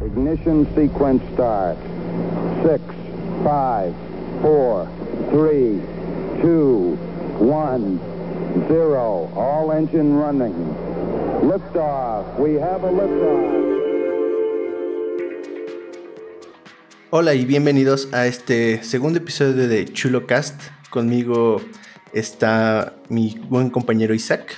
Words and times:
Ignition 0.00 0.64
sequence 0.76 1.22
start. 1.34 1.76
Six, 2.62 2.80
five, 3.42 3.92
four, 4.40 4.86
three, 5.30 5.82
two, 6.40 6.96
one, 7.40 7.98
zero. 8.68 9.28
All 9.34 9.72
engine 9.72 10.14
running. 10.14 10.54
Liftoff. 11.42 12.38
We 12.38 12.54
have 12.54 12.84
a 12.84 12.92
liftoff. 12.92 13.58
Hola 17.10 17.34
y 17.34 17.44
bienvenidos 17.44 18.08
a 18.12 18.26
este 18.26 18.84
segundo 18.84 19.18
episodio 19.18 19.66
de 19.66 19.84
Chulo 19.86 20.28
Cast. 20.28 20.60
Conmigo 20.90 21.60
está 22.12 22.94
mi 23.08 23.40
buen 23.48 23.70
compañero 23.70 24.14
Isaac. 24.14 24.54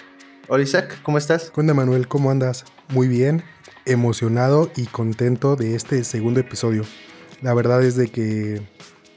Hola 0.48 0.64
Isaac, 0.64 0.98
¿cómo 1.02 1.16
estás? 1.16 1.50
¿Qué 1.54 1.60
onda 1.60 1.72
Manuel? 1.72 2.08
¿Cómo 2.08 2.30
andas? 2.30 2.64
Muy 2.88 3.06
bien, 3.06 3.42
emocionado 3.86 4.70
y 4.76 4.86
contento 4.86 5.56
de 5.56 5.74
este 5.74 6.04
segundo 6.04 6.40
episodio. 6.40 6.84
La 7.42 7.54
verdad 7.54 7.82
es 7.82 7.96
de 7.96 8.08
que 8.08 8.60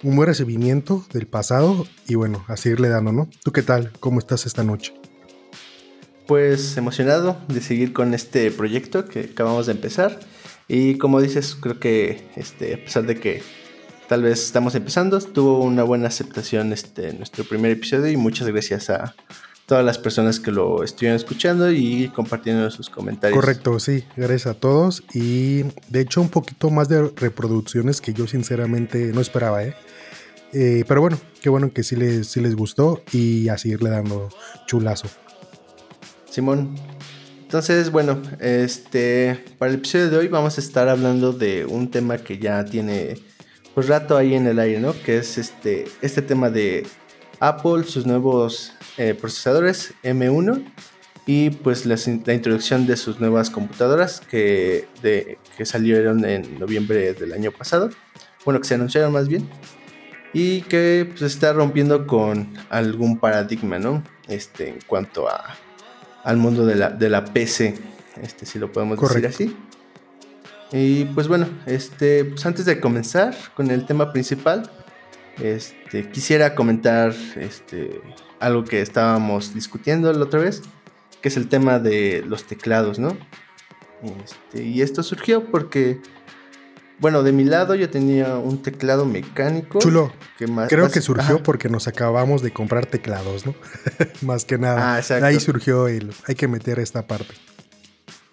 un 0.03 0.15
buen 0.15 0.27
recibimiento 0.27 1.05
del 1.13 1.27
pasado 1.27 1.87
y 2.07 2.15
bueno, 2.15 2.43
a 2.47 2.57
seguirle 2.57 2.89
dando, 2.89 3.11
¿no? 3.11 3.29
¿Tú 3.43 3.51
qué 3.51 3.61
tal? 3.63 3.91
¿Cómo 3.99 4.19
estás 4.19 4.45
esta 4.45 4.63
noche? 4.63 4.93
Pues 6.27 6.77
emocionado 6.77 7.37
de 7.47 7.61
seguir 7.61 7.93
con 7.93 8.13
este 8.13 8.49
proyecto 8.51 9.05
que 9.05 9.29
acabamos 9.31 9.65
de 9.65 9.73
empezar. 9.73 10.19
Y 10.67 10.97
como 10.97 11.21
dices, 11.21 11.55
creo 11.55 11.79
que 11.79 12.29
este, 12.35 12.75
a 12.75 12.77
pesar 12.77 13.05
de 13.05 13.19
que 13.19 13.41
tal 14.07 14.23
vez 14.23 14.43
estamos 14.43 14.75
empezando, 14.75 15.19
tuvo 15.19 15.59
una 15.59 15.83
buena 15.83 16.07
aceptación 16.07 16.71
este, 16.71 17.13
nuestro 17.13 17.43
primer 17.43 17.71
episodio 17.71 18.09
y 18.09 18.17
muchas 18.17 18.47
gracias 18.47 18.89
a, 18.89 19.15
todas 19.65 19.85
las 19.85 19.97
personas 19.97 20.39
que 20.39 20.51
lo 20.51 20.83
estuvieron 20.83 21.15
escuchando 21.15 21.71
y 21.71 22.09
compartiendo 22.09 22.69
sus 22.69 22.89
comentarios. 22.89 23.39
Correcto, 23.39 23.79
sí, 23.79 24.03
gracias 24.17 24.47
a 24.47 24.53
todos 24.53 25.03
y 25.13 25.63
de 25.89 26.01
hecho 26.01 26.21
un 26.21 26.29
poquito 26.29 26.69
más 26.69 26.89
de 26.89 27.09
reproducciones 27.15 28.01
que 28.01 28.13
yo 28.13 28.27
sinceramente 28.27 29.11
no 29.13 29.21
esperaba, 29.21 29.63
¿eh? 29.63 29.75
eh 30.51 30.83
pero 30.87 31.01
bueno, 31.01 31.17
qué 31.41 31.49
bueno 31.49 31.71
que 31.71 31.83
sí 31.83 31.95
les, 31.95 32.27
sí 32.27 32.41
les 32.41 32.55
gustó 32.55 33.01
y 33.11 33.47
a 33.49 33.57
seguirle 33.57 33.89
dando 33.89 34.29
chulazo. 34.67 35.07
Simón, 36.29 36.75
entonces 37.41 37.89
bueno, 37.89 38.21
este, 38.39 39.45
para 39.57 39.71
el 39.71 39.77
episodio 39.77 40.09
de 40.09 40.17
hoy 40.17 40.27
vamos 40.27 40.57
a 40.57 40.61
estar 40.61 40.89
hablando 40.89 41.31
de 41.31 41.65
un 41.65 41.89
tema 41.89 42.17
que 42.17 42.37
ya 42.37 42.65
tiene 42.65 43.15
pues 43.73 43.87
rato 43.87 44.17
ahí 44.17 44.35
en 44.35 44.45
el 44.45 44.59
aire, 44.59 44.79
¿no? 44.79 44.93
Que 45.03 45.17
es 45.17 45.37
este, 45.37 45.85
este 46.01 46.21
tema 46.21 46.49
de 46.49 46.85
Apple, 47.39 47.83
sus 47.83 48.05
nuevos 48.05 48.73
eh, 48.97 49.13
procesadores 49.13 49.93
M1 50.03 50.63
y 51.25 51.51
pues 51.51 51.85
la, 51.85 51.95
introducción 52.33 52.85
de 52.85 52.97
sus 52.97 53.19
nuevas 53.19 53.49
computadoras 53.49 54.19
que, 54.19 54.87
que 55.01 55.65
salieron 55.65 56.25
en 56.25 56.59
noviembre 56.59 57.13
del 57.13 57.33
año 57.33 57.51
pasado. 57.51 57.89
Bueno, 58.43 58.59
que 58.59 58.67
se 58.67 58.75
anunciaron 58.75 59.13
más 59.13 59.27
bien. 59.27 59.49
Y 60.33 60.61
que 60.63 61.07
pues 61.09 61.21
está 61.21 61.53
rompiendo 61.53 62.07
con 62.07 62.53
algún 62.69 63.19
paradigma, 63.19 63.79
¿no? 63.79 64.03
Este, 64.27 64.69
en 64.69 64.79
cuanto 64.87 65.29
a, 65.29 65.55
al 66.23 66.37
mundo 66.37 66.65
de 66.65 66.75
la, 66.75 66.89
de 66.89 67.09
la 67.09 67.23
PC, 67.23 67.75
este, 68.21 68.45
si 68.45 68.59
lo 68.59 68.71
podemos 68.71 68.99
decir 68.99 69.27
así. 69.27 69.55
Y 70.71 71.05
pues 71.05 71.27
bueno, 71.27 71.47
este, 71.67 72.25
pues 72.25 72.45
antes 72.45 72.65
de 72.65 72.79
comenzar 72.79 73.35
con 73.53 73.69
el 73.69 73.85
tema 73.85 74.11
principal, 74.11 74.69
este, 75.41 76.09
quisiera 76.09 76.55
comentar 76.55 77.13
este, 77.35 78.01
algo 78.39 78.63
que 78.63 78.81
estábamos 78.81 79.53
discutiendo 79.53 80.11
la 80.13 80.23
otra 80.25 80.39
vez, 80.39 80.61
que 81.21 81.29
es 81.29 81.37
el 81.37 81.47
tema 81.47 81.79
de 81.79 82.23
los 82.27 82.43
teclados, 82.45 82.99
¿no? 82.99 83.17
Este, 84.23 84.63
y 84.63 84.81
esto 84.81 85.01
surgió 85.01 85.45
porque, 85.45 86.01
bueno, 86.99 87.23
de 87.23 87.31
mi 87.31 87.45
lado 87.45 87.73
yo 87.75 87.89
tenía 87.89 88.37
un 88.37 88.61
teclado 88.61 89.05
mecánico. 89.05 89.79
Chulo. 89.79 90.11
Que 90.37 90.45
creo 90.67 90.91
que 90.91 91.01
surgió 91.01 91.41
porque 91.41 91.69
nos 91.69 91.87
acabamos 91.87 92.41
de 92.41 92.51
comprar 92.51 92.85
teclados, 92.85 93.45
¿no? 93.45 93.55
más 94.21 94.45
que 94.45 94.57
nada. 94.57 94.97
Ah, 94.97 95.25
Ahí 95.25 95.39
surgió 95.39 95.87
el, 95.87 96.13
hay 96.27 96.35
que 96.35 96.47
meter 96.47 96.79
esta 96.79 97.07
parte. 97.07 97.33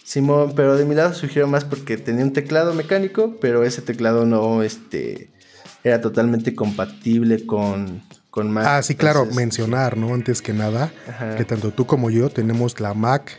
Simón, 0.03 0.55
pero 0.57 0.77
de 0.77 0.85
mi 0.85 0.97
lado 0.97 1.15
surgió 1.15 1.47
más 1.47 1.65
porque 1.65 1.97
tenía 1.97 2.25
un 2.25 2.33
teclado 2.33 2.75
mecánico, 2.75 3.37
pero 3.41 3.63
ese 3.63 3.81
teclado 3.81 4.27
no, 4.27 4.65
este, 4.65 5.31
era 5.85 6.01
totalmente 6.01 6.55
compatible 6.55 7.47
con, 7.47 8.03
con 8.31 8.51
Mac. 8.51 8.65
Ah, 8.67 8.83
sí, 8.83 8.95
claro, 8.95 9.27
mencionar, 9.27 9.97
¿no? 9.97 10.15
Antes 10.15 10.43
que 10.43 10.53
nada, 10.53 10.93
que 11.37 11.45
tanto 11.45 11.73
tú 11.73 11.87
como 11.87 12.11
yo 12.11 12.29
tenemos 12.31 12.81
la 12.81 12.95
Mac 12.95 13.39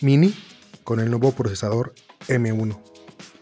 Mini 0.00 0.34
con 0.82 1.00
el 1.00 1.10
nuevo 1.10 1.32
procesador 1.32 1.94
M1. 2.28 2.78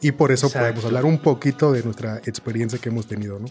Y 0.00 0.12
por 0.12 0.33
eso 0.33 0.50
podemos 0.50 0.84
hablar 0.84 1.05
un 1.05 1.19
poquito 1.19 1.73
de 1.73 1.83
nuestra 1.83 2.19
experiencia 2.19 2.78
que 2.78 2.89
hemos 2.89 3.06
tenido, 3.06 3.39
¿no? 3.39 3.47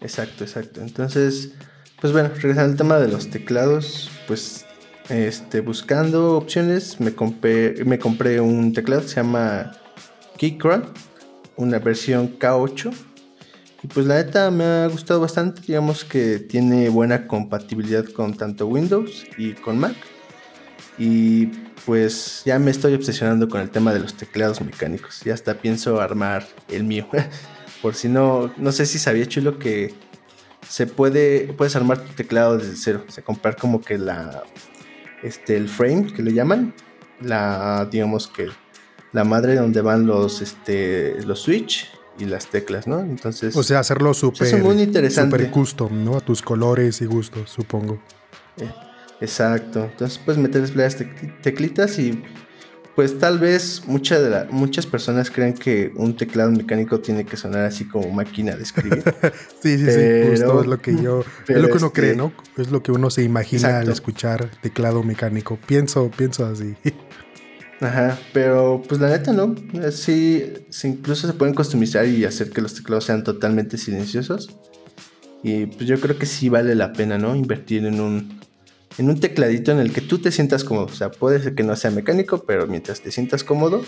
Exacto, 0.00 0.44
exacto. 0.44 0.82
Entonces, 0.82 1.52
pues 2.00 2.12
bueno, 2.12 2.30
regresando 2.34 2.72
al 2.72 2.76
tema 2.76 2.98
de 2.98 3.08
los 3.08 3.30
teclados, 3.30 4.10
pues 4.26 4.66
este, 5.08 5.60
buscando 5.60 6.36
opciones, 6.36 7.00
me 7.00 7.14
compré, 7.14 7.84
me 7.84 7.98
compré 7.98 8.40
un 8.40 8.72
teclado 8.72 9.02
que 9.02 9.08
se 9.08 9.16
llama 9.16 9.72
Keychron, 10.36 10.92
una 11.56 11.78
versión 11.78 12.38
K8 12.38 12.92
pues 13.92 14.06
la 14.06 14.16
neta 14.16 14.50
me 14.50 14.64
ha 14.64 14.86
gustado 14.88 15.20
bastante, 15.20 15.60
digamos 15.66 16.04
que 16.04 16.38
tiene 16.38 16.88
buena 16.88 17.26
compatibilidad 17.26 18.04
con 18.04 18.36
tanto 18.36 18.66
Windows 18.66 19.26
y 19.36 19.52
con 19.52 19.78
Mac. 19.78 19.96
Y 20.98 21.46
pues 21.84 22.42
ya 22.44 22.58
me 22.58 22.70
estoy 22.70 22.94
obsesionando 22.94 23.48
con 23.48 23.60
el 23.60 23.70
tema 23.70 23.92
de 23.92 24.00
los 24.00 24.14
teclados 24.14 24.60
mecánicos. 24.60 25.20
Ya 25.24 25.34
hasta 25.34 25.54
pienso 25.54 26.00
armar 26.00 26.46
el 26.68 26.84
mío. 26.84 27.06
Por 27.82 27.94
si 27.94 28.08
no, 28.08 28.52
no 28.56 28.72
sé 28.72 28.86
si 28.86 28.98
sabía 28.98 29.26
chulo 29.26 29.58
que 29.58 29.94
se 30.68 30.86
puede, 30.86 31.52
puedes 31.52 31.76
armar 31.76 31.98
tu 31.98 32.12
teclado 32.14 32.58
desde 32.58 32.76
cero. 32.76 33.04
O 33.06 33.10
sea, 33.10 33.22
comprar 33.22 33.56
como 33.56 33.80
que 33.80 33.98
la, 33.98 34.42
este, 35.22 35.56
el 35.56 35.68
frame 35.68 36.12
que 36.12 36.22
le 36.22 36.32
llaman. 36.32 36.74
La, 37.20 37.88
digamos 37.90 38.26
que 38.28 38.48
la 39.12 39.24
madre 39.24 39.54
donde 39.54 39.80
van 39.80 40.06
los, 40.06 40.42
este, 40.42 41.22
los 41.24 41.40
switch 41.40 41.95
y 42.18 42.24
las 42.24 42.48
teclas, 42.48 42.86
¿no? 42.86 43.00
Entonces. 43.00 43.56
O 43.56 43.62
sea, 43.62 43.80
hacerlo 43.80 44.14
súper. 44.14 44.46
Es 44.46 44.62
muy 44.62 44.80
interesante. 44.80 45.36
Súper 45.36 45.50
custom, 45.50 46.04
¿no? 46.04 46.16
A 46.16 46.20
tus 46.20 46.42
colores 46.42 47.00
y 47.00 47.06
gustos, 47.06 47.50
supongo. 47.50 48.00
Eh, 48.58 48.70
exacto. 49.20 49.84
Entonces 49.84 50.18
puedes 50.18 50.40
meter 50.40 50.68
las 50.76 50.96
teclitas 51.42 51.98
y. 51.98 52.22
Pues 52.94 53.18
tal 53.18 53.38
vez 53.38 53.82
mucha 53.86 54.18
de 54.18 54.30
la, 54.30 54.46
muchas 54.50 54.86
personas 54.86 55.30
creen 55.30 55.52
que 55.52 55.92
un 55.96 56.16
teclado 56.16 56.50
mecánico 56.50 56.98
tiene 56.98 57.26
que 57.26 57.36
sonar 57.36 57.66
así 57.66 57.86
como 57.86 58.10
máquina 58.10 58.56
de 58.56 58.62
escribir. 58.62 59.04
sí, 59.62 59.76
sí, 59.76 59.84
sí, 59.84 60.30
justo 60.30 60.62
es 60.62 60.66
lo 60.66 60.78
que 60.78 60.96
yo, 60.96 61.22
es 61.46 61.58
lo 61.58 61.68
que 61.68 61.76
uno 61.76 61.92
cree, 61.92 62.16
¿no? 62.16 62.32
Es 62.56 62.70
lo 62.70 62.82
que 62.82 62.92
uno 62.92 63.10
se 63.10 63.22
imagina 63.22 63.80
al 63.80 63.90
escuchar 63.90 64.50
teclado 64.62 65.02
mecánico. 65.02 65.58
Pienso, 65.66 66.10
pienso 66.16 66.46
así. 66.46 66.74
Ajá, 67.80 68.18
pero 68.32 68.82
pues 68.88 69.00
la 69.00 69.10
neta 69.10 69.32
no. 69.32 69.54
Sí, 69.90 70.44
incluso 70.84 71.26
se 71.26 71.34
pueden 71.34 71.54
customizar 71.54 72.06
y 72.06 72.24
hacer 72.24 72.50
que 72.50 72.62
los 72.62 72.74
teclados 72.74 73.04
sean 73.04 73.22
totalmente 73.22 73.76
silenciosos. 73.76 74.56
Y 75.42 75.66
pues 75.66 75.86
yo 75.86 76.00
creo 76.00 76.18
que 76.18 76.26
sí 76.26 76.48
vale 76.48 76.74
la 76.74 76.92
pena, 76.92 77.18
¿no? 77.18 77.36
Invertir 77.36 77.84
en 77.84 78.00
un, 78.00 78.40
en 78.98 79.10
un 79.10 79.20
tecladito 79.20 79.72
en 79.72 79.78
el 79.78 79.92
que 79.92 80.00
tú 80.00 80.18
te 80.18 80.32
sientas 80.32 80.64
cómodo. 80.64 80.86
O 80.86 80.94
sea, 80.94 81.10
puede 81.10 81.42
ser 81.42 81.54
que 81.54 81.62
no 81.62 81.76
sea 81.76 81.90
mecánico, 81.90 82.44
pero 82.44 82.66
mientras 82.66 83.00
te 83.00 83.10
sientas 83.10 83.44
cómodo 83.44 83.84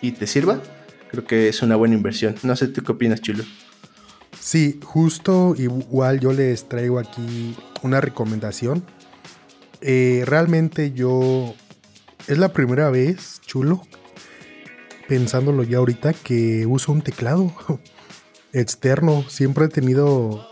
y 0.00 0.12
te 0.12 0.26
sirva, 0.26 0.60
creo 1.10 1.24
que 1.24 1.48
es 1.48 1.62
una 1.62 1.76
buena 1.76 1.94
inversión. 1.94 2.36
No 2.42 2.54
sé, 2.54 2.68
¿tú 2.68 2.82
qué 2.82 2.92
opinas, 2.92 3.20
Chulo? 3.20 3.44
Sí, 4.38 4.78
justo 4.82 5.54
igual 5.58 6.20
yo 6.20 6.32
les 6.32 6.68
traigo 6.68 6.98
aquí 6.98 7.56
una 7.82 8.00
recomendación. 8.00 8.84
Eh, 9.80 10.22
realmente 10.26 10.92
yo 10.92 11.54
es 12.26 12.38
la 12.38 12.52
primera 12.52 12.90
vez, 12.90 13.40
chulo, 13.42 13.82
pensándolo 15.08 15.62
ya 15.62 15.78
ahorita, 15.78 16.12
que 16.12 16.66
uso 16.66 16.92
un 16.92 17.02
teclado 17.02 17.52
externo. 18.52 19.24
Siempre 19.28 19.66
he 19.66 19.68
tenido 19.68 20.46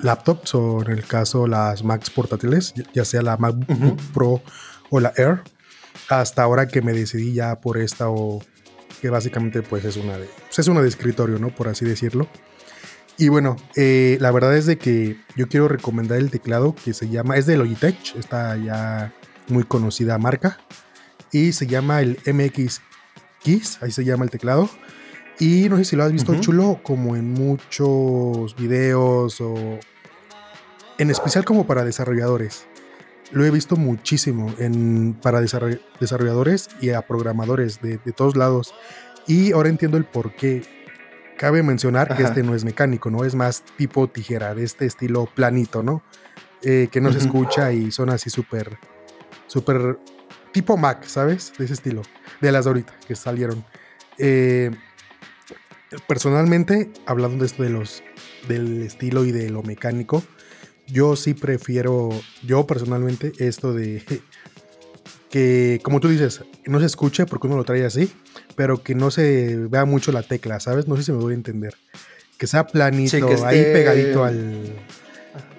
laptops 0.00 0.54
o 0.54 0.82
en 0.82 0.90
el 0.90 1.06
caso 1.06 1.46
las 1.46 1.82
Macs 1.82 2.10
portátiles, 2.10 2.74
ya 2.92 3.04
sea 3.04 3.22
la 3.22 3.36
MacBook 3.36 4.00
Pro 4.12 4.42
o 4.90 5.00
la 5.00 5.12
Air. 5.16 5.42
Hasta 6.08 6.42
ahora 6.42 6.68
que 6.68 6.82
me 6.82 6.92
decidí 6.92 7.32
ya 7.32 7.60
por 7.60 7.78
esta 7.78 8.10
o 8.10 8.42
que 9.00 9.08
básicamente 9.08 9.62
pues 9.62 9.84
es 9.84 9.96
una 9.96 10.18
de, 10.18 10.28
pues, 10.46 10.58
es 10.58 10.68
una 10.68 10.82
de 10.82 10.88
escritorio, 10.88 11.38
¿no? 11.38 11.54
Por 11.54 11.68
así 11.68 11.84
decirlo. 11.84 12.28
Y 13.16 13.28
bueno, 13.28 13.56
eh, 13.76 14.18
la 14.20 14.32
verdad 14.32 14.56
es 14.56 14.66
de 14.66 14.76
que 14.76 15.16
yo 15.36 15.48
quiero 15.48 15.68
recomendar 15.68 16.18
el 16.18 16.30
teclado 16.30 16.74
que 16.74 16.92
se 16.92 17.08
llama, 17.08 17.36
es 17.36 17.46
de 17.46 17.56
Logitech, 17.56 18.16
esta 18.16 18.56
ya 18.56 19.14
muy 19.48 19.62
conocida 19.62 20.18
marca 20.18 20.58
y 21.34 21.52
se 21.52 21.66
llama 21.66 22.00
el 22.00 22.16
MX 22.32 22.80
Keys, 23.42 23.82
ahí 23.82 23.90
se 23.90 24.04
llama 24.04 24.24
el 24.24 24.30
teclado. 24.30 24.70
Y 25.40 25.68
no 25.68 25.76
sé 25.78 25.84
si 25.84 25.96
lo 25.96 26.04
has 26.04 26.12
visto 26.12 26.32
chulo 26.40 26.78
como 26.84 27.16
en 27.16 27.32
muchos 27.32 28.54
videos 28.54 29.40
o 29.40 29.80
en 30.96 31.10
especial 31.10 31.44
como 31.44 31.66
para 31.66 31.84
desarrolladores. 31.84 32.66
Lo 33.32 33.44
he 33.44 33.50
visto 33.50 33.74
muchísimo 33.74 34.54
en, 34.58 35.18
para 35.20 35.40
desarrolladores 35.40 36.68
y 36.80 36.90
a 36.90 37.02
programadores 37.02 37.82
de, 37.82 37.98
todos 38.12 38.36
lados. 38.36 38.72
Y 39.26 39.50
ahora 39.52 39.70
entiendo 39.70 39.96
el 39.96 40.04
por 40.04 40.36
qué. 40.36 40.62
Cabe 41.36 41.64
mencionar 41.64 42.16
que 42.16 42.22
este 42.22 42.44
no 42.44 42.54
es 42.54 42.64
mecánico, 42.64 43.10
¿no? 43.10 43.24
Es 43.24 43.34
más 43.34 43.64
tipo 43.76 44.06
tijera, 44.06 44.54
de 44.54 44.62
este 44.62 44.86
estilo 44.86 45.26
planito, 45.34 45.82
¿no? 45.82 46.04
Eh, 46.62 46.86
que 46.92 47.00
no 47.00 47.12
se 47.12 47.18
escucha 47.18 47.72
y 47.72 47.90
son 47.90 48.10
así 48.10 48.30
súper, 48.30 48.78
súper 49.48 49.98
tipo 50.54 50.76
Mac, 50.78 51.04
¿sabes? 51.04 51.52
De 51.58 51.66
ese 51.66 51.74
estilo. 51.74 52.00
De 52.40 52.52
las 52.52 52.64
de 52.64 52.70
ahorita 52.70 52.94
que 53.06 53.16
salieron. 53.16 53.64
Eh, 54.16 54.70
personalmente, 56.06 56.90
hablando 57.04 57.38
de 57.40 57.46
esto 57.46 57.64
de 57.64 57.70
los, 57.70 58.02
del 58.48 58.82
estilo 58.82 59.24
y 59.24 59.32
de 59.32 59.50
lo 59.50 59.62
mecánico, 59.62 60.22
yo 60.86 61.16
sí 61.16 61.34
prefiero, 61.34 62.08
yo 62.42 62.66
personalmente, 62.66 63.32
esto 63.38 63.74
de 63.74 64.02
que, 65.30 65.80
como 65.82 65.98
tú 65.98 66.08
dices, 66.08 66.42
no 66.66 66.78
se 66.78 66.86
escuche 66.86 67.26
porque 67.26 67.48
uno 67.48 67.56
lo 67.56 67.64
trae 67.64 67.84
así, 67.84 68.10
pero 68.54 68.82
que 68.82 68.94
no 68.94 69.10
se 69.10 69.56
vea 69.56 69.84
mucho 69.84 70.12
la 70.12 70.22
tecla, 70.22 70.60
¿sabes? 70.60 70.86
No 70.86 70.96
sé 70.96 71.02
si 71.02 71.12
me 71.12 71.18
voy 71.18 71.32
a 71.32 71.36
entender. 71.36 71.74
Que 72.38 72.46
sea 72.46 72.66
planito, 72.66 73.44
ahí 73.44 73.62
pegadito 73.72 74.24
al... 74.24 74.72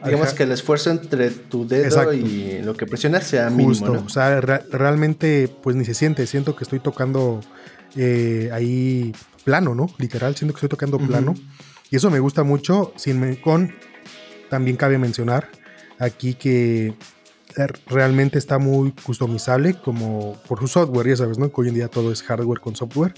Digamos 0.03 0.33
que 0.33 0.43
el 0.43 0.51
esfuerzo 0.51 0.91
entre 0.91 1.29
tu 1.31 1.67
dedo 1.67 2.13
y 2.13 2.61
lo 2.61 2.75
que 2.75 2.85
presionas 2.85 3.25
sea 3.25 3.49
Justo, 3.49 3.85
mínimo, 3.85 4.05
O 4.05 4.09
sea, 4.09 4.39
realmente 4.39 5.49
pues 5.61 5.75
ni 5.75 5.83
se 5.83 5.93
siente. 5.93 6.25
Siento 6.27 6.55
que 6.55 6.63
estoy 6.63 6.79
tocando 6.79 7.41
eh, 7.95 8.49
ahí 8.53 9.13
plano, 9.43 9.75
¿no? 9.75 9.87
Literal, 9.97 10.35
siento 10.35 10.53
que 10.53 10.57
estoy 10.57 10.69
tocando 10.69 10.97
plano. 10.97 11.33
Y 11.89 11.97
eso 11.97 12.09
me 12.09 12.19
gusta 12.19 12.43
mucho. 12.43 12.93
Sin 12.95 13.35
con 13.37 13.73
también 14.49 14.77
cabe 14.77 14.97
mencionar 14.97 15.49
aquí 15.99 16.35
que 16.35 16.93
realmente 17.87 18.37
está 18.37 18.57
muy 18.57 18.91
customizable 18.91 19.75
como 19.75 20.35
por 20.47 20.59
su 20.59 20.67
software, 20.67 21.07
ya 21.07 21.17
sabes, 21.17 21.37
¿no? 21.37 21.49
Que 21.49 21.61
hoy 21.61 21.69
en 21.69 21.75
día 21.75 21.87
todo 21.87 22.11
es 22.11 22.21
hardware 22.23 22.59
con 22.59 22.75
software. 22.75 23.13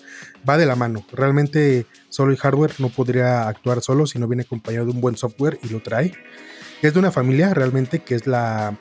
Va 0.48 0.58
de 0.58 0.66
la 0.66 0.76
mano. 0.76 1.06
Realmente 1.12 1.86
solo 2.10 2.32
el 2.32 2.38
hardware 2.38 2.74
no 2.80 2.90
podría 2.90 3.48
actuar 3.48 3.82
solo 3.82 4.06
si 4.06 4.20
no 4.20 4.28
viene 4.28 4.44
acompañado 4.44 4.86
de 4.86 4.92
un 4.92 5.02
buen 5.02 5.18
software 5.18 5.60
y 5.64 5.70
lo 5.70 5.82
trae. 5.82 6.14
Es 6.82 6.94
de 6.94 7.00
una 7.00 7.12
familia 7.12 7.54
realmente 7.54 8.00
que 8.00 8.16
es 8.16 8.28
la, 8.28 8.78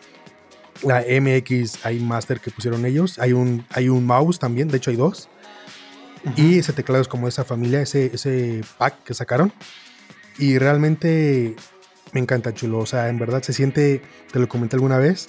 la 0.83 1.01
MX 1.01 1.87
iMaster 1.91 2.41
que 2.41 2.51
pusieron 2.51 2.85
ellos. 2.85 3.19
Hay 3.19 3.33
un, 3.33 3.65
hay 3.71 3.89
un 3.89 4.05
mouse 4.05 4.39
también, 4.39 4.69
de 4.69 4.77
hecho 4.77 4.91
hay 4.91 4.97
dos. 4.97 5.29
Y 6.37 6.59
ese 6.59 6.73
teclado 6.73 7.01
es 7.01 7.09
como 7.09 7.29
esa 7.29 7.45
familia, 7.45 7.81
ese, 7.81 8.07
ese 8.13 8.63
pack 8.79 9.05
que 9.05 9.15
sacaron. 9.15 9.53
Y 10.39 10.59
realmente 10.59 11.57
me 12.13 12.21
encanta, 12.21 12.53
chulo. 12.53 12.79
O 12.79 12.87
sea, 12.87 13.09
en 13.09 13.19
verdad 13.19 13.43
se 13.43 13.53
siente, 13.53 14.03
te 14.33 14.39
lo 14.39 14.49
comenté 14.49 14.77
alguna 14.77 14.99
vez, 14.99 15.29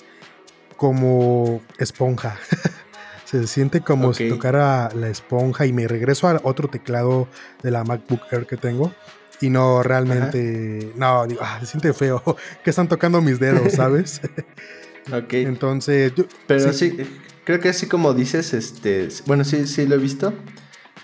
como 0.78 1.62
esponja. 1.78 2.38
se 3.26 3.46
siente 3.46 3.82
como 3.82 4.14
si 4.14 4.30
tocara 4.30 4.90
la 4.96 5.10
esponja 5.10 5.66
y 5.66 5.74
me 5.74 5.86
regreso 5.86 6.30
a 6.30 6.40
otro 6.44 6.70
teclado 6.70 7.28
de 7.62 7.72
la 7.72 7.84
MacBook 7.84 8.22
Air 8.32 8.46
que 8.46 8.56
tengo. 8.56 8.94
Y 9.42 9.50
no, 9.50 9.84
realmente, 9.84 10.94
no, 10.96 11.28
digo, 11.28 11.42
ah, 11.44 11.58
se 11.60 11.66
siente 11.68 11.94
feo 11.94 12.24
que 12.64 12.70
están 12.70 12.88
tocando 12.88 13.22
mis 13.22 13.40
dedos, 13.40 13.74
¿sabes? 13.74 14.22
ok. 15.12 15.34
Entonces, 15.34 16.14
pero 16.48 16.72
sí. 16.72 16.98
creo 17.44 17.60
que 17.60 17.70
así 17.70 17.88
como 17.88 18.14
dices, 18.14 18.54
este, 18.54 19.10
bueno, 19.26 19.44
sí, 19.44 19.68
sí 19.68 19.86
lo 19.86 19.96
he 19.96 20.00
visto 20.00 20.34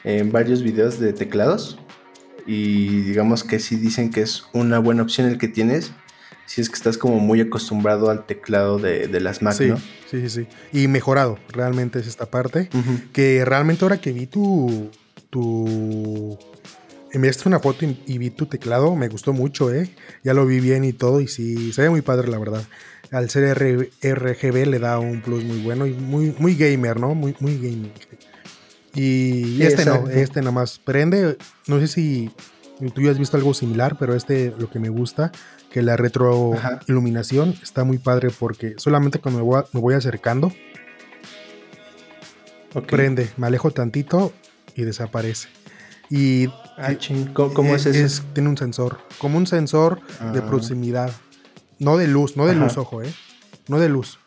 en 0.06 0.31
varios 0.31 0.64
videos 0.64 1.00
de 1.00 1.12
teclados. 1.12 1.78
Y 2.46 3.02
digamos 3.02 3.44
que 3.44 3.60
sí 3.60 3.75
dicen 3.75 4.12
que 4.12 4.22
es 4.22 4.46
una 4.54 4.80
buena 4.80 5.04
opción 5.04 5.28
el 5.28 5.38
que 5.38 5.48
tienes 5.48 5.92
si 6.54 6.62
es 6.62 6.70
que 6.70 6.76
estás 6.76 7.00
como 7.00 7.18
muy 7.18 7.42
acostumbrado 7.42 8.12
al 8.12 8.28
teclado 8.28 8.78
de, 8.78 9.08
las 9.20 9.42
Mac, 9.42 9.56
sí, 9.56 9.74
Sí, 10.12 10.22
sí, 10.22 10.30
sí. 10.30 10.48
Y 10.72 10.88
mejorado, 10.88 11.40
realmente 11.50 11.98
es 11.98 12.06
esta 12.06 12.28
parte. 12.28 12.70
Que 13.12 13.44
realmente 13.44 13.84
ahora 13.84 14.00
que 14.00 14.12
vi 14.12 14.28
tu. 14.28 14.92
tu 15.32 16.38
enviaste 17.12 17.50
una 17.50 17.58
foto 17.58 17.88
y, 18.06 18.18
vi 18.20 18.30
tu 18.30 18.46
teclado, 18.46 18.96
me 18.96 19.08
gustó 19.08 19.34
mucho, 19.34 19.74
¿eh? 19.74 19.90
Ya 20.24 20.36
lo 20.36 20.46
vi 20.46 20.60
bien 20.60 20.84
y 20.84 20.94
todo, 20.94 21.22
y 21.22 21.28
sí, 21.28 21.74
se 21.74 21.82
ve 21.82 21.90
muy 21.90 22.02
padre, 22.02 22.28
la 22.28 22.38
verdad. 22.38 22.64
Al 23.10 23.32
ser 23.32 23.58
RGB 23.58 24.68
le 24.68 24.78
da 24.78 25.00
un 25.00 25.22
plus 25.22 25.44
muy 25.44 25.60
bueno 25.64 25.88
y 25.88 25.94
muy, 25.94 26.36
muy 26.38 26.54
gamer, 26.54 27.00
¿no? 27.00 27.16
Muy, 27.16 27.36
muy 27.40 27.56
gaming. 27.58 27.94
Y, 28.94 29.60
este 29.64 29.86
no, 29.86 30.08
este 30.08 30.42
nada 30.42 30.52
más 30.52 30.78
prende. 30.78 31.36
No 31.66 31.80
sé 31.80 31.88
si 31.88 32.30
tú 32.94 33.02
ya 33.02 33.10
has 33.10 33.18
visto 33.18 33.38
algo 33.38 33.56
similar, 33.56 33.98
pero 33.98 34.14
este 34.14 34.54
lo 34.60 34.70
que 34.70 34.78
me 34.78 34.90
gusta 34.90 35.32
que 35.74 35.81
la 35.81 35.98
retroiluminación 35.98 37.56
está 37.64 37.84
muy 37.84 37.98
padre 37.98 38.30
porque 38.30 38.75
solamente 38.78 39.18
cuando 39.18 39.44
me 39.74 39.80
voy, 39.80 39.96
acercando, 39.96 40.54
prende, 42.88 43.31
me 43.38 43.48
alejo 43.48 43.72
tantito 43.72 44.31
y 44.75 44.84
desaparece. 44.84 45.50
Y 46.12 46.46
ah, 46.78 46.94
¿cómo, 47.34 47.75
es, 47.75 47.88
eso? 47.88 48.24
tiene 48.34 48.50
un 48.50 48.58
sensor, 48.58 49.00
como 49.18 49.40
un 49.40 49.48
sensor 49.48 50.00
de 50.31 50.40
ah. 50.40 50.46
proximidad, 50.46 51.12
no 51.80 51.98
de 51.98 52.08
luz, 52.08 52.38
no 52.38 52.46
de 52.46 52.54
luz, 52.54 52.78
ojo, 52.78 53.02
eh, 53.02 53.12
no 53.68 53.80
de 53.80 53.90
luz. 53.90 54.20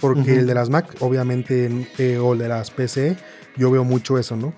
Porque 0.00 0.38
el 0.38 0.46
de 0.46 0.54
las 0.54 0.70
Mac, 0.70 0.94
obviamente, 1.00 1.88
eh, 1.98 2.18
o 2.18 2.34
el 2.34 2.38
de 2.38 2.48
las 2.48 2.70
PC, 2.70 3.16
yo 3.56 3.72
veo 3.72 3.82
mucho 3.82 4.18
eso, 4.18 4.36
¿no? 4.36 4.54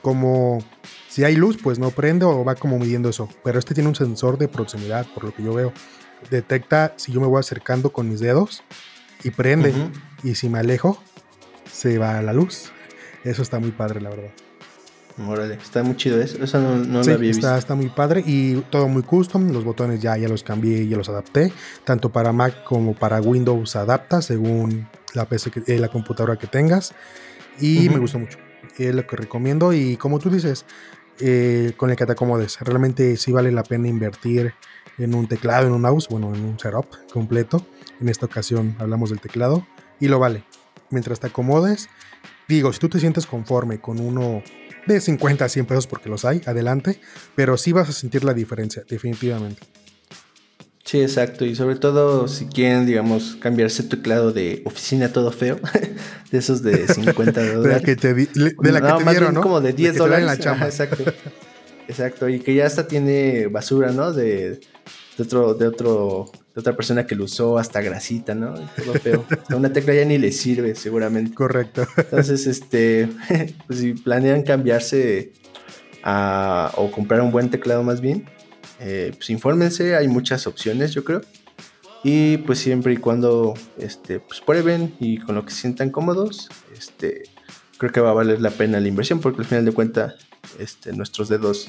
Como 0.00 0.60
si 1.16 1.24
hay 1.24 1.34
luz, 1.34 1.56
pues 1.62 1.78
no 1.78 1.90
prende 1.92 2.26
o 2.26 2.44
va 2.44 2.56
como 2.56 2.78
midiendo 2.78 3.08
eso. 3.08 3.26
Pero 3.42 3.58
este 3.58 3.72
tiene 3.72 3.88
un 3.88 3.94
sensor 3.94 4.36
de 4.36 4.48
proximidad, 4.48 5.06
por 5.14 5.24
lo 5.24 5.34
que 5.34 5.42
yo 5.42 5.54
veo. 5.54 5.72
Detecta 6.30 6.92
si 6.96 7.10
yo 7.10 7.22
me 7.22 7.26
voy 7.26 7.40
acercando 7.40 7.90
con 7.90 8.06
mis 8.06 8.20
dedos 8.20 8.62
y 9.24 9.30
prende. 9.30 9.72
Y 10.22 10.34
si 10.34 10.50
me 10.50 10.58
alejo, 10.58 11.02
se 11.72 11.96
va 11.96 12.18
a 12.18 12.22
la 12.22 12.34
luz. 12.34 12.70
Eso 13.24 13.40
está 13.40 13.58
muy 13.58 13.70
padre, 13.70 14.02
la 14.02 14.10
verdad. 14.10 14.28
Órale, 15.26 15.54
está 15.54 15.82
muy 15.82 15.96
chido 15.96 16.20
eso. 16.20 16.36
Eso 16.44 16.60
no, 16.60 16.76
no 16.76 17.02
lo 17.02 17.14
había 17.14 17.30
está, 17.30 17.54
visto. 17.54 17.56
Está 17.56 17.74
muy 17.74 17.88
padre 17.88 18.22
y 18.26 18.56
todo 18.68 18.86
muy 18.86 19.02
custom. 19.02 19.52
Los 19.52 19.64
botones 19.64 20.02
ya, 20.02 20.18
ya 20.18 20.28
los 20.28 20.42
cambié 20.42 20.82
y 20.82 20.88
ya 20.90 20.98
los 20.98 21.08
adapté. 21.08 21.50
Tanto 21.84 22.12
para 22.12 22.34
Mac 22.34 22.62
como 22.64 22.94
para 22.94 23.22
Windows 23.22 23.74
adapta 23.74 24.20
según 24.20 24.86
la, 25.14 25.24
PC 25.26 25.50
eh, 25.66 25.78
la 25.78 25.88
computadora 25.88 26.36
que 26.36 26.46
tengas. 26.46 26.92
Y 27.58 27.88
me 27.88 27.96
gustó 28.00 28.18
mucho. 28.18 28.36
Es 28.76 28.94
lo 28.94 29.06
que 29.06 29.16
recomiendo. 29.16 29.72
Y 29.72 29.96
como 29.96 30.18
tú 30.18 30.28
dices, 30.28 30.66
eh, 31.20 31.72
con 31.76 31.90
el 31.90 31.96
que 31.96 32.06
te 32.06 32.12
acomodes. 32.12 32.58
Realmente 32.60 33.16
sí 33.16 33.32
vale 33.32 33.52
la 33.52 33.62
pena 33.62 33.88
invertir 33.88 34.54
en 34.98 35.14
un 35.14 35.28
teclado, 35.28 35.66
en 35.66 35.72
un 35.72 35.82
mouse, 35.82 36.08
bueno, 36.08 36.34
en 36.34 36.44
un 36.44 36.58
setup 36.58 36.86
completo. 37.12 37.66
En 38.00 38.08
esta 38.08 38.26
ocasión 38.26 38.76
hablamos 38.78 39.10
del 39.10 39.20
teclado 39.20 39.66
y 40.00 40.08
lo 40.08 40.18
vale. 40.18 40.44
Mientras 40.90 41.20
te 41.20 41.26
acomodes, 41.28 41.88
digo, 42.48 42.72
si 42.72 42.78
tú 42.78 42.88
te 42.88 43.00
sientes 43.00 43.26
conforme 43.26 43.80
con 43.80 44.00
uno 44.00 44.42
de 44.86 45.00
50 45.00 45.44
a 45.44 45.48
100 45.48 45.66
pesos, 45.66 45.86
porque 45.86 46.08
los 46.08 46.24
hay, 46.24 46.42
adelante, 46.46 47.00
pero 47.34 47.56
sí 47.56 47.72
vas 47.72 47.88
a 47.88 47.92
sentir 47.92 48.24
la 48.24 48.34
diferencia, 48.34 48.84
definitivamente. 48.88 49.62
Sí, 50.86 51.00
exacto. 51.00 51.44
Y 51.44 51.56
sobre 51.56 51.74
todo 51.74 52.28
si 52.28 52.46
quieren, 52.46 52.86
digamos, 52.86 53.36
cambiarse 53.40 53.82
teclado 53.82 54.32
de 54.32 54.62
oficina 54.64 55.12
todo 55.12 55.32
feo, 55.32 55.58
de 56.30 56.38
esos 56.38 56.62
de 56.62 56.86
50 56.94 57.54
dólares. 57.54 57.62
de 57.62 57.68
la 57.68 57.80
que 57.80 57.96
te, 57.96 58.14
de 58.14 58.72
la 58.72 58.80
que 58.80 59.04
te 59.04 59.10
dieron, 59.10 59.34
¿no? 59.34 59.40
Como 59.40 59.60
de 59.60 59.72
10 59.72 59.96
dólares. 59.96 60.24
La 60.24 60.38
chamba. 60.38 60.66
exacto. 60.66 61.02
Exacto. 61.88 62.28
Y 62.28 62.38
que 62.38 62.54
ya 62.54 62.66
hasta 62.66 62.86
tiene 62.86 63.48
basura, 63.48 63.90
¿no? 63.90 64.12
De, 64.12 64.60
de, 65.18 65.22
otro, 65.22 65.54
de 65.54 65.66
otro, 65.66 66.30
de 66.54 66.60
otra 66.60 66.76
persona 66.76 67.04
que 67.04 67.16
lo 67.16 67.24
usó, 67.24 67.58
hasta 67.58 67.80
grasita, 67.80 68.36
¿no? 68.36 68.54
Todo 68.54 68.94
feo. 68.94 69.24
Una 69.56 69.72
tecla 69.72 69.92
ya 69.92 70.04
ni 70.04 70.18
le 70.18 70.30
sirve, 70.30 70.76
seguramente. 70.76 71.34
Correcto. 71.34 71.84
Entonces, 71.96 72.46
este, 72.46 73.08
pues 73.66 73.80
si 73.80 73.94
planean 73.94 74.44
cambiarse 74.44 75.32
a, 76.04 76.72
o 76.76 76.92
comprar 76.92 77.22
un 77.22 77.32
buen 77.32 77.50
teclado 77.50 77.82
más 77.82 78.00
bien, 78.00 78.24
eh, 78.80 79.12
pues 79.14 79.30
infórmense, 79.30 79.96
hay 79.96 80.08
muchas 80.08 80.46
opciones 80.46 80.92
yo 80.92 81.04
creo. 81.04 81.22
Y 82.04 82.36
pues 82.38 82.58
siempre 82.58 82.92
y 82.92 82.96
cuando 82.98 83.54
este, 83.78 84.20
pues 84.20 84.40
prueben 84.40 84.94
y 85.00 85.18
con 85.18 85.34
lo 85.34 85.44
que 85.44 85.50
se 85.50 85.62
sientan 85.62 85.90
cómodos, 85.90 86.48
este, 86.76 87.24
creo 87.78 87.90
que 87.90 88.00
va 88.00 88.10
a 88.10 88.14
valer 88.14 88.40
la 88.40 88.50
pena 88.50 88.78
la 88.78 88.88
inversión 88.88 89.20
porque 89.20 89.40
al 89.40 89.46
final 89.46 89.64
de 89.64 89.72
cuentas 89.72 90.14
este, 90.58 90.92
nuestros 90.92 91.28
dedos 91.28 91.68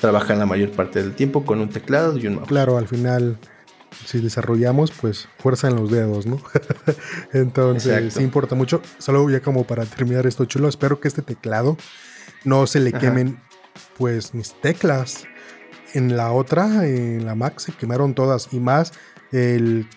trabajan 0.00 0.38
la 0.38 0.46
mayor 0.46 0.70
parte 0.72 1.02
del 1.02 1.14
tiempo 1.14 1.44
con 1.44 1.60
un 1.60 1.70
teclado 1.70 2.18
y 2.18 2.26
un 2.26 2.34
mouse. 2.36 2.48
Claro, 2.48 2.76
al 2.76 2.88
final 2.88 3.38
si 4.04 4.20
desarrollamos, 4.20 4.90
pues 4.90 5.28
fuerza 5.38 5.68
en 5.68 5.76
los 5.76 5.90
dedos, 5.90 6.26
¿no? 6.26 6.40
Entonces, 7.32 8.14
sí 8.14 8.22
importa 8.22 8.54
mucho. 8.54 8.82
Solo 8.98 9.28
ya 9.30 9.40
como 9.40 9.64
para 9.64 9.84
terminar 9.86 10.26
esto 10.26 10.44
chulo, 10.44 10.68
espero 10.68 11.00
que 11.00 11.08
este 11.08 11.22
teclado 11.22 11.76
no 12.44 12.66
se 12.66 12.80
le 12.80 12.92
quemen, 12.92 13.40
pues, 13.96 14.34
mis 14.34 14.52
teclas 14.60 15.26
en 15.94 16.16
la 16.16 16.32
otra, 16.32 16.86
en 16.86 17.24
la 17.24 17.34
Mac, 17.34 17.58
se 17.58 17.72
quemaron 17.72 18.14
todas 18.14 18.48
y 18.52 18.60
más 18.60 18.92
el 19.32 19.88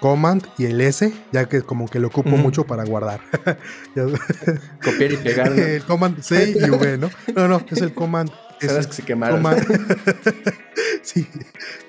Command 0.00 0.46
y 0.58 0.66
el 0.66 0.80
S, 0.80 1.12
ya 1.32 1.48
que 1.48 1.62
como 1.62 1.88
que 1.88 1.98
lo 1.98 2.08
ocupo 2.08 2.30
mucho 2.30 2.64
para 2.64 2.84
guardar. 2.84 3.20
Copiar 4.84 5.12
y 5.12 5.16
pegar. 5.16 5.58
El 5.58 5.84
Command 5.84 6.20
C 6.20 6.50
y 6.50 6.70
V, 6.70 6.98
¿no? 6.98 7.10
No, 7.34 7.48
no, 7.48 7.62
es 7.70 7.80
el 7.80 7.94
Command. 7.94 8.30
¿Sabes 8.60 8.86
que 8.86 8.92
se 8.92 9.02
quemaron? 9.02 9.42
sí, 11.02 11.26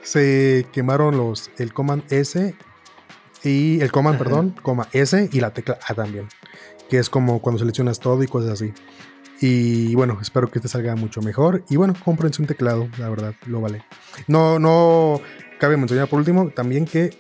se 0.02 0.66
quemaron 0.72 1.18
los, 1.18 1.52
el 1.58 1.74
Command 1.74 2.04
S 2.12 2.56
y 3.44 3.82
el 3.82 3.92
Command, 3.92 4.18
perdón, 4.18 4.56
coma 4.62 4.88
S 4.92 5.30
y 5.32 5.40
la 5.40 5.52
tecla 5.52 5.78
A 5.88 5.94
también, 5.94 6.28
que 6.90 7.00
es 7.00 7.10
como 7.10 7.42
cuando 7.42 7.60
seleccionas 7.60 8.00
todo 8.00 8.24
y 8.24 8.28
cosas 8.28 8.52
así. 8.52 8.74
Y 9.42 9.94
bueno, 9.96 10.18
espero 10.22 10.50
que 10.50 10.60
este 10.60 10.70
salga 10.70 10.96
mucho 10.96 11.22
mejor. 11.22 11.64
Y 11.70 11.76
bueno, 11.76 11.94
cómprense 12.04 12.42
un 12.42 12.48
teclado, 12.48 12.88
la 12.98 13.10
verdad, 13.10 13.34
lo 13.46 13.62
vale. 13.62 13.84
No, 14.28 14.60
no, 14.60 15.22
cabe 15.60 15.78
mencionar 15.78 16.08
por 16.08 16.20
último 16.20 16.50
también 16.50 16.86
que 16.86 17.12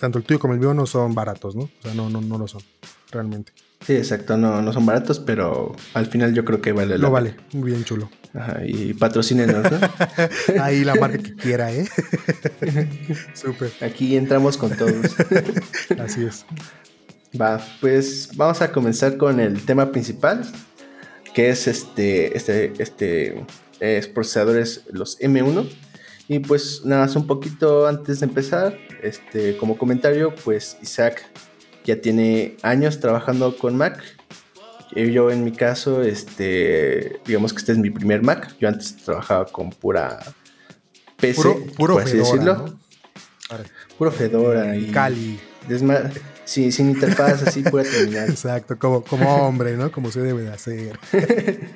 tanto 0.00 0.18
el 0.18 0.24
tuyo 0.24 0.38
como 0.38 0.54
el 0.54 0.60
mío 0.60 0.74
no 0.74 0.86
son 0.86 1.14
baratos, 1.14 1.56
¿no? 1.56 1.62
O 1.62 1.82
sea, 1.82 1.94
no, 1.94 2.08
no, 2.10 2.20
no 2.20 2.38
lo 2.38 2.48
son, 2.48 2.62
realmente. 3.10 3.52
Sí, 3.86 3.94
exacto, 3.94 4.36
no, 4.36 4.60
no 4.60 4.72
son 4.72 4.86
baratos, 4.86 5.20
pero 5.20 5.74
al 5.94 6.06
final 6.06 6.34
yo 6.34 6.44
creo 6.44 6.60
que 6.60 6.72
vale 6.72 6.98
la 6.98 6.98
Lo 6.98 7.10
vale, 7.10 7.36
muy 7.52 7.70
bien 7.70 7.84
chulo. 7.84 8.10
Ajá, 8.34 8.60
y 8.66 8.92
patrocínenos, 8.92 9.70
¿no? 9.70 9.78
Ahí 10.62 10.84
la 10.84 10.94
marca 10.96 11.18
que 11.18 11.34
quiera, 11.34 11.72
¿eh? 11.72 11.88
Súper. 13.34 13.72
Aquí 13.80 14.16
entramos 14.16 14.56
con 14.56 14.76
todos. 14.76 15.16
Así 15.98 16.24
es. 16.24 16.44
Va, 17.40 17.60
pues 17.80 18.30
vamos 18.34 18.60
a 18.62 18.72
comenzar 18.72 19.16
con 19.16 19.40
el 19.40 19.64
tema 19.64 19.90
principal, 19.90 20.42
que 21.34 21.50
es 21.50 21.66
este, 21.66 22.36
este, 22.36 22.72
este, 22.78 23.44
es 23.80 24.08
procesadores, 24.08 24.82
los 24.90 25.18
M1. 25.20 25.68
Y 26.28 26.40
pues 26.40 26.82
nada 26.84 27.06
más 27.06 27.16
un 27.16 27.26
poquito 27.26 27.86
antes 27.86 28.20
de 28.20 28.26
empezar, 28.26 28.76
este, 29.02 29.56
como 29.56 29.78
comentario, 29.78 30.34
pues 30.44 30.76
Isaac 30.82 31.24
ya 31.84 32.00
tiene 32.00 32.56
años 32.62 33.00
trabajando 33.00 33.56
con 33.56 33.76
Mac. 33.76 34.02
Yo 34.94 35.30
en 35.30 35.44
mi 35.44 35.52
caso, 35.52 36.02
este, 36.02 37.20
digamos 37.26 37.52
que 37.52 37.58
este 37.60 37.72
es 37.72 37.78
mi 37.78 37.90
primer 37.90 38.22
Mac. 38.22 38.54
Yo 38.58 38.68
antes 38.68 38.96
trabajaba 38.96 39.46
con 39.46 39.70
pura 39.70 40.18
PC, 41.16 41.36
Puro, 41.36 41.66
puro 41.76 41.94
por 41.94 42.02
así 42.02 42.12
Fedora, 42.12 42.30
decirlo. 42.30 42.78
Puro 43.96 44.12
Fedora 44.12 44.76
y 44.76 44.86
Cali. 44.90 45.38
desma- 45.68 46.10
sí, 46.48 46.72
sin 46.72 46.90
interfaz, 46.90 47.42
así 47.42 47.62
pura 47.62 47.84
terminal. 47.84 48.28
Exacto, 48.30 48.78
como, 48.78 49.02
como 49.02 49.46
hombre, 49.46 49.76
¿no? 49.76 49.92
Como 49.92 50.10
se 50.10 50.20
debe 50.20 50.42
de 50.42 50.52
hacer. 50.52 50.98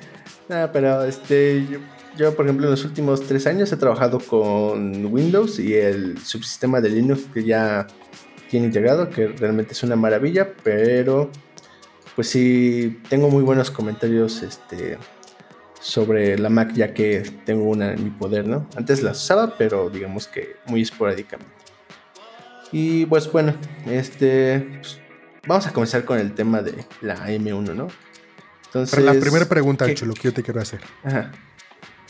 Ah, 0.49 0.69
pero 0.73 1.05
este, 1.05 1.65
yo, 1.71 1.79
yo, 2.17 2.35
por 2.35 2.45
ejemplo, 2.45 2.65
en 2.65 2.71
los 2.71 2.83
últimos 2.83 3.25
tres 3.25 3.47
años 3.47 3.71
he 3.71 3.77
trabajado 3.77 4.19
con 4.19 5.05
Windows 5.05 5.57
y 5.57 5.73
el 5.73 6.17
subsistema 6.17 6.81
de 6.81 6.89
Linux 6.89 7.21
que 7.33 7.45
ya 7.45 7.87
tiene 8.49 8.65
integrado, 8.65 9.09
que 9.09 9.27
realmente 9.27 9.71
es 9.71 9.81
una 9.83 9.95
maravilla, 9.95 10.49
pero 10.63 11.31
pues 12.13 12.27
sí, 12.27 12.99
tengo 13.07 13.29
muy 13.29 13.41
buenos 13.41 13.71
comentarios 13.71 14.43
este, 14.43 14.97
sobre 15.79 16.37
la 16.37 16.49
Mac, 16.49 16.73
ya 16.73 16.93
que 16.93 17.23
tengo 17.45 17.63
una 17.63 17.93
en 17.93 18.03
mi 18.03 18.09
poder, 18.09 18.45
¿no? 18.45 18.67
Antes 18.75 19.01
la 19.01 19.11
usaba, 19.11 19.57
pero 19.57 19.89
digamos 19.89 20.27
que 20.27 20.57
muy 20.67 20.81
esporádicamente. 20.81 21.62
Y 22.73 23.05
pues 23.05 23.31
bueno, 23.31 23.53
este, 23.85 24.59
pues, 24.81 24.99
vamos 25.47 25.65
a 25.67 25.71
comenzar 25.71 26.03
con 26.03 26.19
el 26.19 26.33
tema 26.33 26.61
de 26.61 26.85
la 27.01 27.29
M1, 27.29 27.73
¿no? 27.75 27.87
Entonces, 28.65 28.95
Pero 28.95 29.13
la 29.13 29.19
primera 29.19 29.45
pregunta, 29.45 29.85
¿qué- 29.85 29.93
Chulo, 29.93 30.13
que 30.15 30.23
yo 30.23 30.33
te 30.33 30.41
quiero 30.43 30.59
hacer. 30.59 30.81
Ajá. 31.03 31.31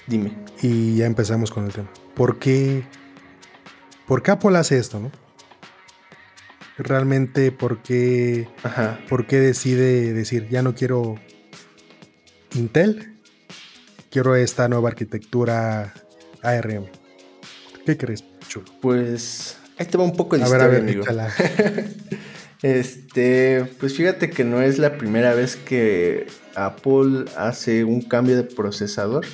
Dime. 0.07 0.33
Y 0.61 0.95
ya 0.95 1.05
empezamos 1.05 1.51
con 1.51 1.65
el 1.65 1.73
tema. 1.73 1.89
¿Por 2.15 2.39
qué, 2.39 2.83
¿por 4.07 4.23
qué 4.23 4.31
Apple 4.31 4.57
hace 4.57 4.77
esto, 4.77 4.99
no? 4.99 5.11
Realmente, 6.77 7.51
¿por 7.51 7.81
qué, 7.83 8.47
Ajá. 8.63 8.99
¿por 9.09 9.27
qué 9.27 9.39
decide 9.39 10.13
decir, 10.13 10.47
ya 10.49 10.61
no 10.63 10.73
quiero 10.73 11.15
Intel? 12.55 13.17
Quiero 14.09 14.35
esta 14.35 14.67
nueva 14.67 14.89
arquitectura 14.89 15.93
ARM. 16.41 16.85
¿Qué 17.85 17.97
crees, 17.97 18.23
Chulo? 18.47 18.65
Pues 18.81 19.57
ahí 19.77 19.85
te 19.85 19.97
va 19.97 20.03
un 20.03 20.15
poco 20.15 20.37
de 20.37 20.43
A 20.43 20.49
ver, 20.49 20.61
historia, 20.61 20.65
a 20.65 20.81
ver, 20.81 20.81
amigo. 20.81 21.05
Este, 22.63 23.65
pues 23.79 23.93
fíjate 23.97 24.29
que 24.29 24.45
no 24.45 24.61
es 24.61 24.77
la 24.79 24.97
primera 24.97 25.33
vez 25.33 25.57
que 25.57 26.27
Apple 26.55 27.25
hace 27.35 27.83
un 27.83 28.01
cambio 28.01 28.37
de 28.37 28.43
procesador. 28.43 29.25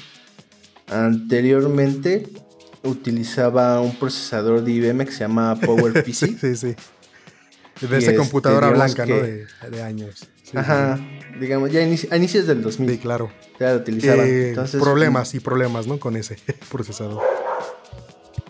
Anteriormente 0.87 2.27
utilizaba 2.83 3.79
un 3.81 3.95
procesador 3.95 4.63
de 4.63 4.71
IBM 4.71 5.05
que 5.05 5.11
se 5.11 5.19
llama 5.19 5.55
PowerPC. 5.61 6.11
sí, 6.39 6.55
sí. 6.55 6.75
De 7.81 7.87
esa 7.97 7.97
este, 7.97 8.15
computadora 8.15 8.71
blanca, 8.71 9.05
¿no? 9.05 9.15
De, 9.15 9.45
de 9.71 9.81
años. 9.83 10.27
Sí, 10.43 10.57
Ajá, 10.57 10.99
digamos, 11.39 11.71
ya 11.71 11.81
inici- 11.81 12.11
a 12.11 12.17
inicios 12.17 12.47
del 12.47 12.57
Sí, 12.57 12.63
2000 12.63 12.89
Sí, 12.89 12.97
claro. 12.97 13.31
ya 13.59 13.73
lo 13.73 13.77
utilizaban. 13.77 14.27
Eh, 14.27 14.49
Entonces, 14.49 14.81
problemas 14.81 15.33
y 15.35 15.39
problemas, 15.39 15.85
¿no? 15.87 15.99
Con 15.99 16.17
ese 16.17 16.37
procesador. 16.71 17.21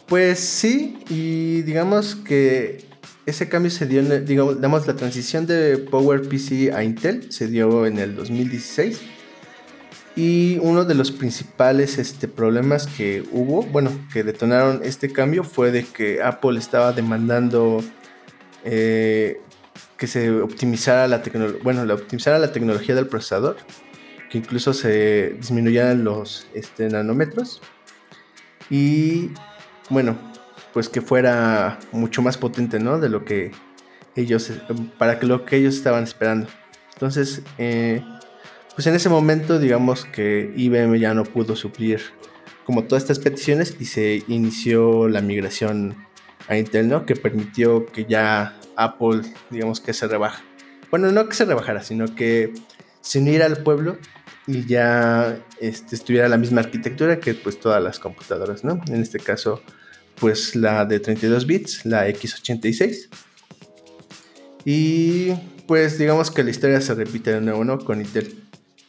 Pues 0.09 0.39
sí, 0.39 0.97
y 1.07 1.61
digamos 1.61 2.15
que 2.15 2.83
ese 3.27 3.47
cambio 3.47 3.69
se 3.69 3.85
dio, 3.85 3.99
en 3.99 4.25
digamos, 4.25 4.87
la 4.87 4.95
transición 4.95 5.45
de 5.45 5.77
PowerPC 5.77 6.73
a 6.73 6.83
Intel 6.83 7.31
se 7.31 7.47
dio 7.47 7.85
en 7.85 7.99
el 7.99 8.15
2016. 8.15 9.01
Y 10.15 10.57
uno 10.63 10.83
de 10.83 10.95
los 10.95 11.11
principales 11.11 11.99
este, 11.99 12.27
problemas 12.27 12.87
que 12.87 13.23
hubo, 13.31 13.61
bueno, 13.61 13.91
que 14.11 14.23
detonaron 14.23 14.81
este 14.83 15.13
cambio 15.13 15.43
fue 15.43 15.71
de 15.71 15.85
que 15.85 16.23
Apple 16.23 16.57
estaba 16.57 16.91
demandando 16.91 17.83
eh, 18.65 19.39
que 19.95 20.07
se 20.07 20.31
optimizara 20.41 21.07
la 21.07 21.21
bueno, 21.61 21.85
la 21.85 21.93
optimizara 21.93 22.39
la 22.39 22.51
tecnología 22.51 22.95
del 22.95 23.05
procesador, 23.07 23.57
que 24.31 24.39
incluso 24.39 24.73
se 24.73 25.35
disminuyeran 25.37 26.03
los 26.03 26.47
este, 26.55 26.89
nanómetros. 26.89 27.61
Y 28.71 29.29
bueno, 29.89 30.17
pues 30.73 30.89
que 30.89 31.01
fuera 31.01 31.79
mucho 31.91 32.21
más 32.21 32.37
potente, 32.37 32.79
¿no? 32.79 32.99
De 32.99 33.09
lo 33.09 33.25
que 33.25 33.51
ellos, 34.15 34.51
para 34.97 35.19
que 35.19 35.25
lo 35.25 35.45
que 35.45 35.57
ellos 35.57 35.75
estaban 35.75 36.03
esperando. 36.03 36.47
Entonces, 36.93 37.41
eh, 37.57 38.03
pues 38.75 38.87
en 38.87 38.95
ese 38.95 39.09
momento, 39.09 39.59
digamos 39.59 40.05
que 40.05 40.53
IBM 40.55 40.99
ya 40.99 41.13
no 41.13 41.23
pudo 41.23 41.55
suplir 41.55 42.01
como 42.65 42.83
todas 42.83 43.03
estas 43.03 43.19
peticiones 43.19 43.75
y 43.79 43.85
se 43.85 44.23
inició 44.27 45.07
la 45.07 45.21
migración 45.21 45.95
a 46.47 46.57
Intel, 46.57 46.87
¿no? 46.87 47.05
Que 47.05 47.15
permitió 47.15 47.85
que 47.87 48.05
ya 48.05 48.59
Apple, 48.75 49.21
digamos 49.49 49.81
que 49.81 49.93
se 49.93 50.07
rebaja. 50.07 50.43
Bueno, 50.91 51.11
no 51.11 51.27
que 51.27 51.35
se 51.35 51.45
rebajara, 51.45 51.81
sino 51.83 52.13
que 52.15 52.53
se 53.01 53.19
uniera 53.19 53.45
al 53.45 53.63
pueblo 53.63 53.97
y 54.45 54.65
ya 54.65 55.39
este, 55.59 55.95
estuviera 55.95 56.27
la 56.27 56.37
misma 56.37 56.61
arquitectura 56.61 57.19
que 57.19 57.33
pues 57.33 57.59
todas 57.59 57.83
las 57.83 57.99
computadoras, 57.99 58.63
¿no? 58.63 58.81
En 58.87 59.01
este 59.01 59.19
caso, 59.19 59.61
pues 60.19 60.55
la 60.55 60.85
de 60.85 60.99
32 60.99 61.45
bits, 61.45 61.85
la 61.85 62.07
X86. 62.07 63.09
Y 64.65 65.33
pues 65.67 65.97
digamos 65.97 66.31
que 66.31 66.43
la 66.43 66.49
historia 66.49 66.81
se 66.81 66.93
repite 66.93 67.31
de 67.31 67.41
nuevo, 67.41 67.63
¿no? 67.63 67.79
Con 67.79 68.01
Intel. 68.01 68.43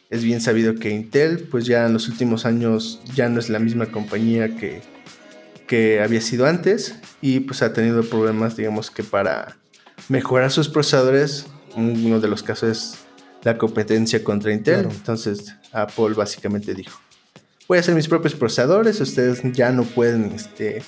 Es 0.09 0.23
bien 0.23 0.41
sabido 0.41 0.75
que 0.75 0.89
Intel, 0.89 1.47
pues 1.49 1.65
ya 1.65 1.85
en 1.85 1.93
los 1.93 2.09
últimos 2.09 2.45
años 2.45 3.01
ya 3.15 3.29
no 3.29 3.39
es 3.39 3.49
la 3.49 3.59
misma 3.59 3.85
compañía 3.85 4.57
que, 4.57 4.81
que 5.67 6.01
había 6.01 6.19
sido 6.21 6.45
antes 6.47 6.95
y 7.21 7.39
pues 7.41 7.61
ha 7.61 7.71
tenido 7.71 8.03
problemas, 8.03 8.57
digamos 8.57 8.91
que 8.91 9.03
para 9.03 9.57
mejorar 10.09 10.51
sus 10.51 10.67
procesadores, 10.67 11.45
uno 11.75 12.19
de 12.19 12.27
los 12.27 12.43
casos 12.43 12.69
es 12.69 12.97
la 13.43 13.57
competencia 13.57 14.23
contra 14.23 14.51
Intel. 14.51 14.81
Claro. 14.81 14.91
Entonces 14.91 15.55
Apple 15.71 16.13
básicamente 16.15 16.73
dijo, 16.73 16.99
voy 17.67 17.77
a 17.77 17.81
hacer 17.81 17.95
mis 17.95 18.07
propios 18.07 18.35
procesadores, 18.35 18.99
ustedes 18.99 19.41
ya 19.53 19.71
no 19.71 19.83
pueden, 19.83 20.33
este, 20.33 20.83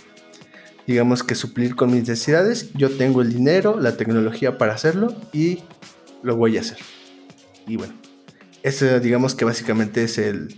digamos 0.87 1.23
que 1.23 1.35
suplir 1.35 1.75
con 1.75 1.91
mis 1.91 2.07
necesidades, 2.07 2.71
yo 2.73 2.89
tengo 2.89 3.21
el 3.21 3.33
dinero, 3.33 3.79
la 3.79 3.97
tecnología 3.97 4.57
para 4.57 4.73
hacerlo 4.73 5.15
y 5.31 5.59
lo 6.21 6.35
voy 6.35 6.57
a 6.57 6.61
hacer. 6.61 6.77
Y 7.67 7.77
bueno, 7.77 7.93
eso 8.63 8.99
digamos 8.99 9.35
que 9.35 9.45
básicamente 9.45 10.03
es 10.03 10.17
el, 10.17 10.55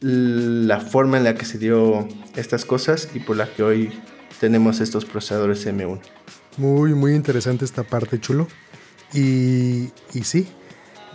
la 0.00 0.80
forma 0.80 1.16
en 1.16 1.24
la 1.24 1.34
que 1.34 1.44
se 1.44 1.58
dio 1.58 2.06
estas 2.36 2.64
cosas 2.64 3.08
y 3.14 3.20
por 3.20 3.36
la 3.36 3.52
que 3.52 3.62
hoy 3.62 3.92
tenemos 4.40 4.80
estos 4.80 5.04
procesadores 5.04 5.66
M1. 5.66 6.00
Muy, 6.56 6.94
muy 6.94 7.14
interesante 7.14 7.64
esta 7.64 7.84
parte, 7.84 8.20
chulo. 8.20 8.48
Y, 9.14 9.90
y 10.12 10.24
sí, 10.24 10.48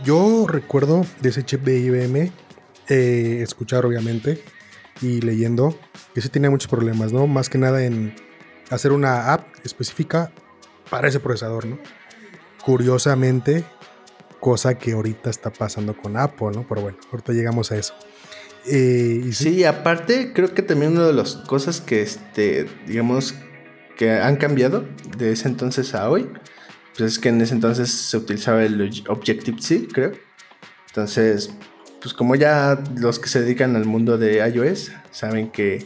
yo 0.03 0.47
recuerdo 0.47 1.05
de 1.21 1.29
ese 1.29 1.43
chip 1.43 1.61
de 1.61 1.79
IBM, 1.79 2.31
eh, 2.89 3.39
escuchar 3.41 3.85
obviamente 3.85 4.43
y 5.01 5.21
leyendo, 5.21 5.77
que 6.13 6.21
sí 6.21 6.29
tenía 6.29 6.49
muchos 6.49 6.69
problemas, 6.69 7.11
¿no? 7.11 7.27
Más 7.27 7.49
que 7.49 7.57
nada 7.57 7.83
en 7.83 8.15
hacer 8.69 8.91
una 8.91 9.33
app 9.33 9.47
específica 9.63 10.31
para 10.89 11.07
ese 11.07 11.19
procesador, 11.19 11.65
¿no? 11.65 11.79
Curiosamente, 12.63 13.63
cosa 14.39 14.77
que 14.77 14.93
ahorita 14.93 15.29
está 15.29 15.51
pasando 15.51 15.95
con 15.95 16.17
Apple, 16.17 16.51
¿no? 16.53 16.65
Pero 16.67 16.81
bueno, 16.81 16.97
ahorita 17.11 17.33
llegamos 17.33 17.71
a 17.71 17.77
eso. 17.77 17.93
Eh, 18.65 19.21
y 19.25 19.33
sí, 19.33 19.63
aparte 19.65 20.31
creo 20.33 20.53
que 20.53 20.61
también 20.61 20.93
una 20.93 21.07
de 21.07 21.13
las 21.13 21.35
cosas 21.35 21.81
que, 21.81 22.01
este, 22.01 22.67
digamos, 22.87 23.35
que 23.97 24.11
han 24.11 24.37
cambiado 24.37 24.85
de 25.17 25.33
ese 25.33 25.47
entonces 25.47 25.93
a 25.95 26.09
hoy, 26.09 26.29
pues 26.95 27.13
es 27.13 27.19
que 27.19 27.29
en 27.29 27.41
ese 27.41 27.53
entonces 27.53 27.91
se 27.91 28.17
utilizaba 28.17 28.63
el 28.63 29.03
Objective-C, 29.07 29.87
creo. 29.91 30.13
Entonces, 30.87 31.51
pues 32.01 32.13
como 32.13 32.35
ya 32.35 32.81
los 32.95 33.19
que 33.19 33.29
se 33.29 33.41
dedican 33.41 33.75
al 33.75 33.85
mundo 33.85 34.17
de 34.17 34.47
iOS 34.47 34.91
saben 35.11 35.49
que 35.49 35.85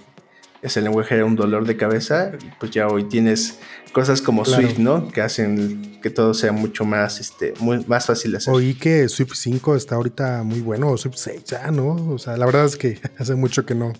ese 0.62 0.82
lenguaje 0.82 1.16
era 1.16 1.26
un 1.26 1.36
dolor 1.36 1.66
de 1.66 1.78
cabeza, 1.78 2.32
pues 2.60 2.72
ya 2.72 2.88
hoy 2.88 3.06
tienes 3.06 3.60
cosas 3.92 4.22
como 4.22 4.46
Swift, 4.46 4.78
¿no? 4.78 5.08
Que 5.10 5.22
hacen 5.22 6.00
que 6.02 6.10
todo 6.10 6.34
sea 6.34 6.52
mucho 6.52 6.86
más, 6.86 7.20
este, 7.20 7.54
muy, 7.60 7.84
más 7.86 8.06
fácil 8.06 8.32
de 8.32 8.38
hacer. 8.38 8.54
Oí 8.54 8.74
que 8.74 9.08
Swift 9.10 9.34
5 9.36 9.76
está 9.76 9.96
ahorita 9.96 10.44
muy 10.44 10.62
bueno, 10.62 10.90
o 10.90 10.98
Swift 10.98 11.18
6 11.18 11.44
ya, 11.46 11.72
¿no? 11.72 11.94
O 12.12 12.18
sea, 12.18 12.38
la 12.38 12.46
verdad 12.46 12.66
es 12.66 12.76
que 12.76 13.00
hace 13.18 13.36
mucho 13.36 13.66
que 13.66 13.76
no, 13.76 13.94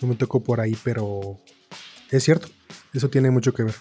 no 0.00 0.08
me 0.08 0.14
tocó 0.14 0.42
por 0.42 0.60
ahí, 0.60 0.76
pero 0.84 1.38
es 2.10 2.24
cierto, 2.24 2.48
eso 2.92 3.08
tiene 3.08 3.30
mucho 3.30 3.52
que 3.52 3.64
ver. 3.64 3.74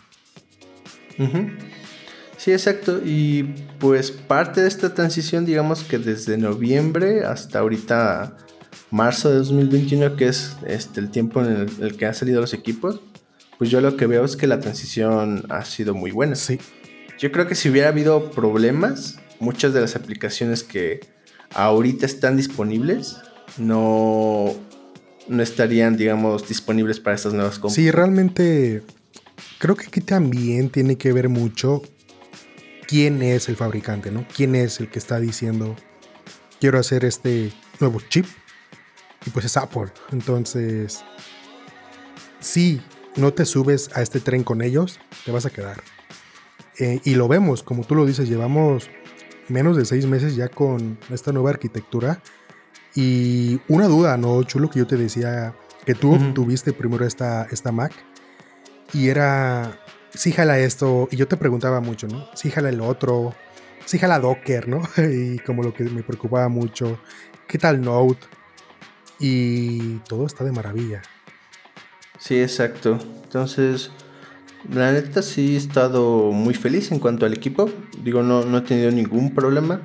Sí, 2.37 2.51
exacto. 2.51 3.01
Y 3.03 3.55
pues 3.79 4.11
parte 4.11 4.61
de 4.61 4.67
esta 4.67 4.93
transición, 4.93 5.45
digamos 5.45 5.83
que 5.83 5.97
desde 5.97 6.37
noviembre 6.37 7.25
hasta 7.25 7.59
ahorita 7.59 8.37
marzo 8.91 9.29
de 9.29 9.37
2021, 9.37 10.15
que 10.15 10.27
es 10.27 10.55
este, 10.65 10.99
el 10.99 11.09
tiempo 11.09 11.41
en 11.41 11.67
el, 11.79 11.97
que 11.97 12.05
han 12.05 12.13
salido 12.13 12.41
los 12.41 12.53
equipos, 12.53 13.01
pues 13.57 13.69
yo 13.69 13.81
lo 13.81 13.97
que 13.97 14.05
veo 14.05 14.23
es 14.23 14.35
que 14.35 14.47
la 14.47 14.59
transición 14.59 15.45
ha 15.49 15.65
sido 15.65 15.93
muy 15.93 16.11
buena. 16.11 16.35
Sí. 16.35 16.59
Yo 17.17 17.31
creo 17.31 17.47
que 17.47 17.55
si 17.55 17.69
hubiera 17.69 17.89
habido 17.89 18.31
problemas, 18.31 19.19
muchas 19.39 19.73
de 19.73 19.81
las 19.81 19.95
aplicaciones 19.95 20.63
que 20.63 20.99
ahorita 21.53 22.05
están 22.05 22.37
disponibles 22.37 23.17
no, 23.57 24.53
no 25.27 25.43
estarían, 25.43 25.97
digamos, 25.97 26.47
disponibles 26.47 26.99
para 26.99 27.15
estas 27.15 27.33
nuevas 27.33 27.55
compras. 27.55 27.75
Sí, 27.75 27.89
realmente 27.89 28.83
creo 29.57 29.75
que 29.75 29.87
aquí 29.87 30.01
también 30.01 30.69
tiene 30.69 30.97
que 30.97 31.11
ver 31.11 31.29
mucho 31.29 31.81
quién 32.87 33.21
es 33.21 33.49
el 33.49 33.55
fabricante, 33.55 34.11
¿no? 34.11 34.25
¿Quién 34.35 34.55
es 34.55 34.79
el 34.79 34.89
que 34.89 34.99
está 34.99 35.19
diciendo, 35.19 35.75
quiero 36.59 36.79
hacer 36.79 37.05
este 37.05 37.51
nuevo 37.79 37.99
chip? 38.09 38.25
Y 39.27 39.29
pues 39.29 39.45
es 39.45 39.57
Apple. 39.57 39.91
Entonces, 40.13 41.03
si 42.39 42.81
no 43.17 43.33
te 43.33 43.45
subes 43.45 43.89
a 43.93 44.01
este 44.01 44.21
tren 44.21 44.45
con 44.45 44.61
ellos, 44.61 44.99
te 45.25 45.31
vas 45.31 45.45
a 45.45 45.49
quedar. 45.49 45.83
Eh, 46.79 47.01
y 47.03 47.15
lo 47.15 47.27
vemos, 47.27 47.61
como 47.61 47.83
tú 47.83 47.93
lo 47.93 48.05
dices, 48.05 48.29
llevamos 48.29 48.89
menos 49.49 49.75
de 49.75 49.83
seis 49.83 50.05
meses 50.05 50.37
ya 50.37 50.47
con 50.47 50.97
esta 51.09 51.33
nueva 51.33 51.49
arquitectura. 51.49 52.21
Y 52.95 53.59
una 53.67 53.87
duda, 53.87 54.15
¿no, 54.15 54.41
Chulo? 54.43 54.69
Que 54.69 54.79
yo 54.79 54.87
te 54.87 54.95
decía 54.95 55.53
que 55.85 55.93
tú 55.93 56.17
tuviste 56.33 56.71
primero 56.71 57.05
esta, 57.05 57.47
esta 57.51 57.73
Mac. 57.73 57.91
Y 58.93 59.09
era, 59.09 59.77
sí 60.13 60.31
jala 60.31 60.57
esto, 60.59 61.09
y 61.11 61.17
yo 61.17 61.27
te 61.27 61.35
preguntaba 61.35 61.81
mucho, 61.81 62.07
¿no? 62.07 62.27
Sí 62.33 62.49
jala 62.49 62.69
el 62.69 62.79
otro, 62.79 63.35
sí 63.83 63.99
jala 63.99 64.19
Docker, 64.19 64.69
¿no? 64.69 64.83
y 64.97 65.39
como 65.39 65.63
lo 65.63 65.73
que 65.73 65.83
me 65.83 66.01
preocupaba 66.01 66.47
mucho, 66.47 66.97
¿qué 67.45 67.57
tal 67.57 67.81
Node? 67.81 68.17
Y 69.19 69.97
todo 70.07 70.25
está 70.25 70.43
de 70.43 70.51
maravilla. 70.51 71.01
Sí, 72.19 72.39
exacto. 72.39 72.99
Entonces, 73.23 73.91
la 74.71 74.91
neta 74.91 75.21
sí 75.21 75.55
he 75.55 75.57
estado 75.57 76.31
muy 76.31 76.53
feliz 76.53 76.91
en 76.91 76.99
cuanto 76.99 77.25
al 77.25 77.33
equipo. 77.33 77.69
Digo, 78.03 78.23
no, 78.23 78.43
no 78.43 78.59
he 78.59 78.61
tenido 78.61 78.91
ningún 78.91 79.33
problema. 79.33 79.81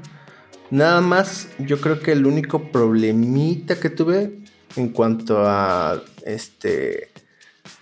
Nada 0.70 1.00
más, 1.00 1.48
yo 1.58 1.80
creo 1.80 2.00
que 2.00 2.12
el 2.12 2.26
único 2.26 2.70
problemita 2.72 3.78
que 3.78 3.90
tuve 3.90 4.38
en 4.76 4.88
cuanto 4.88 5.46
a 5.46 6.02
este 6.24 7.10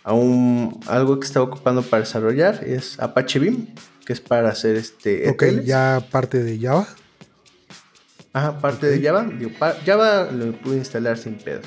a 0.02 0.12
un, 0.12 0.80
algo 0.87 1.21
que 1.21 1.26
estaba 1.26 1.47
ocupando 1.47 1.83
para 1.83 2.00
desarrollar 2.00 2.64
es 2.64 2.99
Apache 2.99 3.38
Beam, 3.38 3.69
que 4.04 4.12
es 4.12 4.21
para 4.21 4.49
hacer 4.49 4.76
este. 4.76 5.28
Ok, 5.28 5.45
ya 5.64 6.04
parte 6.11 6.42
de 6.42 6.59
Java. 6.59 6.88
Ajá, 8.32 8.58
parte 8.58 8.87
de 8.87 9.02
Java. 9.02 9.28
Java 9.84 10.30
lo 10.30 10.52
pude 10.52 10.76
instalar 10.76 11.18
sin 11.18 11.34
pedo. 11.34 11.60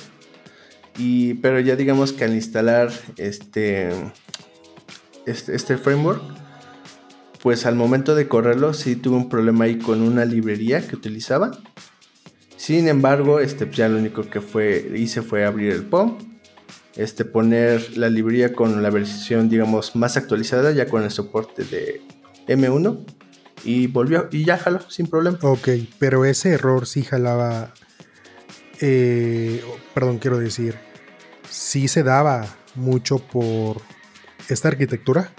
Y, 0.98 1.36
pero 1.36 1.60
ya 1.60 1.76
digamos 1.76 2.14
que 2.14 2.24
al 2.24 2.34
instalar 2.34 2.92
este, 3.18 3.90
este, 5.26 5.56
este, 5.56 5.78
framework, 5.78 6.22
pues 7.42 7.66
al 7.66 7.76
momento 7.76 8.16
de 8.16 8.28
correrlo 8.28 8.74
sí 8.74 8.96
tuve 8.96 9.18
un 9.18 9.30
problema 9.30 9.66
ahí 9.66 9.78
con 9.80 10.02
una 10.02 10.26
librería 10.26 10.88
que 10.88 10.96
utilizaba. 10.96 11.52
Sin 12.56 12.88
embargo, 12.88 13.40
este, 13.40 13.66
pues 13.66 13.78
ya 13.78 13.90
lo 13.90 13.98
único 13.98 14.30
que 14.30 14.40
fue, 14.40 14.92
hice 14.96 15.22
fue 15.22 15.46
abrir 15.46 15.74
el 15.74 15.84
POM 15.84 16.34
este, 16.96 17.26
poner 17.26 17.98
la 17.98 18.10
librería 18.10 18.54
con 18.54 18.82
la 18.84 18.90
versión, 18.90 19.50
digamos, 19.50 19.96
más 19.96 20.18
actualizada, 20.18 20.72
ya 20.72 20.88
con 20.88 21.04
el 21.04 21.12
soporte 21.12 21.64
de 21.64 22.02
M1. 22.48 23.06
Y 23.64 23.88
volvió, 23.88 24.28
y 24.32 24.46
ya 24.46 24.58
jaló, 24.58 24.82
sin 24.90 25.08
problema. 25.08 25.38
Ok, 25.42 25.70
pero 26.00 26.26
ese 26.26 26.50
error 26.50 26.86
sí 26.86 27.04
jalaba. 27.04 27.74
Eh, 28.82 29.64
perdón, 29.94 30.20
quiero 30.20 30.38
decir, 30.38 30.76
sí 31.50 31.88
se 31.88 32.04
daba 32.04 32.46
mucho 32.76 33.20
por 33.20 33.78
esta 34.50 34.68
arquitectura. 34.68 35.32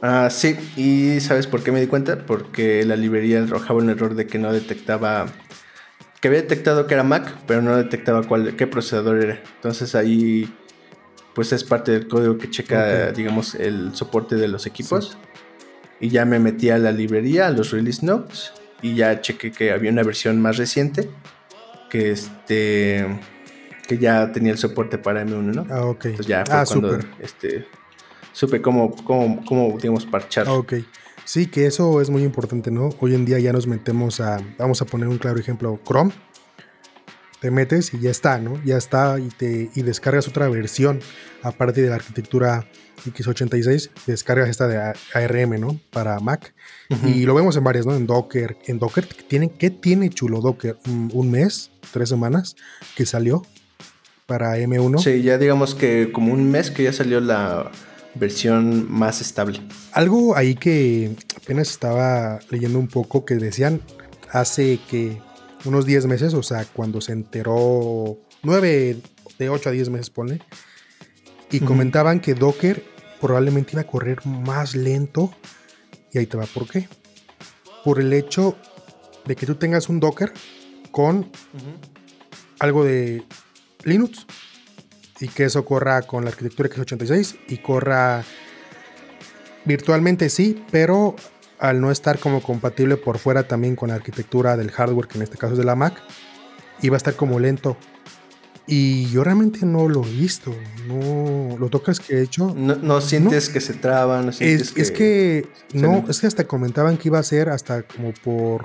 Ah, 0.00 0.28
sí, 0.30 0.56
y 0.76 1.20
¿sabes 1.20 1.46
por 1.46 1.62
qué 1.62 1.72
me 1.72 1.80
di 1.80 1.88
cuenta? 1.88 2.24
Porque 2.24 2.84
la 2.84 2.96
librería 2.96 3.42
arrojaba 3.42 3.80
un 3.80 3.90
error 3.90 4.14
de 4.14 4.26
que 4.26 4.38
no 4.38 4.52
detectaba 4.52 5.26
que 6.20 6.28
había 6.28 6.42
detectado 6.42 6.86
que 6.86 6.94
era 6.94 7.04
Mac, 7.04 7.36
pero 7.46 7.62
no 7.62 7.76
detectaba 7.76 8.22
cuál, 8.22 8.56
qué 8.56 8.66
procesador 8.66 9.22
era. 9.22 9.42
Entonces 9.56 9.94
ahí 9.94 10.52
pues 11.34 11.52
es 11.52 11.62
parte 11.62 11.92
del 11.92 12.08
código 12.08 12.36
que 12.38 12.50
checa, 12.50 13.12
digamos, 13.12 13.54
el 13.54 13.94
soporte 13.94 14.34
de 14.34 14.48
los 14.48 14.66
equipos. 14.66 15.16
Y 16.00 16.10
ya 16.10 16.24
me 16.24 16.38
metí 16.38 16.70
a 16.70 16.78
la 16.78 16.92
librería, 16.92 17.48
a 17.48 17.50
los 17.50 17.72
release 17.72 18.04
notes, 18.04 18.52
y 18.82 18.94
ya 18.94 19.20
chequé 19.20 19.50
que 19.50 19.72
había 19.72 19.90
una 19.90 20.02
versión 20.02 20.40
más 20.40 20.56
reciente 20.56 21.10
que 21.90 22.10
este 22.10 23.06
que 23.88 23.96
ya 23.96 24.30
tenía 24.32 24.52
el 24.52 24.58
soporte 24.58 24.98
para 24.98 25.24
M1, 25.24 25.42
¿no? 25.42 25.66
Ah, 25.70 25.86
ok. 25.86 26.04
Entonces 26.04 26.26
ya 26.26 26.44
fue 26.44 26.54
ah, 26.54 26.64
cuando 26.66 26.98
este, 27.20 27.66
supe 28.32 28.60
cómo, 28.60 28.94
cómo, 28.94 29.42
cómo, 29.46 29.78
digamos, 29.78 30.04
parchar. 30.04 30.46
Ah, 30.46 30.52
ok. 30.52 30.74
Sí, 31.24 31.46
que 31.46 31.66
eso 31.66 32.00
es 32.02 32.10
muy 32.10 32.22
importante, 32.22 32.70
¿no? 32.70 32.90
Hoy 33.00 33.14
en 33.14 33.24
día 33.24 33.38
ya 33.38 33.52
nos 33.52 33.66
metemos 33.66 34.20
a, 34.20 34.40
vamos 34.58 34.82
a 34.82 34.84
poner 34.84 35.08
un 35.08 35.16
claro 35.16 35.38
ejemplo, 35.38 35.80
Chrome. 35.86 36.12
Te 37.40 37.50
metes 37.50 37.94
y 37.94 38.00
ya 38.00 38.10
está, 38.10 38.38
¿no? 38.38 38.62
Ya 38.64 38.76
está 38.76 39.18
y, 39.18 39.28
te, 39.28 39.70
y 39.74 39.82
descargas 39.82 40.26
otra 40.26 40.48
versión, 40.48 41.00
aparte 41.42 41.82
de 41.82 41.88
la 41.88 41.96
arquitectura 41.96 42.66
x86, 43.06 43.90
descargas 44.06 44.48
esta 44.48 44.66
de 44.66 44.76
ARM, 45.14 45.60
¿no? 45.60 45.78
Para 45.90 46.18
Mac. 46.20 46.54
Y 47.04 47.24
lo 47.24 47.34
vemos 47.34 47.56
en 47.56 47.64
varias, 47.64 47.86
¿no? 47.86 47.94
En 47.94 48.06
Docker. 48.06 48.56
En 48.66 48.78
Docker, 48.78 49.06
¿tiene, 49.06 49.50
¿qué 49.50 49.70
tiene 49.70 50.10
chulo 50.10 50.40
Docker? 50.40 50.78
¿Un 50.86 51.30
mes? 51.30 51.70
¿Tres 51.92 52.08
semanas? 52.08 52.56
Que 52.96 53.06
salió 53.06 53.42
para 54.26 54.58
M1. 54.58 54.98
Sí, 54.98 55.22
ya 55.22 55.38
digamos 55.38 55.74
que 55.74 56.12
como 56.12 56.32
un 56.32 56.50
mes 56.50 56.70
que 56.70 56.82
ya 56.82 56.92
salió 56.92 57.20
la 57.20 57.70
versión 58.14 58.90
más 58.90 59.20
estable. 59.20 59.60
Algo 59.92 60.36
ahí 60.36 60.54
que 60.54 61.16
apenas 61.36 61.70
estaba 61.70 62.40
leyendo 62.50 62.78
un 62.78 62.88
poco 62.88 63.24
que 63.24 63.36
decían 63.36 63.80
hace 64.30 64.80
que 64.90 65.18
unos 65.64 65.86
10 65.86 66.06
meses, 66.06 66.34
o 66.34 66.42
sea, 66.42 66.64
cuando 66.64 67.00
se 67.00 67.12
enteró 67.12 68.18
9 68.42 68.96
de 69.38 69.48
8 69.48 69.68
a 69.68 69.72
10 69.72 69.90
meses, 69.90 70.10
pone, 70.10 70.40
y 71.50 71.60
comentaban 71.60 72.20
que 72.20 72.34
Docker 72.34 72.84
probablemente 73.20 73.72
iba 73.72 73.82
a 73.82 73.86
correr 73.86 74.24
más 74.26 74.74
lento. 74.74 75.32
Y 76.12 76.18
ahí 76.18 76.26
te 76.26 76.36
va, 76.36 76.46
¿por 76.46 76.68
qué? 76.68 76.88
Por 77.84 78.00
el 78.00 78.12
hecho 78.12 78.56
de 79.26 79.36
que 79.36 79.46
tú 79.46 79.56
tengas 79.56 79.88
un 79.88 80.00
Docker 80.00 80.32
con 80.90 81.30
algo 82.58 82.84
de 82.84 83.24
Linux 83.84 84.26
y 85.20 85.28
que 85.28 85.44
eso 85.44 85.64
corra 85.64 86.02
con 86.02 86.24
la 86.24 86.30
arquitectura 86.30 86.68
x86 86.70 87.38
y 87.48 87.58
corra 87.58 88.24
virtualmente 89.64 90.30
sí, 90.30 90.64
pero 90.70 91.14
al 91.58 91.80
no 91.80 91.90
estar 91.90 92.18
como 92.18 92.42
compatible 92.42 92.96
por 92.96 93.18
fuera 93.18 93.46
también 93.48 93.76
con 93.76 93.88
la 93.88 93.96
arquitectura 93.96 94.56
del 94.56 94.70
hardware, 94.70 95.08
que 95.08 95.18
en 95.18 95.22
este 95.22 95.36
caso 95.36 95.54
es 95.54 95.58
de 95.58 95.64
la 95.64 95.74
Mac, 95.74 96.00
iba 96.82 96.96
a 96.96 96.98
estar 96.98 97.14
como 97.14 97.38
lento. 97.38 97.76
Y 98.70 99.08
yo 99.10 99.24
realmente 99.24 99.64
no 99.64 99.88
lo 99.88 100.04
he 100.04 100.10
visto. 100.10 100.54
No 100.86 101.56
lo 101.58 101.70
tocas 101.70 102.00
que 102.00 102.16
he 102.18 102.22
hecho. 102.22 102.54
No, 102.54 103.00
sientes 103.00 103.48
que 103.48 103.60
se 103.62 103.72
traban. 103.72 104.26
No 104.26 104.30
es, 104.30 104.38
que, 104.72 104.82
es 104.82 104.90
que 104.90 105.48
no, 105.72 106.04
es 106.06 106.20
que 106.20 106.26
hasta 106.26 106.44
comentaban 106.46 106.98
que 106.98 107.08
iba 107.08 107.18
a 107.18 107.22
ser 107.22 107.48
hasta 107.48 107.82
como 107.82 108.12
por 108.12 108.64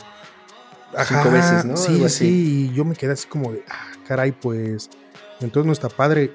cinco 1.08 1.32
veces, 1.32 1.63
¿no? 1.63 1.77
Sí, 1.77 2.10
sí. 2.10 2.69
Y 2.69 2.75
yo 2.75 2.84
me 2.84 2.95
quedé 2.95 3.13
así 3.13 3.27
como 3.27 3.53
de, 3.53 3.63
ah, 3.69 3.93
caray, 4.06 4.34
pues 4.34 4.89
entonces 5.39 5.65
no 5.65 5.71
está 5.71 5.88
padre. 5.88 6.34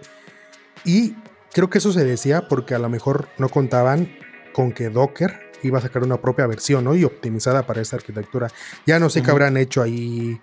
Y 0.87 1.15
creo 1.53 1.69
que 1.69 1.77
eso 1.77 1.93
se 1.93 2.05
decía 2.05 2.49
porque 2.49 2.75
a 2.75 2.79
lo 2.79 2.89
mejor 2.89 3.29
no 3.37 3.51
contaban 3.51 4.09
con 4.55 4.73
que 4.73 4.89
Docker 4.89 5.48
iba 5.63 5.79
a 5.79 5.83
sacar 5.83 6.03
una 6.03 6.21
propia 6.21 6.47
versión, 6.47 6.85
¿no? 6.85 6.95
Y 6.95 7.05
optimizada 7.05 7.67
para 7.67 7.81
esta 7.81 7.97
arquitectura. 7.97 8.49
Ya 8.87 8.99
no 8.99 9.11
sé 9.11 9.23
qué 9.23 9.31
habrán 9.31 9.57
hecho 9.57 9.83
ahí 9.83 10.41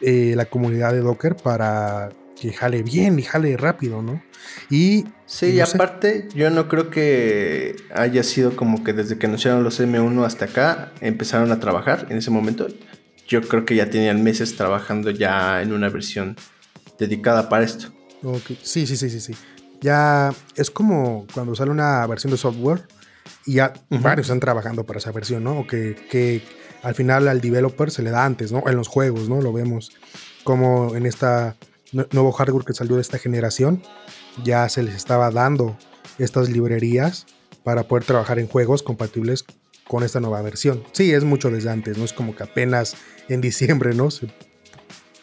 eh, 0.00 0.34
la 0.36 0.46
comunidad 0.46 0.92
de 0.92 1.00
Docker 1.00 1.36
para 1.36 2.10
que 2.40 2.52
jale 2.52 2.82
bien 2.82 3.18
y 3.18 3.22
jale 3.22 3.56
rápido, 3.56 4.02
¿no? 4.02 4.22
Y. 4.70 5.04
Sí, 5.26 5.46
y 5.52 5.60
aparte, 5.60 6.28
yo 6.34 6.50
no 6.50 6.68
creo 6.68 6.90
que 6.90 7.76
haya 7.94 8.22
sido 8.22 8.54
como 8.56 8.84
que 8.84 8.92
desde 8.92 9.18
que 9.18 9.26
anunciaron 9.26 9.64
los 9.64 9.80
M1 9.80 10.24
hasta 10.24 10.44
acá 10.44 10.92
empezaron 11.00 11.50
a 11.50 11.60
trabajar 11.60 12.06
en 12.10 12.18
ese 12.18 12.30
momento. 12.30 12.68
Yo 13.26 13.40
creo 13.40 13.64
que 13.64 13.74
ya 13.74 13.88
tenían 13.88 14.22
meses 14.22 14.56
trabajando 14.56 15.10
ya 15.10 15.62
en 15.62 15.72
una 15.72 15.88
versión 15.88 16.36
dedicada 16.98 17.48
para 17.48 17.64
esto. 17.64 17.88
Sí, 18.62 18.86
sí, 18.86 18.96
sí, 18.96 19.10
sí, 19.10 19.20
sí. 19.20 19.34
Ya 19.80 20.32
es 20.56 20.70
como 20.70 21.26
cuando 21.32 21.54
sale 21.54 21.70
una 21.70 22.06
versión 22.06 22.30
de 22.30 22.36
software 22.36 22.82
y 23.46 23.54
ya 23.54 23.72
varios 23.90 24.26
están 24.26 24.40
trabajando 24.40 24.84
para 24.84 24.98
esa 24.98 25.12
versión, 25.12 25.44
¿no? 25.44 25.66
Que, 25.66 25.96
que 26.10 26.42
al 26.82 26.94
final 26.94 27.28
al 27.28 27.40
developer 27.40 27.90
se 27.90 28.02
le 28.02 28.10
da 28.10 28.24
antes, 28.24 28.52
¿no? 28.52 28.62
En 28.66 28.76
los 28.76 28.88
juegos, 28.88 29.28
¿no? 29.28 29.40
Lo 29.40 29.52
vemos 29.52 29.92
como 30.44 30.94
en 30.94 31.06
esta 31.06 31.56
nuevo 31.92 32.32
hardware 32.32 32.64
que 32.64 32.74
salió 32.74 32.96
de 32.96 33.02
esta 33.02 33.18
generación, 33.18 33.82
ya 34.42 34.68
se 34.68 34.82
les 34.82 34.94
estaba 34.94 35.30
dando 35.30 35.76
estas 36.18 36.48
librerías 36.48 37.26
para 37.62 37.84
poder 37.84 38.04
trabajar 38.04 38.38
en 38.38 38.48
juegos 38.48 38.82
compatibles 38.82 39.44
con 39.86 40.02
esta 40.02 40.20
nueva 40.20 40.42
versión. 40.42 40.82
Sí, 40.92 41.12
es 41.12 41.24
mucho 41.24 41.50
desde 41.50 41.70
antes, 41.70 41.96
no 41.96 42.04
es 42.04 42.12
como 42.12 42.34
que 42.34 42.42
apenas 42.42 42.96
en 43.28 43.40
diciembre, 43.40 43.94
¿no? 43.94 44.10
Se 44.10 44.28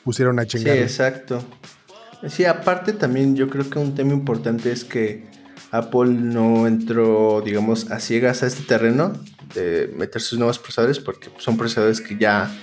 pusieron 0.03 0.39
a 0.39 0.45
chingar. 0.45 0.75
Sí, 0.75 0.81
exacto. 0.81 1.43
Sí, 2.27 2.45
aparte 2.45 2.93
también 2.93 3.35
yo 3.35 3.49
creo 3.49 3.69
que 3.69 3.79
un 3.79 3.95
tema 3.95 4.13
importante 4.13 4.71
es 4.71 4.83
que 4.83 5.25
Apple 5.71 6.11
no 6.11 6.67
entró, 6.67 7.41
digamos, 7.43 7.89
a 7.91 7.99
ciegas 7.99 8.43
a 8.43 8.47
este 8.47 8.63
terreno 8.63 9.13
de 9.55 9.91
meter 9.95 10.21
sus 10.21 10.37
nuevos 10.37 10.59
procesadores 10.59 10.99
porque 10.99 11.29
son 11.37 11.57
procesadores 11.57 12.01
que 12.01 12.17
ya 12.17 12.53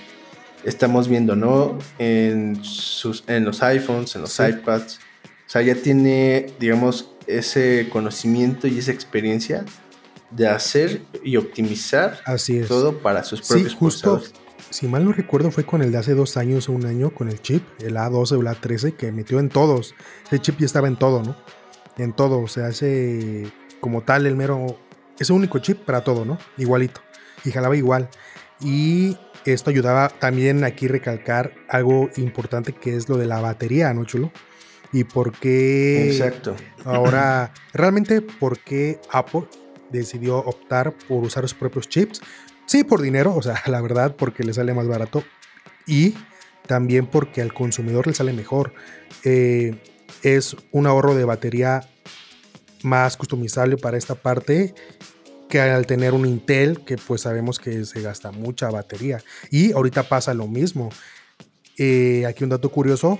estamos 0.63 1.07
viendo, 1.07 1.35
¿no? 1.35 1.77
En, 1.97 2.63
sus, 2.63 3.23
en 3.27 3.45
los 3.45 3.63
iPhones, 3.63 4.15
en 4.15 4.21
los 4.21 4.39
iPads. 4.39 4.99
O 5.47 5.49
sea, 5.51 5.61
ya 5.63 5.75
tiene, 5.75 6.53
digamos, 6.59 7.11
ese 7.25 7.89
conocimiento 7.91 8.67
y 8.67 8.77
esa 8.77 8.91
experiencia 8.91 9.65
de 10.29 10.47
hacer 10.47 11.01
y 11.23 11.37
optimizar 11.37 12.19
Así 12.25 12.59
es. 12.59 12.67
todo 12.67 12.99
para 12.99 13.23
sus 13.23 13.41
propios 13.41 13.71
sí, 13.71 13.77
justo, 13.79 14.21
Si 14.69 14.87
mal 14.87 15.03
no 15.03 15.11
recuerdo, 15.11 15.49
fue 15.49 15.65
con 15.65 15.81
el 15.81 15.91
de 15.91 15.97
hace 15.97 16.13
dos 16.13 16.37
años 16.37 16.69
o 16.69 16.73
un 16.73 16.85
año, 16.85 17.11
con 17.11 17.29
el 17.29 17.41
chip, 17.41 17.63
el 17.79 17.95
A12 17.95 18.33
o 18.33 18.41
el 18.41 18.47
A13, 18.47 18.95
que 18.95 19.11
metió 19.11 19.39
en 19.39 19.49
todos. 19.49 19.95
Ese 20.27 20.39
chip 20.39 20.59
ya 20.59 20.67
estaba 20.67 20.87
en 20.87 20.97
todo, 20.97 21.23
¿no? 21.23 21.35
En 21.97 22.13
todo, 22.13 22.39
o 22.39 22.47
sea, 22.47 22.67
hace 22.67 23.51
como 23.79 24.01
tal 24.01 24.25
el 24.25 24.35
mero... 24.35 24.79
Ese 25.19 25.33
único 25.33 25.59
chip 25.59 25.79
para 25.79 26.03
todo, 26.03 26.23
¿no? 26.23 26.37
Igualito. 26.57 27.01
Y 27.43 27.51
jalaba 27.51 27.75
igual. 27.75 28.09
Y 28.61 29.17
esto 29.45 29.69
ayudaba 29.69 30.09
también 30.09 30.63
aquí 30.63 30.87
recalcar 30.87 31.53
algo 31.67 32.09
importante 32.17 32.73
que 32.73 32.95
es 32.95 33.09
lo 33.09 33.17
de 33.17 33.25
la 33.25 33.41
batería, 33.41 33.93
¿no, 33.93 34.05
chulo? 34.05 34.31
Y 34.91 35.03
por 35.03 35.31
qué. 35.33 36.11
Exacto. 36.11 36.55
Ahora, 36.85 37.53
realmente, 37.73 38.21
¿por 38.21 38.59
qué 38.59 38.99
Apple 39.11 39.43
decidió 39.91 40.37
optar 40.37 40.93
por 41.07 41.23
usar 41.23 41.43
sus 41.43 41.53
propios 41.53 41.87
chips? 41.87 42.21
Sí, 42.65 42.83
por 42.83 43.01
dinero, 43.01 43.35
o 43.35 43.41
sea, 43.41 43.61
la 43.67 43.81
verdad, 43.81 44.15
porque 44.15 44.43
le 44.43 44.53
sale 44.53 44.73
más 44.73 44.87
barato. 44.87 45.23
Y 45.85 46.15
también 46.67 47.07
porque 47.07 47.41
al 47.41 47.53
consumidor 47.53 48.07
le 48.07 48.13
sale 48.13 48.33
mejor. 48.33 48.73
Eh, 49.23 49.81
es 50.23 50.55
un 50.71 50.87
ahorro 50.87 51.15
de 51.15 51.25
batería 51.25 51.87
más 52.83 53.17
customizable 53.17 53.77
para 53.77 53.97
esta 53.97 54.15
parte 54.15 54.73
que 55.49 55.59
al 55.59 55.87
tener 55.87 56.13
un 56.13 56.25
Intel, 56.25 56.81
que 56.85 56.97
pues 56.97 57.21
sabemos 57.21 57.59
que 57.59 57.83
se 57.83 58.01
gasta 58.01 58.31
mucha 58.31 58.69
batería. 58.69 59.21
Y 59.49 59.71
ahorita 59.71 60.03
pasa 60.03 60.33
lo 60.33 60.47
mismo. 60.47 60.89
Eh, 61.77 62.25
aquí 62.27 62.43
un 62.43 62.51
dato 62.51 62.69
curioso. 62.69 63.19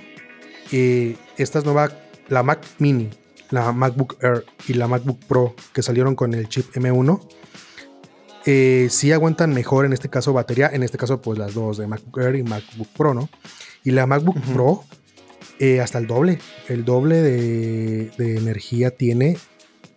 Eh, 0.71 1.17
esta 1.38 1.60
es 1.60 1.65
nueva, 1.65 1.89
la 2.28 2.43
Mac 2.43 2.63
Mini, 2.78 3.10
la 3.49 3.71
MacBook 3.71 4.17
Air 4.21 4.45
y 4.67 4.73
la 4.73 4.88
MacBook 4.88 5.19
Pro 5.25 5.56
que 5.73 5.82
salieron 5.82 6.15
con 6.15 6.36
el 6.36 6.47
chip 6.47 6.71
M1. 6.75 7.28
Eh, 8.45 8.88
sí 8.91 9.12
aguantan 9.12 9.54
mejor 9.54 9.86
en 9.86 9.93
este 9.93 10.10
caso 10.10 10.32
batería, 10.32 10.69
en 10.71 10.84
este 10.84 10.97
caso 10.97 11.21
pues 11.21 11.39
las 11.39 11.56
dos 11.56 11.78
de 11.78 11.88
MacBook 11.88 12.19
Air 12.19 12.36
y 12.36 12.43
MacBook 12.43 12.88
Pro, 12.89 13.13
¿no? 13.15 13.30
Y 13.84 13.91
la 13.91 14.06
MacBook 14.06 14.39
Pro 14.54 14.84
hasta 15.82 15.98
el 15.98 16.08
doble, 16.08 16.39
el 16.67 16.86
doble 16.86 17.22
de, 17.22 18.12
de 18.17 18.38
energía 18.38 18.91
tiene 18.91 19.38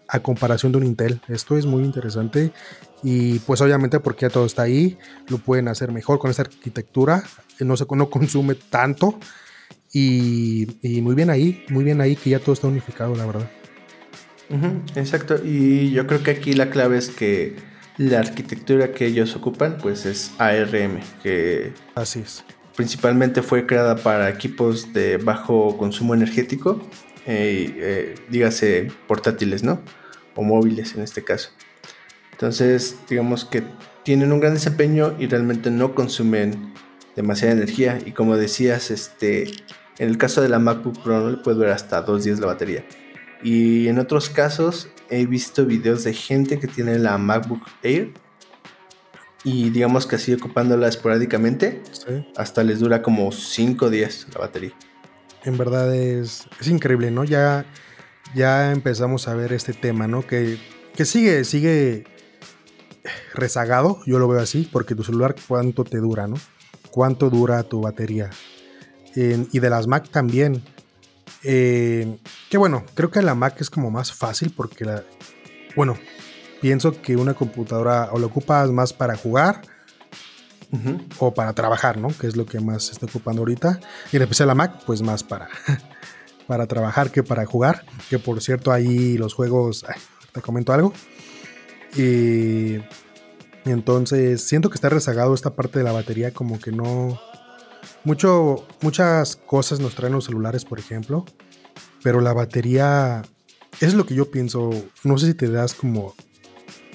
a 0.08 0.20
comparación 0.20 0.72
de 0.72 0.78
un 0.78 0.84
Intel. 0.84 1.20
Esto 1.28 1.56
es 1.56 1.66
muy 1.66 1.82
interesante 1.84 2.52
y 3.02 3.38
pues 3.40 3.60
obviamente 3.60 3.98
porque 3.98 4.26
ya 4.26 4.30
todo 4.30 4.46
está 4.46 4.62
ahí, 4.62 4.98
lo 5.28 5.38
pueden 5.38 5.68
hacer 5.68 5.90
mejor 5.90 6.18
con 6.18 6.30
esta 6.30 6.42
arquitectura, 6.42 7.24
no, 7.60 7.76
se, 7.76 7.86
no 7.90 8.10
consume 8.10 8.54
tanto 8.54 9.18
y, 9.92 10.66
muy 11.02 11.14
bien 11.14 11.30
ahí, 11.30 11.64
muy 11.68 11.84
bien 11.84 12.00
ahí 12.00 12.14
que 12.14 12.30
ya 12.30 12.38
todo 12.38 12.52
está 12.52 12.68
unificado, 12.68 13.14
la 13.16 13.26
verdad. 13.26 13.50
exacto, 14.94 15.36
y 15.44 15.90
yo 15.90 16.06
creo 16.06 16.22
que 16.22 16.30
aquí 16.30 16.52
la 16.52 16.70
clave 16.70 16.98
es 16.98 17.10
que 17.10 17.56
la 17.98 18.20
arquitectura 18.20 18.92
que 18.92 19.06
ellos 19.06 19.34
ocupan 19.34 19.78
pues 19.80 20.06
es 20.06 20.32
ARM, 20.38 21.00
que 21.22 21.72
así 21.94 22.20
es. 22.20 22.44
Principalmente 22.76 23.42
fue 23.42 23.66
creada 23.66 23.96
para 23.96 24.30
equipos 24.30 24.92
de 24.92 25.18
bajo 25.18 25.76
consumo 25.76 26.14
energético, 26.14 26.80
eh, 27.26 27.74
eh, 27.76 28.14
dígase 28.28 28.90
portátiles, 29.06 29.62
¿no? 29.62 29.80
o 30.34 30.42
móviles 30.42 30.94
en 30.94 31.02
este 31.02 31.22
caso. 31.22 31.50
Entonces, 32.32 32.96
digamos 33.08 33.44
que 33.44 33.62
tienen 34.02 34.32
un 34.32 34.40
gran 34.40 34.54
desempeño 34.54 35.14
y 35.18 35.26
realmente 35.26 35.70
no 35.70 35.94
consumen 35.94 36.72
demasiada 37.14 37.54
energía. 37.54 37.98
Y 38.04 38.12
como 38.12 38.36
decías, 38.36 38.90
este, 38.90 39.44
en 39.98 40.08
el 40.08 40.18
caso 40.18 40.42
de 40.42 40.48
la 40.48 40.58
MacBook 40.58 41.02
Pro 41.02 41.30
le 41.30 41.36
puede 41.38 41.58
durar 41.58 41.72
hasta 41.72 42.02
dos 42.02 42.24
días 42.24 42.40
la 42.40 42.46
batería. 42.46 42.84
Y 43.42 43.88
en 43.88 43.98
otros 43.98 44.30
casos 44.30 44.88
he 45.08 45.26
visto 45.26 45.66
videos 45.66 46.04
de 46.04 46.14
gente 46.14 46.58
que 46.58 46.68
tiene 46.68 46.98
la 46.98 47.18
MacBook 47.18 47.62
Air 47.82 48.12
y 49.44 49.70
digamos 49.70 50.06
que 50.06 50.16
así 50.16 50.32
ocupándola 50.32 50.88
esporádicamente, 50.88 51.82
hasta 52.36 52.62
les 52.64 52.80
dura 52.80 53.02
como 53.02 53.32
cinco 53.32 53.90
días 53.90 54.26
la 54.32 54.40
batería. 54.40 54.72
En 55.44 55.58
verdad 55.58 55.94
es, 55.94 56.46
es 56.60 56.68
increíble, 56.68 57.10
¿no? 57.10 57.24
Ya 57.24 57.66
ya 58.34 58.72
empezamos 58.72 59.28
a 59.28 59.34
ver 59.34 59.52
este 59.52 59.72
tema, 59.72 60.06
¿no? 60.08 60.26
Que, 60.26 60.58
que 60.94 61.04
sigue, 61.04 61.44
sigue 61.44 62.04
rezagado, 63.34 64.00
yo 64.06 64.18
lo 64.18 64.28
veo 64.28 64.40
así, 64.40 64.68
porque 64.70 64.94
tu 64.94 65.04
celular 65.04 65.34
cuánto 65.48 65.84
te 65.84 65.98
dura, 65.98 66.26
¿no? 66.26 66.36
Cuánto 66.90 67.30
dura 67.30 67.62
tu 67.62 67.80
batería. 67.80 68.30
y 69.14 69.58
de 69.58 69.70
las 69.70 69.86
Mac 69.86 70.08
también. 70.10 70.62
Eh, 71.44 72.18
que 72.50 72.56
bueno, 72.56 72.84
creo 72.94 73.10
que 73.10 73.20
la 73.20 73.34
Mac 73.34 73.56
es 73.60 73.68
como 73.68 73.90
más 73.90 74.12
fácil 74.12 74.52
porque 74.56 74.84
la... 74.84 75.02
Bueno, 75.74 75.98
pienso 76.62 77.02
que 77.02 77.16
una 77.16 77.34
computadora 77.34 78.08
o 78.12 78.20
la 78.20 78.26
ocupas 78.26 78.70
más 78.70 78.92
para 78.92 79.16
jugar 79.16 79.60
o 81.18 81.34
para 81.34 81.52
trabajar, 81.52 81.98
¿no? 81.98 82.08
Que 82.16 82.28
es 82.28 82.36
lo 82.36 82.46
que 82.46 82.60
más 82.60 82.84
se 82.84 82.92
está 82.92 83.04
ocupando 83.04 83.42
ahorita. 83.42 83.78
Y 84.10 84.16
en 84.16 84.22
especial 84.22 84.48
la 84.48 84.54
Mac, 84.54 84.84
pues 84.86 85.02
más 85.02 85.22
para, 85.22 85.48
para 86.46 86.66
trabajar 86.66 87.10
que 87.10 87.22
para 87.22 87.44
jugar. 87.44 87.84
Que 88.08 88.18
por 88.18 88.40
cierto, 88.40 88.72
ahí 88.72 89.18
los 89.18 89.34
juegos, 89.34 89.84
te 90.32 90.40
comento 90.40 90.72
algo. 90.72 90.94
Y 91.96 92.78
entonces 93.66 94.42
siento 94.42 94.70
que 94.70 94.76
está 94.76 94.88
rezagado 94.88 95.34
esta 95.34 95.54
parte 95.54 95.80
de 95.80 95.84
la 95.84 95.92
batería, 95.92 96.32
como 96.32 96.58
que 96.58 96.70
no. 96.70 97.20
Mucho, 98.04 98.66
muchas 98.80 99.36
cosas 99.36 99.80
nos 99.80 99.94
traen 99.94 100.14
los 100.14 100.24
celulares, 100.24 100.64
por 100.64 100.78
ejemplo. 100.78 101.26
Pero 102.04 102.20
la 102.20 102.32
batería. 102.32 103.22
Es 103.80 103.94
lo 103.94 104.06
que 104.06 104.14
yo 104.14 104.30
pienso. 104.30 104.70
No 105.02 105.18
sé 105.18 105.26
si 105.26 105.34
te 105.34 105.50
das 105.50 105.74
como 105.74 106.14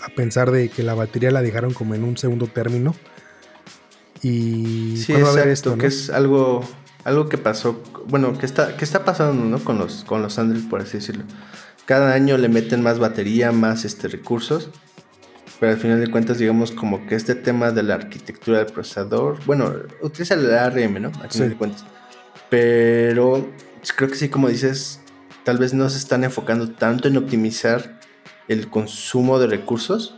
a 0.08 0.16
pensar 0.16 0.52
de 0.52 0.70
que 0.70 0.84
la 0.84 0.94
batería 0.94 1.32
la 1.32 1.42
dejaron 1.42 1.74
como 1.74 1.96
en 1.96 2.04
un 2.04 2.18
segundo 2.18 2.48
término. 2.48 2.96
Y 4.24 4.98
sí, 4.98 5.14
exacto, 5.14 5.78
que 5.78 5.88
es 5.88 6.10
algo 6.10 6.64
algo 7.08 7.30
que 7.30 7.38
pasó, 7.38 7.82
bueno, 8.08 8.38
que 8.38 8.46
está, 8.46 8.76
que 8.76 8.84
está 8.84 9.06
pasando, 9.06 9.46
¿no? 9.46 9.64
Con 9.64 9.78
los, 9.78 10.04
con 10.04 10.22
los 10.22 10.38
Android, 10.40 10.68
por 10.70 10.82
así 10.82 10.98
decirlo. 10.98 11.24
Cada 11.86 12.14
año 12.14 12.38
le 12.38 12.50
meten 12.50 12.84
más 12.84 13.00
batería, 13.00 13.54
más 13.54 13.86
este, 13.86 14.10
recursos, 14.10 14.70
pero 15.62 15.72
al 15.72 15.78
final 15.78 16.02
de 16.02 16.12
cuentas, 16.12 16.38
digamos, 16.38 16.72
como 16.72 17.08
que 17.08 17.16
este 17.16 17.34
tema 17.34 17.72
de 17.72 17.84
la 17.84 17.96
arquitectura 17.96 18.58
del 18.58 18.68
procesador, 18.68 19.40
bueno, 19.46 19.74
utiliza 20.02 20.34
el 20.34 20.54
ARM, 20.54 21.02
¿no? 21.02 21.12
Al 21.22 21.32
final 21.32 21.50
de 21.52 21.56
cuentas. 21.56 21.86
Pero 22.50 23.50
creo 23.96 24.10
que 24.10 24.16
sí, 24.16 24.28
como 24.28 24.50
dices, 24.50 25.00
tal 25.46 25.60
vez 25.60 25.74
no 25.74 25.90
se 25.90 26.00
están 26.00 26.26
enfocando 26.26 26.72
tanto 26.72 27.08
en 27.08 27.16
optimizar 27.16 27.97
el 28.48 28.70
consumo 28.70 29.40
de 29.40 29.48
recursos 29.48 30.16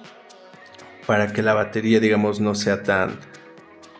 para 1.06 1.34
que 1.34 1.42
la 1.42 1.54
batería, 1.54 2.00
digamos, 2.00 2.40
no 2.40 2.56
sea 2.56 2.84
tan, 2.84 3.20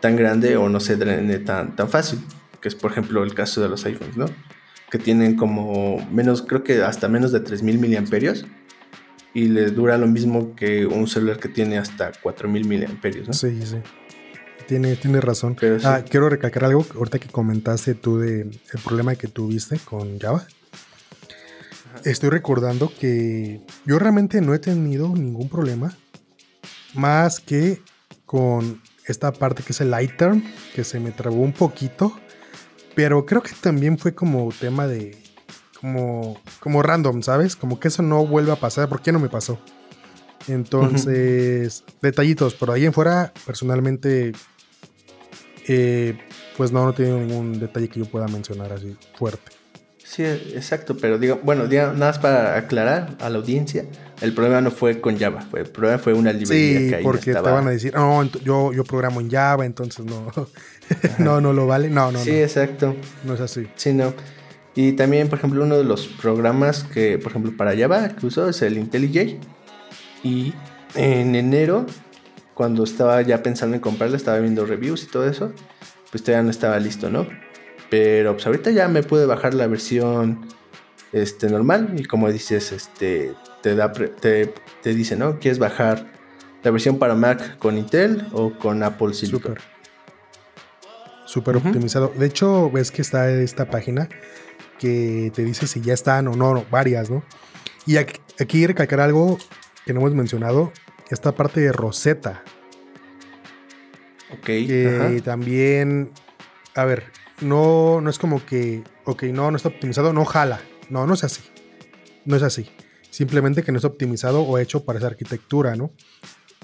tan 0.00 0.16
grande 0.16 0.56
o 0.56 0.68
no 0.68 0.80
se 0.80 0.96
drene 0.96 1.38
tan, 1.38 1.74
tan 1.74 1.88
fácil 1.88 2.20
que 2.60 2.68
es 2.68 2.74
por 2.74 2.92
ejemplo 2.92 3.22
el 3.22 3.34
caso 3.34 3.60
de 3.60 3.68
los 3.68 3.84
iPhones, 3.84 4.16
¿no? 4.16 4.26
Que 4.90 4.98
tienen 4.98 5.36
como 5.36 6.06
menos, 6.10 6.42
creo 6.42 6.62
que 6.62 6.82
hasta 6.82 7.08
menos 7.08 7.32
de 7.32 7.40
3000 7.40 7.78
miliamperios 7.78 8.46
y 9.32 9.46
le 9.46 9.70
dura 9.70 9.96
lo 9.96 10.06
mismo 10.06 10.54
que 10.56 10.86
un 10.86 11.06
celular 11.06 11.38
que 11.38 11.48
tiene 11.48 11.78
hasta 11.78 12.12
4000 12.12 12.66
miliamperios, 12.66 13.28
¿no? 13.28 13.34
Sí, 13.34 13.60
sí. 13.64 13.76
Tiene, 14.66 14.94
tiene 14.96 15.20
razón. 15.20 15.56
Ah, 15.84 16.02
quiero 16.08 16.28
recalcar 16.28 16.64
algo 16.64 16.86
ahorita 16.94 17.18
que 17.18 17.28
comentaste 17.28 17.94
tú 17.94 18.18
de 18.18 18.42
el 18.42 18.80
problema 18.84 19.16
que 19.16 19.26
tuviste 19.26 19.78
con 19.78 20.18
Java. 20.18 20.46
Estoy 22.04 22.30
recordando 22.30 22.92
que 22.98 23.60
yo 23.86 23.98
realmente 23.98 24.40
no 24.40 24.54
he 24.54 24.58
tenido 24.58 25.08
ningún 25.08 25.48
problema 25.48 25.96
más 26.94 27.40
que 27.40 27.82
con 28.26 28.80
esta 29.06 29.32
parte 29.32 29.62
que 29.62 29.72
es 29.72 29.80
el 29.80 29.94
iTerm, 30.00 30.42
que 30.74 30.84
se 30.84 31.00
me 31.00 31.10
trabó 31.10 31.42
un 31.42 31.52
poquito 31.52 32.14
pero 32.94 33.24
creo 33.24 33.42
que 33.42 33.52
también 33.60 33.98
fue 33.98 34.14
como 34.14 34.50
tema 34.52 34.86
de 34.86 35.16
como, 35.80 36.38
como 36.58 36.82
random, 36.82 37.22
¿sabes? 37.22 37.56
Como 37.56 37.80
que 37.80 37.88
eso 37.88 38.02
no 38.02 38.26
vuelve 38.26 38.52
a 38.52 38.56
pasar. 38.56 38.88
¿Por 38.88 39.00
qué 39.00 39.12
no 39.12 39.18
me 39.18 39.28
pasó? 39.28 39.58
Entonces, 40.48 41.84
detallitos, 42.02 42.54
pero 42.54 42.72
ahí 42.72 42.84
en 42.84 42.92
fuera, 42.92 43.32
personalmente, 43.46 44.32
eh, 45.68 46.18
pues 46.56 46.72
no, 46.72 46.84
no 46.84 46.92
tengo 46.92 47.18
ningún 47.18 47.58
detalle 47.58 47.88
que 47.88 48.00
yo 48.00 48.06
pueda 48.06 48.26
mencionar 48.26 48.72
así 48.72 48.96
fuerte. 49.14 49.52
Sí, 50.10 50.24
exacto, 50.24 50.96
pero 50.96 51.18
digo, 51.18 51.38
bueno, 51.44 51.68
nada 51.68 51.92
más 51.92 52.18
para 52.18 52.56
aclarar 52.56 53.16
a 53.20 53.30
la 53.30 53.38
audiencia, 53.38 53.84
el 54.20 54.32
problema 54.32 54.60
no 54.60 54.72
fue 54.72 55.00
con 55.00 55.16
Java, 55.16 55.46
el 55.54 55.66
problema 55.66 55.98
fue 55.98 56.14
una 56.14 56.32
librería 56.32 56.80
sí, 56.80 56.88
que 56.88 56.96
ahí 56.96 57.04
porque 57.04 57.32
te 57.32 57.40
van 57.40 57.68
a 57.68 57.70
decir, 57.70 57.94
no, 57.94 58.24
yo, 58.24 58.72
yo 58.72 58.82
programo 58.82 59.20
en 59.20 59.30
Java, 59.30 59.64
entonces 59.64 60.04
no, 60.04 60.32
no, 61.18 61.40
no 61.40 61.52
lo 61.52 61.68
vale, 61.68 61.90
no, 61.90 62.10
no. 62.10 62.18
Sí, 62.18 62.32
exacto. 62.32 62.96
No 63.24 63.34
es 63.34 63.40
así. 63.40 63.68
Sí, 63.76 63.92
no. 63.92 64.12
Y 64.74 64.94
también, 64.94 65.28
por 65.28 65.38
ejemplo, 65.38 65.62
uno 65.62 65.78
de 65.78 65.84
los 65.84 66.08
programas 66.08 66.82
que, 66.82 67.16
por 67.18 67.30
ejemplo, 67.30 67.52
para 67.56 67.78
Java 67.78 68.08
que 68.08 68.26
uso 68.26 68.48
es 68.48 68.62
el 68.62 68.78
IntelliJ. 68.78 69.38
Y 70.24 70.52
en 70.96 71.36
enero, 71.36 71.86
cuando 72.54 72.82
estaba 72.82 73.22
ya 73.22 73.44
pensando 73.44 73.76
en 73.76 73.80
comprarlo, 73.80 74.16
estaba 74.16 74.40
viendo 74.40 74.66
reviews 74.66 75.04
y 75.04 75.06
todo 75.06 75.28
eso, 75.28 75.52
pues 76.10 76.24
todavía 76.24 76.42
no 76.42 76.50
estaba 76.50 76.80
listo, 76.80 77.10
¿no? 77.10 77.28
Pero 77.90 78.34
pues 78.34 78.46
ahorita 78.46 78.70
ya 78.70 78.88
me 78.88 79.02
pude 79.02 79.26
bajar 79.26 79.52
la 79.52 79.66
versión 79.66 80.46
este, 81.12 81.48
normal 81.50 81.94
y 81.96 82.04
como 82.04 82.30
dices, 82.30 82.72
este, 82.72 83.34
te, 83.62 83.74
da, 83.74 83.92
te, 83.92 84.54
te 84.82 84.94
dice, 84.94 85.16
¿no? 85.16 85.38
¿Quieres 85.40 85.58
bajar 85.58 86.06
la 86.62 86.70
versión 86.70 86.98
para 86.98 87.14
Mac 87.14 87.58
con 87.58 87.76
Intel 87.76 88.26
o 88.32 88.52
con 88.52 88.82
Apple 88.82 89.12
Silicon? 89.14 89.56
Súper. 89.56 89.80
Súper 91.26 91.56
optimizado. 91.56 92.12
De 92.16 92.26
hecho, 92.26 92.70
ves 92.70 92.90
que 92.90 93.02
está 93.02 93.30
esta 93.30 93.70
página 93.70 94.08
que 94.80 95.30
te 95.34 95.44
dice 95.44 95.66
si 95.66 95.80
ya 95.80 95.94
están 95.94 96.26
o 96.26 96.34
no, 96.34 96.64
varias, 96.70 97.10
¿no? 97.10 97.22
Y 97.86 97.98
aquí, 97.98 98.20
aquí 98.40 98.66
recalcar 98.66 99.00
algo 99.00 99.38
que 99.84 99.92
no 99.92 100.00
hemos 100.00 100.14
mencionado, 100.14 100.72
esta 101.08 101.32
parte 101.32 101.60
de 101.60 101.72
Rosetta. 101.72 102.42
Ok. 104.32 104.44
Que 104.44 105.22
también, 105.24 106.10
a 106.74 106.84
ver, 106.84 107.04
no, 107.40 108.00
no 108.00 108.10
es 108.10 108.18
como 108.18 108.44
que, 108.44 108.82
ok, 109.04 109.24
no, 109.24 109.50
no 109.50 109.56
está 109.56 109.68
optimizado, 109.68 110.12
no 110.12 110.24
jala. 110.24 110.60
No, 110.88 111.06
no 111.06 111.14
es 111.14 111.24
así. 111.24 111.42
No 112.24 112.36
es 112.36 112.42
así. 112.42 112.70
Simplemente 113.10 113.62
que 113.62 113.72
no 113.72 113.78
está 113.78 113.88
optimizado 113.88 114.42
o 114.42 114.58
hecho 114.58 114.84
para 114.84 114.98
esa 114.98 115.08
arquitectura, 115.08 115.76
¿no? 115.76 115.90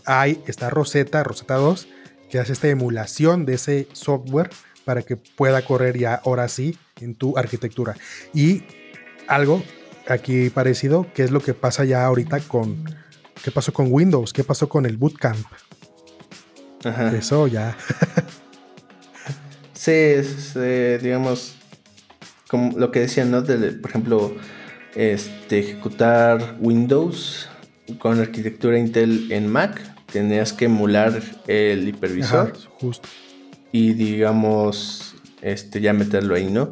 Hay 0.04 0.42
esta 0.46 0.70
Rosetta, 0.70 1.24
Rosetta 1.24 1.54
2, 1.54 1.88
que 2.30 2.38
hace 2.38 2.52
esta 2.52 2.68
emulación 2.68 3.46
de 3.46 3.54
ese 3.54 3.88
software 3.92 4.50
para 4.84 5.02
que 5.02 5.16
pueda 5.16 5.62
correr 5.62 5.98
ya 5.98 6.14
ahora 6.14 6.48
sí 6.48 6.78
en 7.00 7.14
tu 7.14 7.36
arquitectura. 7.36 7.96
Y 8.32 8.62
algo 9.26 9.62
aquí 10.08 10.50
parecido, 10.50 11.12
que 11.12 11.24
es 11.24 11.30
lo 11.30 11.40
que 11.40 11.54
pasa 11.54 11.84
ya 11.84 12.04
ahorita 12.04 12.40
con, 12.40 12.84
¿qué 13.42 13.50
pasó 13.50 13.72
con 13.72 13.88
Windows? 13.90 14.32
¿Qué 14.32 14.44
pasó 14.44 14.68
con 14.68 14.86
el 14.86 14.96
Bootcamp? 14.96 15.44
Ajá. 16.84 17.16
Eso 17.16 17.48
ya. 17.48 17.76
sí, 19.86 19.92
es, 19.92 20.56
eh, 20.56 20.98
digamos, 21.00 21.54
como 22.48 22.76
lo 22.76 22.90
que 22.90 22.98
decían, 22.98 23.30
¿no? 23.30 23.44
por 23.44 23.90
ejemplo, 23.90 24.36
este, 24.96 25.60
ejecutar 25.60 26.56
Windows 26.58 27.48
con 28.00 28.18
arquitectura 28.18 28.80
Intel 28.80 29.30
en 29.30 29.46
Mac, 29.46 29.80
tenías 30.12 30.52
que 30.52 30.64
emular 30.64 31.22
el 31.46 31.86
hipervisor. 31.86 32.52
justo. 32.80 33.08
Y 33.70 33.92
digamos, 33.92 35.14
este, 35.40 35.80
ya 35.80 35.92
meterlo 35.92 36.34
ahí, 36.34 36.50
¿no? 36.50 36.68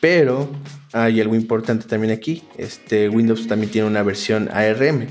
Pero 0.00 0.48
hay 0.94 1.20
algo 1.20 1.34
importante 1.34 1.86
también 1.86 2.10
aquí. 2.14 2.42
Este, 2.56 3.10
Windows 3.10 3.48
también 3.48 3.70
tiene 3.70 3.86
una 3.86 4.02
versión 4.02 4.48
ARM. 4.50 5.08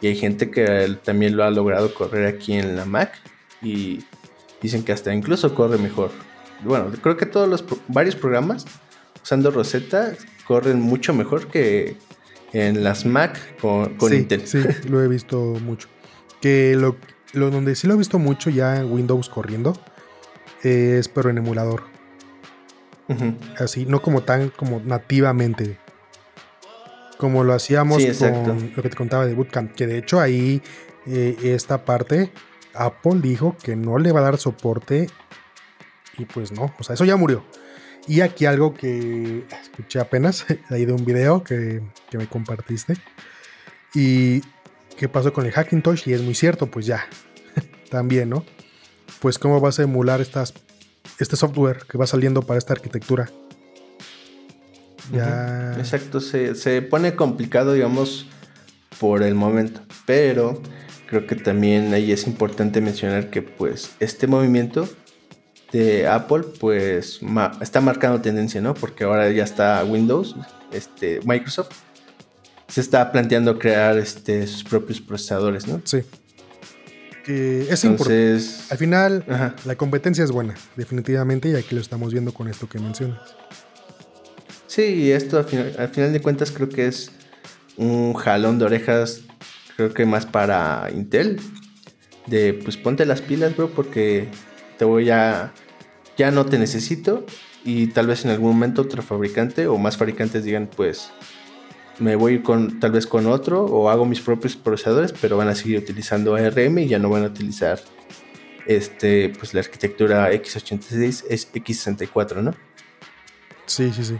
Y 0.00 0.06
hay 0.06 0.16
gente 0.16 0.50
que 0.50 0.96
también 1.04 1.36
lo 1.36 1.44
ha 1.44 1.50
logrado 1.50 1.92
correr 1.92 2.26
aquí 2.26 2.54
en 2.54 2.74
la 2.74 2.86
Mac. 2.86 3.12
Y 3.60 3.98
dicen 4.62 4.82
que 4.82 4.92
hasta 4.92 5.12
incluso 5.12 5.54
corre 5.54 5.76
mejor. 5.76 6.10
Bueno, 6.64 6.90
creo 7.02 7.16
que 7.16 7.26
todos 7.26 7.48
los 7.48 7.64
varios 7.88 8.16
programas 8.16 8.66
usando 9.22 9.50
Rosetta 9.50 10.12
corren 10.46 10.80
mucho 10.80 11.14
mejor 11.14 11.48
que 11.48 11.96
en 12.52 12.82
las 12.82 13.06
Mac 13.06 13.38
con, 13.60 13.96
Intel. 14.12 14.46
Sí, 14.46 14.58
lo 14.88 15.02
he 15.02 15.08
visto 15.08 15.38
mucho. 15.62 15.88
Que 16.40 16.74
lo, 16.76 16.96
lo, 17.32 17.50
donde 17.50 17.74
sí 17.74 17.86
lo 17.86 17.94
he 17.94 17.98
visto 17.98 18.18
mucho 18.18 18.50
ya 18.50 18.76
en 18.76 18.92
Windows 18.92 19.28
corriendo 19.28 19.74
es 20.62 21.08
pero 21.08 21.30
en 21.30 21.38
emulador. 21.38 21.84
Así, 23.58 23.86
no 23.86 24.02
como 24.02 24.22
tan 24.22 24.50
como 24.50 24.80
nativamente. 24.80 25.78
Como 27.18 27.42
lo 27.42 27.52
hacíamos 27.52 28.02
con 28.18 28.72
lo 28.76 28.82
que 28.82 28.88
te 28.88 28.96
contaba 28.96 29.26
de 29.26 29.34
Bootcamp. 29.34 29.74
Que 29.74 29.86
de 29.86 29.98
hecho 29.98 30.20
ahí 30.20 30.62
eh, 31.06 31.36
esta 31.42 31.84
parte 31.84 32.30
Apple 32.72 33.20
dijo 33.20 33.56
que 33.62 33.74
no 33.74 33.98
le 33.98 34.12
va 34.12 34.20
a 34.20 34.24
dar 34.24 34.38
soporte. 34.38 35.08
Y 36.20 36.26
pues 36.26 36.52
no, 36.52 36.72
o 36.78 36.82
sea, 36.82 36.94
eso 36.94 37.04
ya 37.04 37.16
murió. 37.16 37.44
Y 38.06 38.20
aquí 38.20 38.46
algo 38.46 38.74
que 38.74 39.44
escuché 39.62 40.00
apenas, 40.00 40.46
ahí 40.70 40.84
de 40.84 40.92
un 40.92 41.04
video 41.04 41.42
que, 41.42 41.80
que 42.10 42.18
me 42.18 42.26
compartiste. 42.26 42.94
Y 43.94 44.42
qué 44.96 45.08
pasó 45.08 45.32
con 45.32 45.46
el 45.46 45.52
Hackintosh, 45.52 46.08
y 46.08 46.12
es 46.12 46.20
muy 46.20 46.34
cierto, 46.34 46.66
pues 46.66 46.86
ya, 46.86 47.06
también, 47.90 48.28
¿no? 48.28 48.44
Pues 49.20 49.38
cómo 49.38 49.60
vas 49.60 49.78
a 49.78 49.82
emular 49.82 50.20
estas 50.20 50.54
este 51.18 51.36
software 51.36 51.84
que 51.88 51.98
va 51.98 52.06
saliendo 52.06 52.42
para 52.42 52.58
esta 52.58 52.72
arquitectura. 52.72 53.30
Ya. 55.12 55.74
Exacto, 55.78 56.20
se, 56.20 56.82
pone 56.82 57.16
complicado, 57.16 57.72
digamos, 57.72 58.26
por 58.98 59.22
el 59.22 59.34
momento. 59.34 59.80
Pero 60.06 60.60
creo 61.06 61.26
que 61.26 61.34
también 61.34 61.92
ahí 61.92 62.12
es 62.12 62.26
importante 62.26 62.80
mencionar 62.80 63.30
que 63.30 63.42
pues 63.42 63.92
este 63.98 64.26
movimiento 64.26 64.88
de 65.72 66.06
Apple 66.06 66.44
pues 66.58 67.20
está 67.60 67.80
marcando 67.80 68.20
tendencia, 68.20 68.60
¿no? 68.60 68.74
Porque 68.74 69.04
ahora 69.04 69.30
ya 69.30 69.44
está 69.44 69.84
Windows, 69.84 70.36
este, 70.72 71.20
Microsoft 71.24 71.70
se 72.68 72.80
está 72.80 73.10
planteando 73.10 73.58
crear 73.58 73.98
este, 73.98 74.46
sus 74.46 74.62
propios 74.62 75.00
procesadores, 75.00 75.66
¿no? 75.66 75.80
Sí 75.84 76.04
es 77.26 77.84
importante. 77.84 78.42
Al 78.70 78.78
final, 78.78 79.24
la 79.64 79.76
competencia 79.76 80.24
es 80.24 80.30
buena, 80.30 80.54
definitivamente, 80.76 81.50
y 81.50 81.54
aquí 81.54 81.74
lo 81.74 81.80
estamos 81.80 82.12
viendo 82.12 82.32
con 82.32 82.48
esto 82.48 82.68
que 82.68 82.78
mencionas. 82.78 83.20
Sí, 84.66 85.10
esto 85.10 85.38
al 85.38 85.88
final, 85.88 86.12
de 86.12 86.20
cuentas 86.20 86.50
creo 86.50 86.68
que 86.68 86.86
es 86.86 87.10
un 87.76 88.14
jalón 88.14 88.58
de 88.58 88.66
orejas, 88.66 89.22
creo 89.76 89.92
que 89.92 90.06
más 90.06 90.26
para 90.26 90.88
Intel, 90.94 91.40
de 92.26 92.54
pues 92.54 92.76
ponte 92.76 93.04
las 93.04 93.20
pilas, 93.20 93.56
bro, 93.56 93.70
porque 93.70 94.28
te 94.80 94.86
voy 94.86 95.10
a, 95.10 95.52
ya 96.16 96.30
no 96.30 96.46
te 96.46 96.58
necesito, 96.58 97.26
y 97.66 97.88
tal 97.88 98.06
vez 98.06 98.24
en 98.24 98.30
algún 98.30 98.52
momento 98.52 98.80
otro 98.80 99.02
fabricante 99.02 99.66
o 99.66 99.76
más 99.76 99.98
fabricantes 99.98 100.42
digan, 100.42 100.70
pues 100.74 101.10
me 101.98 102.16
voy 102.16 102.40
con 102.40 102.80
tal 102.80 102.92
vez 102.92 103.06
con 103.06 103.26
otro 103.26 103.62
o 103.62 103.90
hago 103.90 104.06
mis 104.06 104.22
propios 104.22 104.56
procesadores, 104.56 105.12
pero 105.12 105.36
van 105.36 105.48
a 105.48 105.54
seguir 105.54 105.76
utilizando 105.76 106.34
ARM 106.34 106.78
y 106.78 106.88
ya 106.88 106.98
no 106.98 107.10
van 107.10 107.24
a 107.24 107.26
utilizar 107.26 107.78
este 108.64 109.30
pues 109.38 109.52
la 109.52 109.60
arquitectura 109.60 110.32
x86 110.32 111.24
es 111.28 111.52
x64, 111.52 112.36
¿no? 112.36 112.54
Sí, 113.66 113.92
sí, 113.92 114.02
sí. 114.02 114.16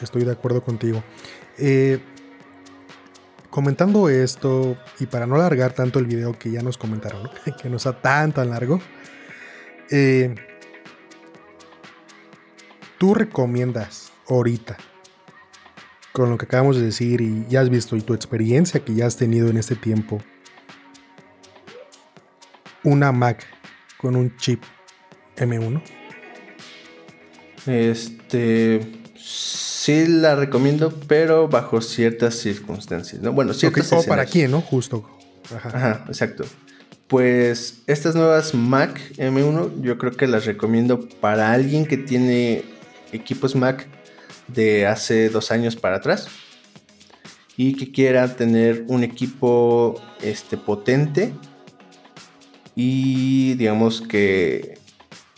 Estoy 0.00 0.24
de 0.24 0.32
acuerdo 0.32 0.62
contigo. 0.64 1.04
Eh, 1.58 2.00
comentando 3.50 4.08
esto, 4.08 4.78
y 5.00 5.04
para 5.04 5.26
no 5.26 5.34
alargar 5.34 5.74
tanto 5.74 5.98
el 5.98 6.06
video 6.06 6.38
que 6.38 6.50
ya 6.50 6.62
nos 6.62 6.78
comentaron, 6.78 7.28
que 7.62 7.68
no 7.68 7.78
sea 7.78 8.00
tan 8.00 8.32
tan 8.32 8.48
largo, 8.48 8.80
eh, 9.90 10.34
¿tú 12.98 13.14
recomiendas 13.14 14.12
ahorita 14.28 14.76
con 16.12 16.30
lo 16.30 16.38
que 16.38 16.46
acabamos 16.46 16.76
de 16.76 16.82
decir 16.82 17.20
y 17.20 17.46
ya 17.48 17.60
has 17.60 17.68
visto 17.68 17.96
y 17.96 18.00
tu 18.00 18.14
experiencia 18.14 18.80
que 18.80 18.94
ya 18.94 19.06
has 19.06 19.16
tenido 19.16 19.48
en 19.48 19.58
este 19.58 19.76
tiempo, 19.76 20.20
una 22.82 23.12
Mac 23.12 23.44
con 23.98 24.16
un 24.16 24.36
chip 24.36 24.62
M1? 25.36 25.82
Este 27.66 28.80
sí 29.16 30.06
la 30.06 30.34
recomiendo, 30.34 30.92
pero 31.06 31.48
bajo 31.48 31.80
ciertas 31.80 32.34
circunstancias. 32.34 33.22
¿no? 33.22 33.32
Bueno, 33.32 33.54
ciertas 33.54 33.92
okay, 33.92 34.08
para 34.08 34.24
quién, 34.24 34.50
¿no? 34.50 34.60
Justo. 34.60 35.08
Ajá. 35.54 35.68
Ajá, 35.68 36.04
exacto. 36.08 36.44
Pues 37.08 37.82
estas 37.86 38.16
nuevas 38.16 38.54
Mac 38.54 39.00
M1 39.16 39.80
yo 39.80 39.96
creo 39.96 40.12
que 40.12 40.26
las 40.26 40.44
recomiendo 40.44 41.08
para 41.20 41.52
alguien 41.52 41.86
que 41.86 41.96
tiene 41.96 42.64
equipos 43.12 43.54
Mac 43.54 43.86
de 44.48 44.86
hace 44.86 45.28
dos 45.28 45.52
años 45.52 45.76
para 45.76 45.96
atrás 45.96 46.28
y 47.56 47.74
que 47.74 47.92
quiera 47.92 48.34
tener 48.34 48.84
un 48.88 49.04
equipo 49.04 50.00
este, 50.20 50.56
potente 50.56 51.32
y 52.74 53.54
digamos 53.54 54.00
que 54.00 54.78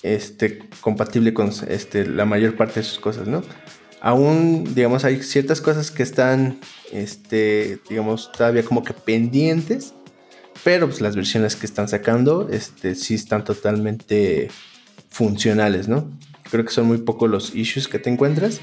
esté 0.02 0.60
compatible 0.80 1.34
con 1.34 1.50
este, 1.68 2.06
la 2.06 2.24
mayor 2.24 2.56
parte 2.56 2.80
de 2.80 2.84
sus 2.84 2.98
cosas, 2.98 3.28
¿no? 3.28 3.42
aún, 4.00 4.74
digamos, 4.74 5.04
hay 5.04 5.22
ciertas 5.22 5.60
cosas 5.60 5.90
que 5.90 6.02
están, 6.02 6.58
este, 6.92 7.78
digamos, 7.88 8.30
todavía 8.32 8.62
como 8.62 8.84
que 8.84 8.92
pendientes, 8.92 9.94
pero 10.64 10.88
pues 10.88 11.00
las 11.00 11.16
versiones 11.16 11.56
que 11.56 11.66
están 11.66 11.88
sacando, 11.88 12.48
este, 12.50 12.94
sí 12.94 13.14
están 13.14 13.44
totalmente 13.44 14.50
funcionales, 15.08 15.88
¿no? 15.88 16.10
Creo 16.50 16.64
que 16.64 16.72
son 16.72 16.86
muy 16.86 16.98
pocos 16.98 17.28
los 17.30 17.54
issues 17.54 17.88
que 17.88 17.98
te 17.98 18.10
encuentras. 18.10 18.60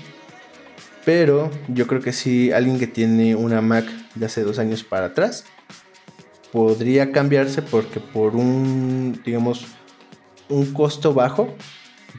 Pero 1.06 1.52
yo 1.68 1.86
creo 1.86 2.02
que 2.02 2.12
si 2.12 2.52
alguien 2.52 2.80
que 2.80 2.88
tiene 2.88 3.36
una 3.36 3.62
Mac 3.62 3.86
de 4.16 4.26
hace 4.26 4.42
dos 4.42 4.58
años 4.58 4.84
para 4.84 5.08
atrás 5.08 5.46
podría 6.52 7.12
cambiarse 7.12 7.62
porque 7.62 8.00
por 8.00 8.36
un, 8.36 9.22
digamos, 9.24 9.66
un 10.50 10.74
costo 10.74 11.14
bajo 11.14 11.54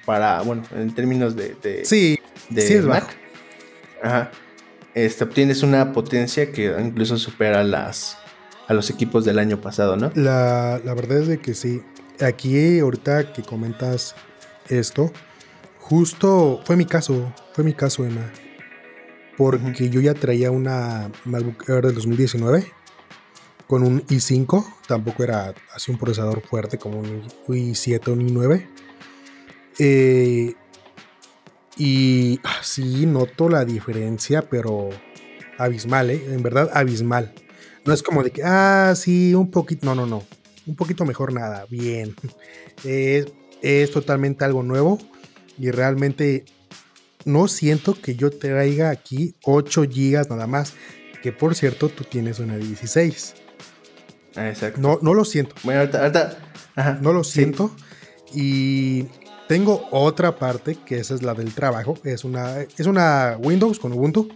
para, 0.05 0.41
bueno, 0.43 0.63
en 0.77 0.95
términos 0.95 1.35
de, 1.35 1.85
sí, 1.85 2.19
de 2.49 2.83
Mac, 2.83 3.17
Ajá, 4.03 4.31
este, 4.95 5.25
obtienes 5.25 5.63
una 5.63 5.93
potencia 5.93 6.53
que 6.53 6.73
incluso 6.81 7.19
supera 7.19 7.65
las, 7.65 8.19
a 8.69 8.75
los 8.75 8.91
equipos 8.91 9.25
del 9.25 9.39
año 9.39 9.61
pasado, 9.61 9.97
¿no? 9.97 10.11
La, 10.15 10.81
la 10.85 10.95
verdad 10.95 11.19
es 11.19 11.29
de 11.29 11.39
que 11.39 11.55
sí. 11.55 11.83
Aquí, 12.21 12.79
ahorita 12.79 13.33
que 13.33 13.43
comentas 13.43 14.15
esto, 14.69 15.13
justo 15.79 16.61
fue 16.65 16.77
mi 16.77 16.87
caso, 16.87 17.33
fue 17.53 17.63
mi 17.63 17.75
caso, 17.75 18.05
Emma 18.05 18.33
porque 19.37 19.91
yo 19.91 20.01
ya 20.01 20.15
traía 20.15 20.51
una 20.51 21.11
MacBook 21.25 21.69
Air 21.69 21.87
del 21.87 21.95
2019 21.95 22.73
con 23.67 23.83
un 23.83 24.01
i5, 24.07 24.65
tampoco 24.87 25.25
era 25.25 25.55
así 25.75 25.91
un 25.91 25.99
procesador 25.99 26.41
fuerte 26.41 26.79
como 26.79 27.01
un 27.01 27.23
i7 27.49 28.09
o 28.09 28.13
un 28.13 28.29
i9. 28.29 28.67
Eh, 29.79 30.55
y 31.77 32.41
ah, 32.45 32.61
sí 32.63 33.07
noto 33.07 33.49
la 33.49 33.65
diferencia, 33.65 34.43
pero 34.43 34.89
abismal, 35.59 36.11
¿eh? 36.11 36.25
en 36.29 36.43
verdad 36.43 36.71
abismal. 36.73 37.35
No 37.87 37.95
es 37.95 38.03
como 38.03 38.23
de 38.23 38.31
que, 38.31 38.43
ah, 38.45 38.95
sí, 38.97 39.35
un 39.35 39.51
poquito, 39.51 39.87
no, 39.87 39.95
no, 39.95 40.07
no, 40.07 40.25
un 40.67 40.75
poquito 40.75 41.05
mejor 41.05 41.33
nada, 41.33 41.67
bien. 41.71 42.15
Es, 42.85 43.33
es 43.63 43.91
totalmente 43.91 44.45
algo 44.45 44.63
nuevo 44.63 44.99
y 45.59 45.71
realmente 45.71 46.45
no 47.25 47.49
siento 47.49 48.01
que 48.01 48.15
yo 48.15 48.31
traiga 48.31 48.91
aquí 48.91 49.35
8 49.45 49.83
GB 49.83 50.29
nada 50.29 50.47
más. 50.47 50.75
Que 51.23 51.33
por 51.33 51.55
cierto, 51.55 51.89
tú 51.89 52.05
tienes 52.05 52.39
una 52.39 52.57
16. 52.57 53.35
Ah, 54.37 54.49
exacto. 54.49 54.81
No, 54.81 54.99
no 55.01 55.15
lo 55.15 55.25
siento. 55.25 55.55
Bueno, 55.65 55.81
ahorita, 55.81 56.39
no 57.01 57.13
lo 57.13 57.25
siento. 57.25 57.75
Y 58.33 59.07
tengo 59.49 59.89
otra 59.91 60.37
parte, 60.37 60.77
que 60.85 60.99
esa 60.99 61.15
es 61.15 61.23
la 61.23 61.35
del 61.35 61.55
trabajo. 61.55 61.95
Es 62.05 62.25
una, 62.25 62.61
es 62.61 62.87
una 62.87 63.37
Windows 63.39 63.79
con 63.79 63.93
Ubuntu. 63.93 64.29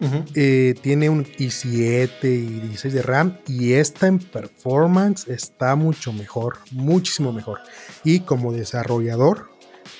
Eh, 0.00 0.74
tiene 0.80 1.10
un 1.10 1.24
i7 1.24 2.24
y 2.24 2.60
16 2.60 2.94
de 2.94 3.02
RAM. 3.02 3.38
Y 3.46 3.74
esta 3.74 4.06
en 4.06 4.18
performance 4.18 5.28
está 5.28 5.74
mucho 5.74 6.12
mejor. 6.12 6.58
Muchísimo 6.70 7.32
mejor. 7.32 7.60
Y 8.04 8.20
como 8.20 8.52
desarrollador, 8.52 9.50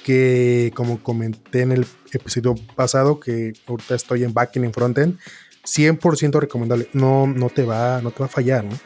que 0.05 0.73
como 0.75 1.03
comenté 1.03 1.63
en 1.63 1.73
el 1.73 1.87
episodio 2.13 2.55
pasado, 2.77 3.21
que 3.21 3.55
ahorita 3.67 3.95
estoy 3.95 4.25
en 4.25 4.35
backend 4.35 4.65
y 4.65 4.69
en 4.69 4.73
frontend, 4.73 5.19
100% 5.65 6.41
recomendable. 6.41 6.89
No, 6.93 7.27
no, 7.27 7.51
te 7.51 7.65
va, 7.65 8.01
no 8.01 8.11
te 8.11 8.21
va 8.21 8.27
a 8.27 8.31
fallar, 8.31 8.65
¿no? 8.65 8.79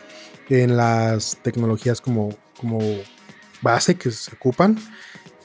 En 0.48 0.77
las 0.77 1.38
tecnologías 1.42 2.01
como, 2.01 2.31
como 2.59 2.81
base 3.61 3.96
que 3.96 4.11
se 4.11 4.35
ocupan. 4.35 4.79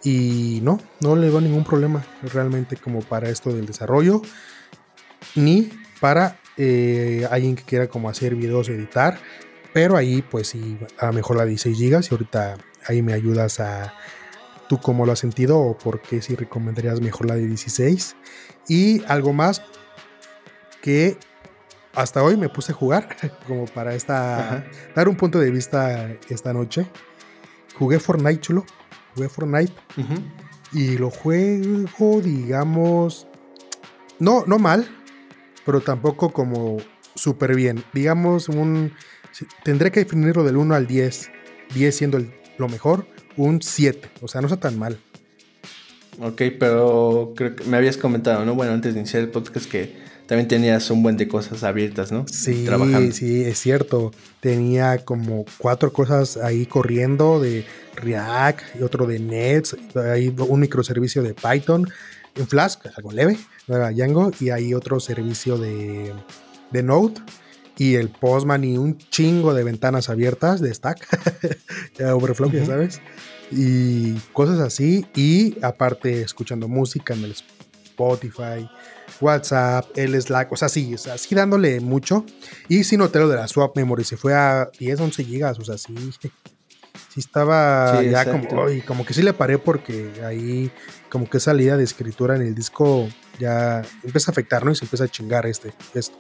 Y 0.04 0.60
no, 0.64 0.80
no 1.02 1.16
le 1.16 1.30
veo 1.30 1.42
ningún 1.42 1.64
problema 1.64 2.06
realmente 2.22 2.78
como 2.78 3.02
para 3.02 3.30
esto 3.30 3.52
del 3.52 3.66
desarrollo. 3.66 4.22
Ni 5.36 5.70
para 6.00 6.40
eh, 6.58 7.28
alguien 7.30 7.56
que 7.56 7.64
quiera 7.64 7.88
como 7.88 8.10
hacer 8.10 8.36
videos, 8.36 8.70
editar. 8.70 9.20
Pero 9.74 9.96
ahí 9.96 10.22
pues 10.22 10.48
sí, 10.48 10.78
a 10.98 11.08
lo 11.08 11.14
mejor 11.14 11.38
la 11.38 11.46
16 11.46 11.78
GB 11.78 12.06
y 12.10 12.14
ahorita 12.14 12.58
ahí 12.88 13.02
me 13.02 13.14
ayudas 13.14 13.60
a, 13.60 13.94
tú 14.68 14.80
cómo 14.80 15.06
lo 15.06 15.12
has 15.12 15.20
sentido 15.20 15.60
o 15.60 15.78
por 15.78 16.02
qué 16.02 16.22
si 16.22 16.36
recomendarías 16.36 17.02
mejor 17.02 17.28
la 17.28 17.36
de 17.36 17.48
16. 17.48 18.16
Y 18.68 19.04
algo 19.06 19.34
más 19.34 19.62
que 20.82 21.18
hasta 21.94 22.22
hoy 22.22 22.38
me 22.38 22.50
puse 22.50 22.72
a 22.72 22.76
jugar, 22.76 23.16
como 23.48 23.66
para 23.66 23.96
esta, 23.96 24.66
dar 24.96 25.10
un 25.10 25.16
punto 25.16 25.40
de 25.40 25.52
vista 25.52 26.12
esta 26.30 26.54
noche. 26.54 26.88
Jugué 27.78 28.00
Fortnite, 28.00 28.42
chulo. 28.42 28.66
Jugué 29.16 29.30
Fortnite. 29.30 29.74
Y 30.74 30.98
lo 30.98 31.10
juego, 31.10 32.22
digamos, 32.22 33.28
no, 34.20 34.44
no 34.46 34.60
mal, 34.60 34.88
pero 35.68 35.82
tampoco 35.82 36.32
como 36.32 36.78
súper 37.14 37.54
bien. 37.54 37.84
Digamos, 37.94 38.48
un, 38.48 38.94
tendré 39.66 39.92
que 39.92 40.00
definirlo 40.00 40.46
del 40.46 40.56
1 40.56 40.74
al 40.74 40.88
10. 40.88 41.30
10 41.76 41.96
siendo 41.96 42.26
lo 42.58 42.70
mejor 42.70 43.06
un 43.36 43.62
7. 43.62 44.10
O 44.22 44.30
sea, 44.30 44.40
no 44.40 44.48
está 44.48 44.58
tan 44.58 44.80
mal. 44.80 44.98
Ok, 46.22 46.42
pero 46.58 47.34
creo 47.36 47.58
que 47.58 47.66
me 47.66 47.76
habías 47.76 47.98
comentado, 47.98 48.46
¿no? 48.46 48.56
Bueno, 48.56 48.72
antes 48.72 48.94
de 48.94 49.02
iniciar 49.02 49.24
el 49.24 49.30
podcast 49.30 49.70
que 49.70 49.94
también 50.26 50.48
tenías 50.48 50.90
un 50.90 51.04
buen 51.04 51.18
de 51.18 51.28
cosas 51.28 51.64
abiertas, 51.66 52.14
¿no? 52.14 52.26
Sí, 52.32 52.64
Trabajando. 52.66 53.12
sí, 53.12 53.44
es 53.44 53.60
cierto. 53.60 54.14
Tenía 54.40 55.04
como 55.04 55.44
cuatro 55.58 55.92
cosas 55.92 56.38
ahí 56.38 56.66
corriendo 56.66 57.42
de 57.42 57.66
React 57.98 58.62
y 58.80 58.84
otro 58.84 59.06
de 59.06 59.20
Nets, 59.20 59.76
hay 59.96 60.34
un 60.38 60.60
microservicio 60.62 61.24
de 61.24 61.34
Python 61.34 61.90
en 62.36 62.48
Flask, 62.48 62.86
algo 62.96 63.12
leve, 63.12 63.38
Django, 63.68 64.32
y 64.40 64.50
hay 64.50 64.74
otro 64.74 65.00
servicio 65.00 65.58
de, 65.58 66.14
de 66.72 66.84
Node 66.84 67.16
y 67.78 67.96
el 67.96 68.10
Postman 68.10 68.64
y 68.64 68.78
un 68.78 68.98
chingo 68.98 69.54
de 69.54 69.64
ventanas 69.64 70.10
abiertas 70.10 70.62
de 70.62 70.74
Stack, 70.74 71.08
Overflow, 72.14 72.52
ya 72.52 72.66
sabes, 72.66 73.02
y 73.52 74.14
cosas 74.34 74.60
así. 74.60 75.06
Y 75.16 75.64
aparte, 75.64 76.22
escuchando 76.22 76.68
música 76.68 77.14
en 77.14 77.26
el 77.26 77.32
Spotify, 77.32 78.68
WhatsApp, 79.22 79.86
el 79.96 80.20
Slack, 80.20 80.52
o 80.52 80.58
sea, 80.58 80.70
sí, 80.70 80.94
o 80.96 80.98
sea, 80.98 81.18
sí 81.18 81.36
dándole 81.36 81.80
mucho. 81.80 82.26
Y 82.68 82.84
sin 82.84 83.00
noté 83.00 83.20
lo 83.20 83.28
de 83.28 83.36
la 83.36 83.48
swap 83.48 83.76
memory, 83.76 84.04
se 84.04 84.18
fue 84.18 84.34
a 84.34 84.70
10, 84.80 85.00
11 85.00 85.24
gigas, 85.24 85.60
o 85.60 85.64
sea, 85.64 85.78
sí. 85.78 85.94
Sí 87.18 87.22
estaba 87.22 88.04
ya 88.04 88.26
como, 88.26 88.48
como 88.86 89.04
que 89.04 89.16
sí 89.16 89.24
le 89.24 89.34
paré 89.34 89.58
porque 89.58 90.12
ahí 90.24 90.70
como 91.10 91.28
que 91.28 91.40
salida 91.40 91.76
de 91.76 91.84
escritura 91.84 92.36
en 92.36 92.44
el 92.44 92.54
disco 92.54 93.10
ya 93.40 93.82
empieza 94.04 94.30
a 94.30 94.34
afectar, 94.34 94.64
¿no? 94.64 94.70
Y 94.70 94.76
se 94.76 94.86
empieza 94.86 95.06
a 95.06 95.08
chingar 95.08 95.48
este, 95.48 95.74
esto. 95.96 96.16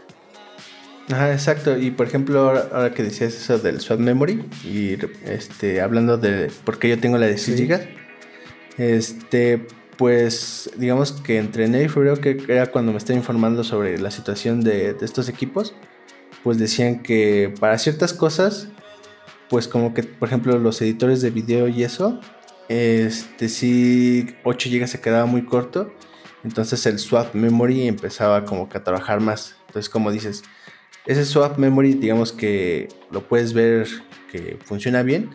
Ajá, 1.12 1.32
exacto. 1.32 1.78
Y 1.78 1.92
por 1.92 2.08
ejemplo, 2.08 2.40
ahora, 2.50 2.96
que 2.96 3.04
decías 3.04 3.36
eso 3.36 3.60
del 3.60 3.80
swap 3.80 4.00
memory, 4.00 4.44
y 4.64 4.98
este, 5.24 5.82
hablando 5.82 6.18
de 6.18 6.52
por 6.64 6.80
qué 6.80 6.90
yo 6.90 7.00
tengo 7.00 7.20
la 7.20 7.28
de 7.28 7.38
6 7.38 7.68
GB, 7.68 7.88
este, 8.80 9.68
pues 9.98 10.72
digamos 10.78 11.12
que 11.12 11.38
entre 11.38 11.66
enero 11.66 11.86
y 11.86 11.90
febrero, 11.90 12.20
que 12.20 12.44
era 12.48 12.72
cuando 12.72 12.92
me 12.92 12.98
estaba 12.98 13.20
informando 13.20 13.64
sobre 13.64 14.00
la 14.00 14.10
situación 14.10 14.62
de, 14.62 14.96
de, 14.96 15.06
estos 15.06 15.30
equipos, 15.30 15.76
pues 16.44 16.58
decían 16.58 17.04
que 17.04 17.54
para 17.60 17.78
ciertas 17.78 18.14
cosas, 18.14 18.70
pues 19.50 19.68
como 19.68 19.94
que, 19.94 20.04
por 20.04 20.28
ejemplo, 20.28 20.58
los 20.58 20.82
editores 20.82 21.22
de 21.22 21.30
video 21.30 21.68
y 21.68 21.84
eso, 21.84 22.20
este 22.70 23.50
sí, 23.50 24.36
8 24.44 24.70
GB 24.72 24.88
se 24.88 25.02
quedaba 25.02 25.26
muy 25.26 25.46
corto, 25.46 25.92
entonces 26.44 26.86
el 26.86 27.00
swap 27.00 27.34
memory 27.34 27.88
empezaba 27.88 28.46
como 28.46 28.70
que 28.70 28.78
a 28.78 28.84
trabajar 28.84 29.20
más. 29.20 29.56
Entonces, 29.68 29.90
como 29.90 30.12
dices, 30.12 30.44
ese 31.06 31.26
swap 31.26 31.58
memory, 31.58 31.94
digamos 31.94 32.32
que 32.32 32.90
lo 33.12 33.28
puedes 33.28 33.54
ver 33.54 33.88
que 34.32 34.58
funciona 34.64 35.04
bien, 35.04 35.30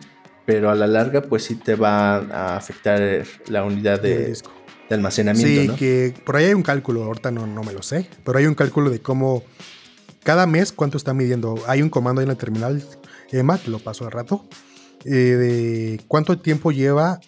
pero 0.45 0.69
a 0.69 0.75
la 0.75 0.87
larga, 0.87 1.21
pues 1.21 1.43
sí 1.43 1.55
te 1.55 1.75
va 1.75 2.17
a 2.17 2.57
afectar 2.57 3.23
la 3.47 3.63
unidad 3.63 4.01
de, 4.01 4.37
almacenamiento. 4.89 5.73
Sí, 5.73 5.79
que 5.79 6.13
por 6.23 6.35
ahí 6.35 6.45
hay 6.45 6.53
un 6.53 6.61
cálculo, 6.61 7.03
ahorita 7.03 7.31
no, 7.31 7.47
no 7.47 7.63
me 7.63 7.73
lo 7.73 7.81
sé, 7.81 8.07
pero 8.23 8.37
hay 8.37 8.45
un 8.45 8.53
cálculo 8.53 8.91
de 8.91 8.99
cómo 8.99 9.43
cada 10.23 10.45
mes 10.45 10.71
cuánto 10.71 10.97
está 10.97 11.13
midiendo. 11.13 11.55
Hay 11.67 11.81
un 11.81 11.89
comando 11.89 12.21
en 12.21 12.27
la 12.27 12.35
terminal, 12.35 12.83
Emma, 13.39 13.57
te 13.57 13.69
lo 13.69 13.79
paso 13.79 14.05
al 14.05 14.11
rato, 14.11 14.45
eh, 15.05 15.09
de 15.09 16.01
cuánto 16.07 16.37
tiempo 16.39 16.71
lleva 16.71 17.19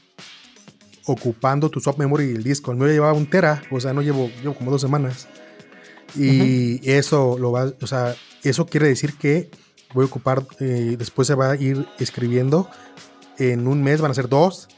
ocupando 1.06 1.70
tu 1.70 1.80
swap 1.80 1.98
memory 1.98 2.26
y 2.26 2.32
el 2.32 2.44
disco. 2.44 2.72
El 2.72 2.78
mío 2.78 2.88
lleva 2.88 3.14
un 3.14 3.30
tera, 3.30 3.64
o 3.72 3.80
sea, 3.80 3.94
no 3.94 4.02
llevo, 4.02 4.30
llevo 4.42 4.56
como 4.56 4.72
dos 4.72 4.82
semanas. 4.82 5.28
Y 6.18 6.80
eso 6.90 7.38
lo 7.38 7.52
va, 7.52 7.74
o 7.82 7.88
sea, 7.88 8.16
eso 8.44 8.66
quiere 8.66 8.88
decir 8.88 9.18
que 9.18 9.50
voy 9.94 10.04
a 10.04 10.08
ocupar, 10.08 10.46
eh, 10.60 10.96
después 10.98 11.28
se 11.28 11.36
va 11.36 11.52
a 11.52 11.56
ir 11.56 11.86
escribiendo, 12.00 12.70
en 13.38 13.68
un 13.68 13.84
mes 13.84 14.02
van 14.02 14.12
a 14.12 14.14
ser 14.14 14.30
dos, 14.30 14.70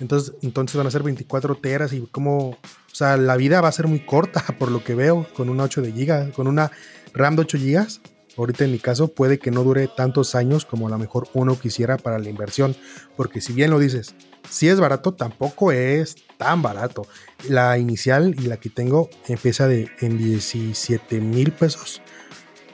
entonces, 0.00 0.34
entonces 0.42 0.76
van 0.76 0.86
a 0.86 0.90
ser 0.90 1.02
24 1.02 1.56
teras 1.56 1.92
y 1.92 2.00
como, 2.06 2.50
o 2.50 2.58
sea, 2.92 3.16
la 3.16 3.36
vida 3.36 3.60
va 3.60 3.68
a 3.68 3.72
ser 3.72 3.86
muy 3.86 4.00
corta 4.00 4.42
por 4.58 4.70
lo 4.70 4.82
que 4.82 4.94
veo 4.94 5.26
con 5.36 5.48
una 5.48 5.64
8 5.64 5.82
de 5.82 5.92
giga, 5.92 6.30
con 6.32 6.46
una 6.46 6.72
RAM 7.12 7.36
de 7.36 7.42
8 7.42 7.58
gigas. 7.58 8.00
Ahorita 8.40 8.64
en 8.64 8.72
mi 8.72 8.78
caso 8.78 9.08
puede 9.08 9.38
que 9.38 9.50
no 9.50 9.62
dure 9.64 9.86
tantos 9.86 10.34
años 10.34 10.64
como 10.64 10.86
a 10.86 10.90
lo 10.90 10.96
mejor 10.96 11.28
uno 11.34 11.58
quisiera 11.58 11.98
para 11.98 12.18
la 12.18 12.30
inversión, 12.30 12.74
porque 13.14 13.42
si 13.42 13.52
bien 13.52 13.70
lo 13.70 13.78
dices, 13.78 14.14
si 14.48 14.66
es 14.68 14.80
barato, 14.80 15.12
tampoco 15.12 15.72
es 15.72 16.16
tan 16.38 16.62
barato. 16.62 17.06
La 17.50 17.76
inicial 17.76 18.34
y 18.38 18.46
la 18.46 18.56
que 18.56 18.70
tengo 18.70 19.10
empieza 19.28 19.68
de, 19.68 19.90
en 20.00 20.16
17 20.16 21.20
mil 21.20 21.52
pesos. 21.52 22.00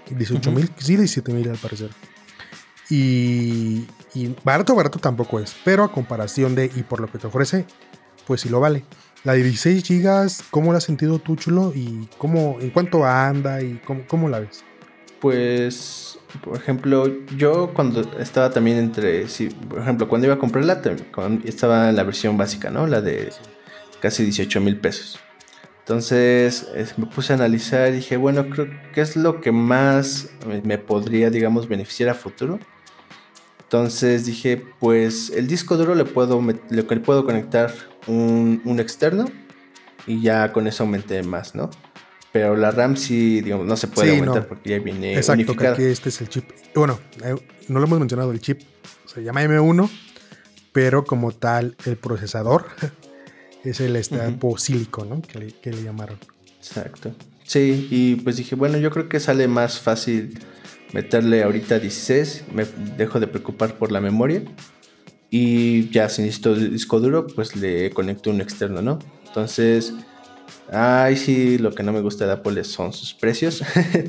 18 0.09 0.53
mil, 0.53 0.71
sí, 0.79 0.95
17 0.97 1.33
mil 1.33 1.51
al 1.51 1.59
parecer. 1.59 1.91
Y, 2.89 3.89
y, 4.15 4.37
barato, 4.45 4.77
barato 4.77 5.01
tampoco 5.01 5.41
es. 5.41 5.57
Pero 5.65 5.83
a 5.83 5.91
comparación 5.91 6.55
de 6.55 6.67
y 6.77 6.85
por 6.85 7.01
lo 7.01 7.11
que 7.11 7.19
te 7.19 7.27
ofrece, 7.27 7.67
pues 8.25 8.43
sí 8.43 8.49
lo 8.49 8.61
vale. 8.61 8.85
La 9.25 9.33
de 9.33 9.43
16 9.43 9.83
gigas, 9.83 10.45
¿cómo 10.53 10.71
la 10.71 10.79
has 10.79 10.85
sentido 10.85 11.19
tú, 11.19 11.35
chulo? 11.35 11.73
¿Y 11.75 12.09
cómo, 12.19 12.59
en 12.61 12.71
cuánto 12.71 13.05
anda 13.05 13.61
y 13.63 13.81
cómo, 13.85 14.05
cómo 14.07 14.29
la 14.29 14.39
ves? 14.39 14.63
Pues, 15.27 16.21
por 16.45 16.57
ejemplo, 16.57 17.05
yo 17.37 17.73
cuando 17.75 18.03
estaba 18.21 18.51
también 18.51 18.77
entre, 18.77 19.27
por 19.69 19.81
ejemplo, 19.81 20.09
cuando 20.09 20.29
iba 20.29 20.37
a 20.37 20.39
comprarla, 20.39 20.81
estaba 21.45 21.89
en 21.89 21.97
la 21.97 22.05
versión 22.05 22.39
básica, 22.39 22.71
¿no? 22.71 22.87
La 22.87 23.01
de 23.01 23.33
casi 24.01 24.23
18 24.23 24.61
mil 24.61 24.79
pesos. 24.79 25.19
Entonces 25.81 26.69
me 26.97 27.07
puse 27.07 27.33
a 27.33 27.37
analizar 27.37 27.89
y 27.89 27.97
dije, 27.97 28.17
bueno, 28.17 28.49
creo 28.51 28.69
que 28.95 29.01
es 29.01 29.17
lo 29.17 29.41
que 29.41 29.51
más 29.51 30.31
me 30.63 30.79
podría, 30.79 31.29
digamos, 31.29 31.67
beneficiar 31.67 32.11
a 32.11 32.15
futuro. 32.15 32.61
Entonces 33.65 34.27
dije, 34.27 34.65
pues 34.79 35.31
el 35.31 35.49
disco 35.49 35.77
duro 35.77 35.97
le 35.97 36.05
puedo, 36.05 36.41
le 36.71 36.83
puedo 36.85 37.25
conectar 37.25 37.75
un, 38.07 38.63
un 38.65 38.79
externo 38.79 39.25
y 40.07 40.21
ya 40.23 40.53
con 40.53 40.69
eso 40.69 40.85
aumenté 40.85 41.25
más, 41.25 41.57
¿no? 41.57 41.69
Pero 42.37 42.55
la 42.55 42.71
RAM 42.71 42.99
sí, 42.99 43.41
digamos, 43.41 43.67
no 43.67 43.79
se 43.79 43.89
puede 43.89 44.11
aumentar 44.11 44.47
porque 44.47 44.69
ya 44.69 44.79
viene 44.79 45.17
Exacto, 45.17 45.57
que 45.57 45.69
aquí 45.69 45.85
este 45.85 46.11
es 46.11 46.21
el 46.21 46.29
chip. 46.29 46.45
Bueno, 46.75 47.01
eh, 47.25 47.35
no 47.69 47.81
lo 47.81 47.87
hemos 47.87 47.99
mencionado, 47.99 48.31
el 48.31 48.43
chip 48.43 48.61
se 49.07 49.25
llama 49.25 49.43
M1, 49.43 49.89
pero 50.71 51.07
como 51.07 51.33
tal, 51.33 51.77
el 51.87 51.97
procesador 51.97 52.67
es 53.65 53.81
el 53.81 53.97
Stapo 54.05 54.49
uh 54.49 55.05
¿no? 55.07 55.23
Que 55.23 55.39
le, 55.39 55.53
que 55.53 55.71
le 55.71 55.83
llamaron. 55.83 56.19
Exacto. 56.59 57.15
Sí, 57.43 57.89
y 57.91 58.17
pues 58.17 58.37
dije, 58.37 58.55
bueno, 58.55 58.77
yo 58.77 58.91
creo 58.91 59.09
que 59.09 59.19
sale 59.19 59.49
más 59.49 59.81
fácil 59.81 60.39
meterle 60.93 61.43
ahorita 61.43 61.79
16, 61.79 62.45
me 62.53 62.67
dejo 62.99 63.19
de 63.19 63.29
preocupar 63.29 63.79
por 63.79 63.93
la 63.93 64.03
memoria 64.03 64.43
y 65.31 65.89
ya 65.89 66.11
si 66.11 66.21
necesito 66.21 66.55
disco 66.55 67.01
duro, 67.01 67.29
pues 67.29 67.57
le 67.57 67.89
conecto 67.93 68.29
un 68.29 68.43
externo, 68.43 68.83
¿no? 68.83 68.99
Entonces, 69.27 69.95
ay, 70.71 71.17
sí, 71.17 71.59
lo 71.59 71.75
que 71.75 71.83
no 71.83 71.93
me 71.93 72.01
gusta 72.01 72.27
de 72.27 72.33
Apple 72.33 72.63
son 72.65 72.93
sus 72.93 73.15
precios. 73.15 73.63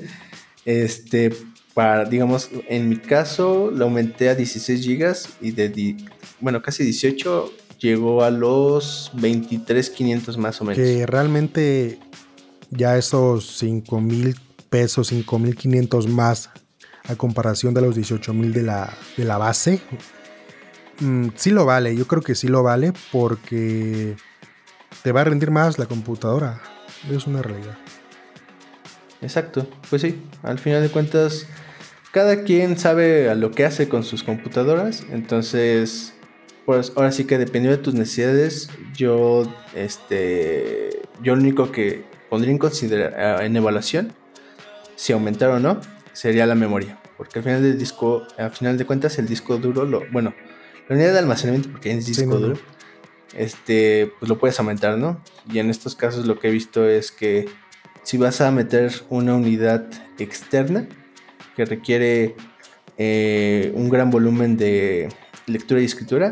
este, 0.66 1.36
para, 1.74 2.06
digamos, 2.06 2.50
en 2.68 2.90
mi 2.90 2.98
caso 2.98 3.72
lo 3.72 3.86
aumenté 3.86 4.30
a 4.30 4.36
16 4.36 4.86
GB 4.86 5.16
y 5.42 5.52
de, 5.52 5.98
bueno, 6.40 6.62
casi 6.62 6.84
18 6.84 7.54
llegó 7.80 8.24
a 8.24 8.32
los 8.32 9.12
23,500 9.14 10.38
más 10.38 10.62
o 10.62 10.66
menos. 10.66 10.78
Que 10.78 11.06
realmente 11.06 12.00
ya 12.70 12.98
esos 12.98 13.58
5 13.58 14.02
mil 14.02 14.36
pesos, 14.70 15.12
5.500 15.12 16.08
más 16.08 16.50
a 17.08 17.16
comparación 17.16 17.74
de 17.74 17.82
los 17.82 17.96
18 17.96 18.34
mil 18.34 18.54
de 18.54 18.64
la, 18.64 18.94
de 19.16 19.24
la 19.24 19.38
base, 19.38 19.80
mm, 21.00 21.30
sí 21.36 21.52
lo 21.52 21.66
vale, 21.66 21.96
yo 21.96 22.06
creo 22.06 22.22
que 22.22 22.36
sí 22.36 22.48
lo 22.48 22.64
vale 22.64 22.92
porque 23.12 24.18
te 25.08 25.14
va 25.14 25.22
a 25.22 25.24
rendir 25.24 25.52
más 25.52 25.80
la 25.80 25.86
computadora, 25.86 26.60
es 27.10 27.28
una 27.28 27.42
realidad. 27.42 27.78
Exacto, 29.22 29.66
pues 29.90 30.02
sí, 30.02 30.22
al 30.44 30.60
final 30.60 30.82
de 30.82 30.90
cuentas 30.90 31.48
cada 32.12 32.44
quien 32.44 32.78
sabe 32.78 33.30
a 33.30 33.36
lo 33.36 33.52
que 33.52 33.64
hace 33.64 33.88
con 33.88 34.04
sus 34.04 34.24
computadoras, 34.24 35.06
entonces 35.10 36.14
pues 36.66 36.92
ahora 36.98 37.14
sí 37.14 37.24
que 37.24 37.38
dependiendo 37.38 37.78
de 37.78 37.82
tus 37.82 37.94
necesidades, 37.94 38.70
yo 38.94 39.50
este 39.74 40.90
yo 41.24 41.38
lo 41.38 41.42
único 41.42 41.72
que 41.72 42.04
pondría 42.30 42.52
en 42.52 42.58
consideración 42.58 43.46
en 43.46 43.56
evaluación 43.56 44.14
si 44.98 45.14
aumentar 45.14 45.52
o 45.52 45.60
no 45.62 45.80
sería 46.12 46.46
la 46.46 46.56
memoria. 46.56 47.00
Porque 47.16 47.40
al 47.40 47.44
final 47.46 47.64
del 47.64 47.80
disco, 47.80 48.28
al 48.38 48.52
final 48.52 48.78
de 48.78 48.86
cuentas, 48.86 49.18
el 49.20 49.28
disco 49.28 49.56
duro, 49.56 49.86
lo, 49.86 50.04
bueno, 50.12 50.34
la 50.90 50.96
unidad 50.98 51.14
de 51.14 51.20
almacenamiento, 51.20 51.72
porque 51.72 51.94
es 51.94 52.06
disco 52.06 52.38
duro, 52.38 52.58
este, 53.36 54.12
pues 54.20 54.30
lo 54.30 54.38
puedes 54.38 54.60
aumentar, 54.60 54.98
¿no? 54.98 55.22
Y 55.52 55.60
en 55.60 55.70
estos 55.70 55.96
casos 55.96 56.26
lo 56.26 56.40
que 56.40 56.48
he 56.50 56.52
visto 56.52 56.88
es 56.88 57.12
que 57.12 57.48
si 58.04 58.18
vas 58.18 58.42
a 58.42 58.52
meter 58.52 58.92
una 59.10 59.36
unidad 59.36 59.86
externa 60.18 60.88
que 61.56 61.66
requiere 61.66 62.36
eh, 62.98 63.72
un 63.76 63.90
gran 63.90 64.10
volumen 64.10 64.58
de 64.58 65.10
lectura 65.46 65.82
y 65.82 65.86
escritura, 65.86 66.32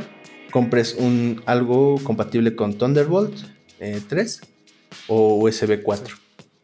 compres 0.51 0.95
un, 0.97 1.41
algo 1.45 1.95
compatible 2.03 2.55
con 2.55 2.77
Thunderbolt 2.77 3.35
3 4.07 4.41
eh, 4.41 4.47
o 5.07 5.43
USB 5.43 5.83
4 5.83 6.15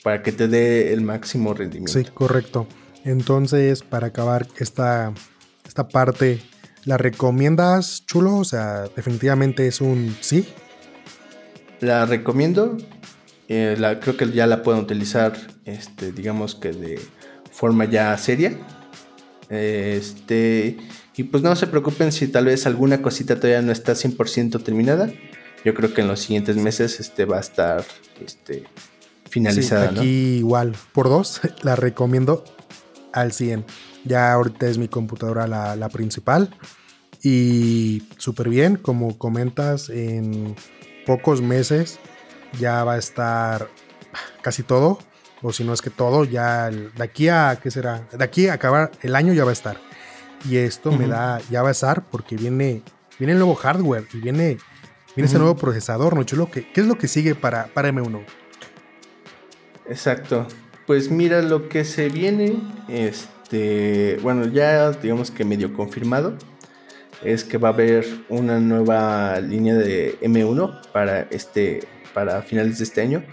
para 0.03 0.23
que 0.23 0.32
te 0.32 0.47
dé 0.47 0.93
el 0.93 1.01
máximo 1.01 1.53
rendimiento. 1.53 1.91
Sí, 1.91 2.05
correcto. 2.13 2.67
Entonces, 3.03 3.82
para 3.84 4.07
acabar 4.07 4.47
esta, 4.57 5.13
esta 5.67 5.88
parte, 5.88 6.39
¿la 6.86 6.97
recomiendas, 6.97 8.05
chulo? 8.05 8.38
O 8.38 8.45
sea, 8.45 8.86
definitivamente 8.95 9.67
es 9.67 9.82
un 9.82 10.15
sí. 10.21 10.47
La 11.79 12.05
recomiendo. 12.05 12.77
Eh, 13.47 13.75
la, 13.77 13.99
creo 13.99 14.15
que 14.15 14.32
ya 14.32 14.47
la 14.47 14.63
pueden 14.63 14.82
utilizar, 14.82 15.34
este, 15.65 16.11
digamos 16.11 16.55
que 16.55 16.71
de 16.71 16.99
forma 17.51 17.86
ya 17.86 18.17
seria. 18.17 18.57
Este, 19.49 20.77
y 21.17 21.23
pues 21.23 21.43
no 21.43 21.55
se 21.55 21.67
preocupen 21.67 22.11
si 22.11 22.27
tal 22.27 22.45
vez 22.45 22.65
alguna 22.65 23.01
cosita 23.01 23.36
todavía 23.36 23.61
no 23.61 23.71
está 23.71 23.93
100% 23.93 24.63
terminada. 24.63 25.11
Yo 25.65 25.73
creo 25.73 25.93
que 25.93 26.01
en 26.01 26.07
los 26.07 26.21
siguientes 26.21 26.55
meses 26.55 26.99
este, 26.99 27.25
va 27.25 27.38
a 27.38 27.41
estar 27.41 27.84
este, 28.25 28.63
finalizada. 29.29 29.89
aquí 29.89 30.38
igual, 30.38 30.75
por 30.93 31.09
dos, 31.09 31.41
la 31.63 31.75
recomiendo 31.75 32.43
al 33.11 33.34
100. 33.34 33.65
Ya 34.03 34.33
ahorita 34.33 34.67
es 34.67 34.77
mi 34.77 34.87
computadora 34.87 35.47
la, 35.47 35.89
principal. 35.89 36.55
Y 37.23 38.03
súper 38.17 38.49
bien, 38.49 38.77
como 38.77 39.17
comentas, 39.17 39.89
en 39.89 40.55
pocos 41.05 41.41
meses 41.41 41.99
ya 42.59 42.83
va 42.83 42.93
a 42.93 42.97
estar 42.97 43.69
casi 44.41 44.63
todo. 44.63 44.99
O 45.43 45.51
si 45.51 45.63
no 45.63 45.73
es 45.73 45.81
que 45.81 45.89
todo, 45.89 46.23
ya 46.23 46.69
de 46.69 47.03
aquí 47.03 47.27
a, 47.27 47.59
¿qué 47.61 47.71
será? 47.71 48.07
De 48.11 48.23
aquí 48.23 48.47
a 48.47 48.53
acabar 48.53 48.91
el 49.01 49.15
año 49.15 49.33
ya 49.33 49.43
va 49.43 49.49
a 49.49 49.53
estar. 49.53 49.77
Y 50.47 50.57
esto 50.57 50.91
me 50.91 51.07
da, 51.07 51.39
ya 51.49 51.61
va 51.61 51.69
a 51.69 51.71
estar 51.71 52.03
porque 52.09 52.35
viene, 52.35 52.83
viene 53.17 53.33
el 53.33 53.39
nuevo 53.39 53.55
hardware 53.55 54.05
y 54.13 54.17
viene, 54.17 54.57
viene 55.15 55.27
ese 55.27 55.39
nuevo 55.39 55.55
procesador, 55.55 56.15
¿no, 56.15 56.23
chulo? 56.23 56.49
¿Qué, 56.51 56.71
¿Qué, 56.71 56.81
es 56.81 56.87
lo 56.87 56.97
que 56.97 57.07
sigue 57.07 57.33
para, 57.35 57.67
para 57.67 57.91
M1? 57.91 58.23
Exacto. 59.87 60.47
Pues 60.87 61.09
mira 61.09 61.41
lo 61.41 61.69
que 61.69 61.85
se 61.85 62.09
viene, 62.09 62.59
este, 62.87 63.29
bueno, 64.21 64.45
ya 64.47 64.91
digamos 64.91 65.31
que 65.31 65.43
medio 65.45 65.73
confirmado, 65.73 66.37
es 67.23 67.43
que 67.43 67.57
va 67.57 67.69
a 67.69 67.73
haber 67.73 68.05
una 68.29 68.59
nueva 68.59 69.39
línea 69.39 69.75
de 69.75 70.17
M1 70.21 70.91
para 70.91 71.21
este, 71.29 71.87
para 72.13 72.41
finales 72.41 72.79
de 72.79 72.83
este 72.83 73.01
año. 73.01 73.23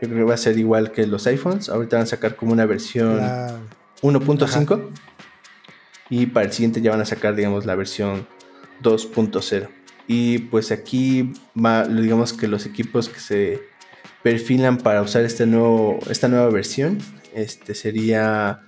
Yo 0.00 0.08
creo 0.08 0.18
que 0.18 0.24
va 0.24 0.34
a 0.34 0.38
ser 0.38 0.58
igual 0.58 0.92
que 0.92 1.06
los 1.06 1.26
iPhones. 1.26 1.68
Ahorita 1.68 1.96
van 1.96 2.04
a 2.04 2.06
sacar 2.06 2.36
como 2.36 2.52
una 2.52 2.66
versión 2.66 3.20
1.5 4.02 4.88
y 6.10 6.26
para 6.26 6.46
el 6.46 6.52
siguiente 6.52 6.80
ya 6.80 6.90
van 6.90 7.00
a 7.00 7.04
sacar, 7.04 7.34
digamos, 7.34 7.66
la 7.66 7.74
versión 7.74 8.26
2.0. 8.82 9.68
Y 10.06 10.38
pues 10.38 10.72
aquí 10.72 11.34
va, 11.54 11.86
digamos 11.86 12.32
que 12.32 12.48
los 12.48 12.64
equipos 12.64 13.08
que 13.08 13.20
se 13.20 13.62
perfilan 14.22 14.78
para 14.78 15.02
usar 15.02 15.24
este 15.24 15.46
nuevo, 15.46 15.98
esta 16.08 16.28
nueva 16.28 16.48
versión. 16.48 16.98
Este 17.34 17.74
sería 17.74 18.67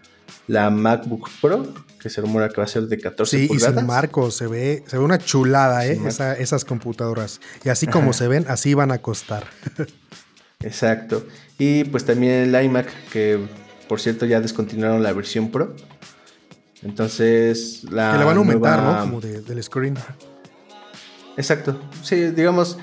la 0.50 0.68
MacBook 0.68 1.30
Pro, 1.40 1.72
que 2.00 2.10
se 2.10 2.20
rumora 2.20 2.48
que 2.48 2.56
va 2.56 2.64
a 2.64 2.66
ser 2.66 2.88
de 2.88 2.98
14 2.98 3.38
sí, 3.38 3.46
pulgadas. 3.46 3.74
Sí, 3.76 3.80
y 3.80 3.86
marco, 3.86 4.30
se 4.32 4.48
ve, 4.48 4.82
se 4.84 4.98
ve 4.98 5.04
una 5.04 5.18
chulada, 5.18 5.86
¿eh? 5.86 5.96
esas 6.38 6.64
computadoras. 6.64 7.40
Y 7.64 7.68
así 7.68 7.86
como 7.86 8.12
se 8.12 8.26
ven, 8.26 8.44
así 8.48 8.74
van 8.74 8.90
a 8.90 8.98
costar. 8.98 9.46
Exacto. 10.60 11.24
Y 11.56 11.84
pues 11.84 12.04
también 12.04 12.52
el 12.52 12.64
iMac, 12.64 12.88
que 13.12 13.38
por 13.88 14.00
cierto 14.00 14.26
ya 14.26 14.40
descontinuaron 14.40 15.04
la 15.04 15.12
versión 15.12 15.52
Pro. 15.52 15.76
Entonces, 16.82 17.84
la. 17.84 18.12
Que 18.12 18.18
le 18.18 18.24
van 18.24 18.36
a 18.36 18.38
aumentar, 18.40 18.82
¿no? 18.82 19.00
Como 19.00 19.20
del 19.20 19.62
screen. 19.62 19.96
Exacto. 21.36 21.80
Sí, 22.02 22.16
digamos, 22.32 22.76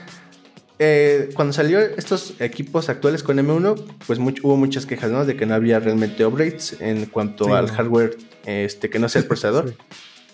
eh, 0.80 1.30
cuando 1.34 1.54
salió 1.54 1.80
estos 1.80 2.36
equipos 2.40 2.90
actuales 2.90 3.24
con 3.24 3.38
M1, 3.38 3.84
pues 4.06 4.20
hubo 4.20 4.58
muchas 4.58 4.86
quejas, 4.86 5.10
¿no? 5.10 5.26
De 5.26 5.36
que 5.36 5.46
no 5.46 5.56
había 5.56 5.80
realmente 5.80 6.24
upgrades 6.26 6.78
en 6.80 7.08
cuanto 7.08 7.56
al 7.56 7.72
hardware 7.72 8.18
este, 8.46 8.90
que 8.90 9.00
no 9.00 9.10
sea 9.10 9.22
el 9.22 9.28
procesador. 9.28 9.74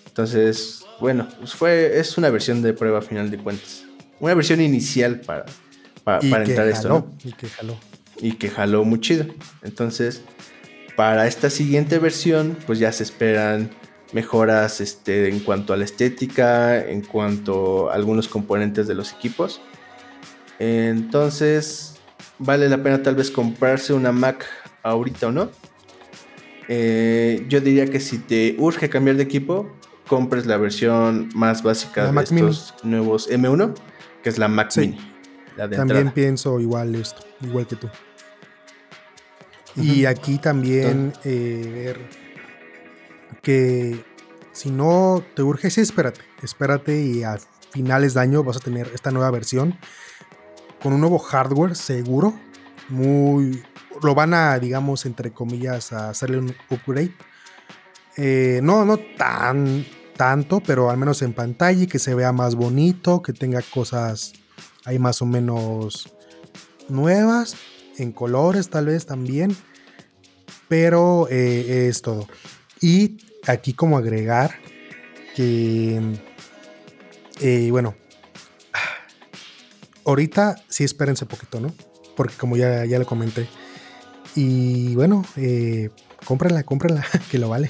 Entonces, 0.06 0.86
bueno, 1.00 1.28
pues 1.39 1.54
fue, 1.54 2.00
es 2.00 2.18
una 2.18 2.30
versión 2.30 2.62
de 2.62 2.74
prueba 2.74 3.00
a 3.00 3.02
final 3.02 3.32
de 3.32 3.38
cuentas. 3.38 3.86
Una 4.20 4.34
versión 4.34 4.62
inicial 4.62 5.22
para, 5.22 5.46
para, 6.04 6.44
entrar 6.44 6.68
esto, 6.68 6.89
¿no? 6.89 7.14
Y 7.24 7.34
que 7.34 7.48
jaló. 7.48 7.78
Y 8.20 8.34
que 8.34 8.50
jaló 8.50 8.84
muy 8.84 9.00
chido. 9.00 9.26
Entonces, 9.64 10.22
para 10.96 11.26
esta 11.26 11.50
siguiente 11.50 12.00
versión, 12.00 12.58
pues 12.68 12.80
ya 12.80 12.91
se 12.91 13.04
esperan 13.04 13.72
mejoras 14.12 14.82
este, 14.82 15.30
en 15.30 15.39
cuanto 15.39 15.74
a 15.74 15.78
la 15.78 15.86
estética, 15.86 16.86
en 16.86 17.02
cuanto 17.02 17.89
a 17.89 17.96
algunos 17.96 18.28
componentes 18.28 18.88
de 18.88 18.94
los 18.94 19.14
equipos 19.14 19.62
Entonces, 20.60 21.95
vale 22.39 22.70
la 22.70 22.82
pena 22.82 23.01
tal 23.01 23.16
vez 23.16 23.32
comprarse 23.32 23.93
una 23.93 24.12
Mac 24.12 24.45
ahorita 24.84 25.28
o 25.28 25.32
no. 25.32 25.49
Eh, 26.68 27.45
yo 27.49 27.60
diría 27.60 27.88
que 27.88 27.99
si 27.99 28.20
te 28.20 28.56
urge 28.58 28.89
cambiar 28.89 29.18
de 29.18 29.24
equipo, 29.24 29.72
compres 30.08 30.45
la 30.45 30.58
versión 30.58 31.30
más 31.36 31.64
básica 31.64 32.12
de 32.12 32.24
estos 32.24 32.76
nuevos 32.84 33.30
M1, 33.30 33.74
que 34.22 34.30
es 34.30 34.38
la 34.38 34.47
Mac 34.47 34.76
Mini. 34.78 34.97
también 35.56 36.12
pienso 36.12 36.60
igual 36.60 36.95
esto, 36.95 37.24
igual 37.41 37.68
que 37.68 37.76
tú. 37.76 37.89
Y 39.76 40.06
aquí 40.06 40.38
también 40.38 41.14
eh, 41.24 41.70
ver 41.74 42.24
que 43.41 44.06
si 44.51 44.70
no 44.70 45.24
te 45.36 45.41
urge, 45.41 45.70
sí, 45.72 45.82
espérate, 45.82 46.22
espérate 46.41 47.01
y 47.01 47.24
a 47.24 47.39
finales 47.72 48.14
de 48.14 48.20
año 48.22 48.43
vas 48.43 48.58
a 48.58 48.60
tener 48.60 48.91
esta 48.93 49.10
nueva 49.10 49.32
versión 49.32 49.78
con 50.84 50.91
un 50.91 50.99
nuevo 50.99 51.17
hardware 51.17 51.75
seguro, 51.75 52.38
muy 52.89 53.63
lo 54.01 54.13
van 54.13 54.34
a, 54.34 54.59
digamos, 54.59 55.05
entre 55.05 55.31
comillas, 55.31 55.93
a 55.93 56.09
hacerle 56.09 56.38
un 56.38 56.53
upgrade. 56.69 57.15
Eh, 58.17 58.59
no, 58.61 58.84
no 58.84 58.97
tan 58.97 59.86
tanto, 60.17 60.59
pero 60.59 60.89
al 60.89 60.97
menos 60.97 61.21
en 61.21 61.34
pantalla 61.34 61.88
que 61.88 61.99
se 61.99 62.13
vea 62.13 62.34
más 62.34 62.55
bonito, 62.55 63.21
que 63.21 63.31
tenga 63.31 63.61
cosas 63.61 64.34
ahí 64.84 64.99
más 64.99 65.21
o 65.21 65.25
menos 65.25 66.13
nuevas, 66.89 67.55
en 67.97 68.11
colores 68.11 68.69
tal 68.69 68.88
vez 68.88 69.05
también, 69.05 69.55
pero 70.67 71.27
eh, 71.29 71.88
es 71.88 72.01
todo. 72.01 72.27
Y 72.81 73.17
aquí 73.47 73.73
como 73.73 73.97
agregar 73.97 74.55
que, 75.36 76.19
eh, 77.39 77.71
bueno, 77.71 77.95
ahorita 80.06 80.56
sí 80.68 80.84
espérense 80.84 81.26
poquito, 81.26 81.60
¿no? 81.60 81.74
Porque 82.16 82.36
como 82.36 82.58
ya, 82.58 82.86
ya 82.86 82.99
le 82.99 83.06
comenté, 83.06 83.47
y 84.36 84.95
bueno, 84.95 85.26
eh, 85.36 85.89
cómprala, 86.26 86.64
cómprala, 86.64 87.06
que 87.32 87.38
lo 87.38 87.49
vale. 87.49 87.70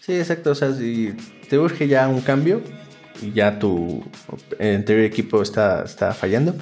Sí, 0.00 0.14
exacto. 0.14 0.52
O 0.52 0.54
sea, 0.54 0.72
si 0.72 1.14
te 1.48 1.58
urge 1.58 1.88
ya 1.88 2.08
un 2.08 2.20
cambio 2.20 2.62
y 3.20 3.32
ya 3.32 3.58
tu 3.58 4.04
anterior 4.52 5.04
equipo 5.04 5.42
está, 5.42 5.82
está 5.84 6.12
fallando, 6.12 6.54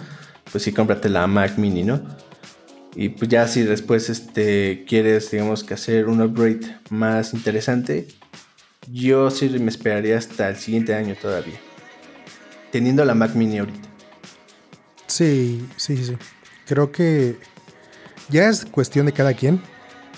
pues 0.50 0.64
sí, 0.64 0.72
cómprate 0.72 1.08
la 1.08 1.26
Mac 1.26 1.56
Mini, 1.58 1.84
¿no? 1.84 2.02
Y 2.96 3.10
pues 3.10 3.28
ya 3.28 3.48
si 3.48 3.62
después 3.62 4.08
este, 4.08 4.84
quieres, 4.86 5.30
digamos, 5.30 5.64
que 5.64 5.74
hacer 5.74 6.06
un 6.06 6.22
upgrade 6.22 6.78
más 6.90 7.34
interesante, 7.34 8.06
yo 8.90 9.30
sí 9.30 9.48
me 9.48 9.68
esperaría 9.68 10.16
hasta 10.16 10.48
el 10.48 10.56
siguiente 10.56 10.94
año 10.94 11.16
todavía. 11.20 11.58
Teniendo 12.70 13.04
la 13.04 13.14
Mac 13.14 13.34
Mini 13.34 13.58
ahorita. 13.58 13.93
Sí, 15.14 15.64
sí, 15.76 16.04
sí. 16.04 16.16
Creo 16.66 16.90
que 16.90 17.36
ya 18.30 18.48
es 18.48 18.64
cuestión 18.64 19.06
de 19.06 19.12
cada 19.12 19.34
quien, 19.34 19.62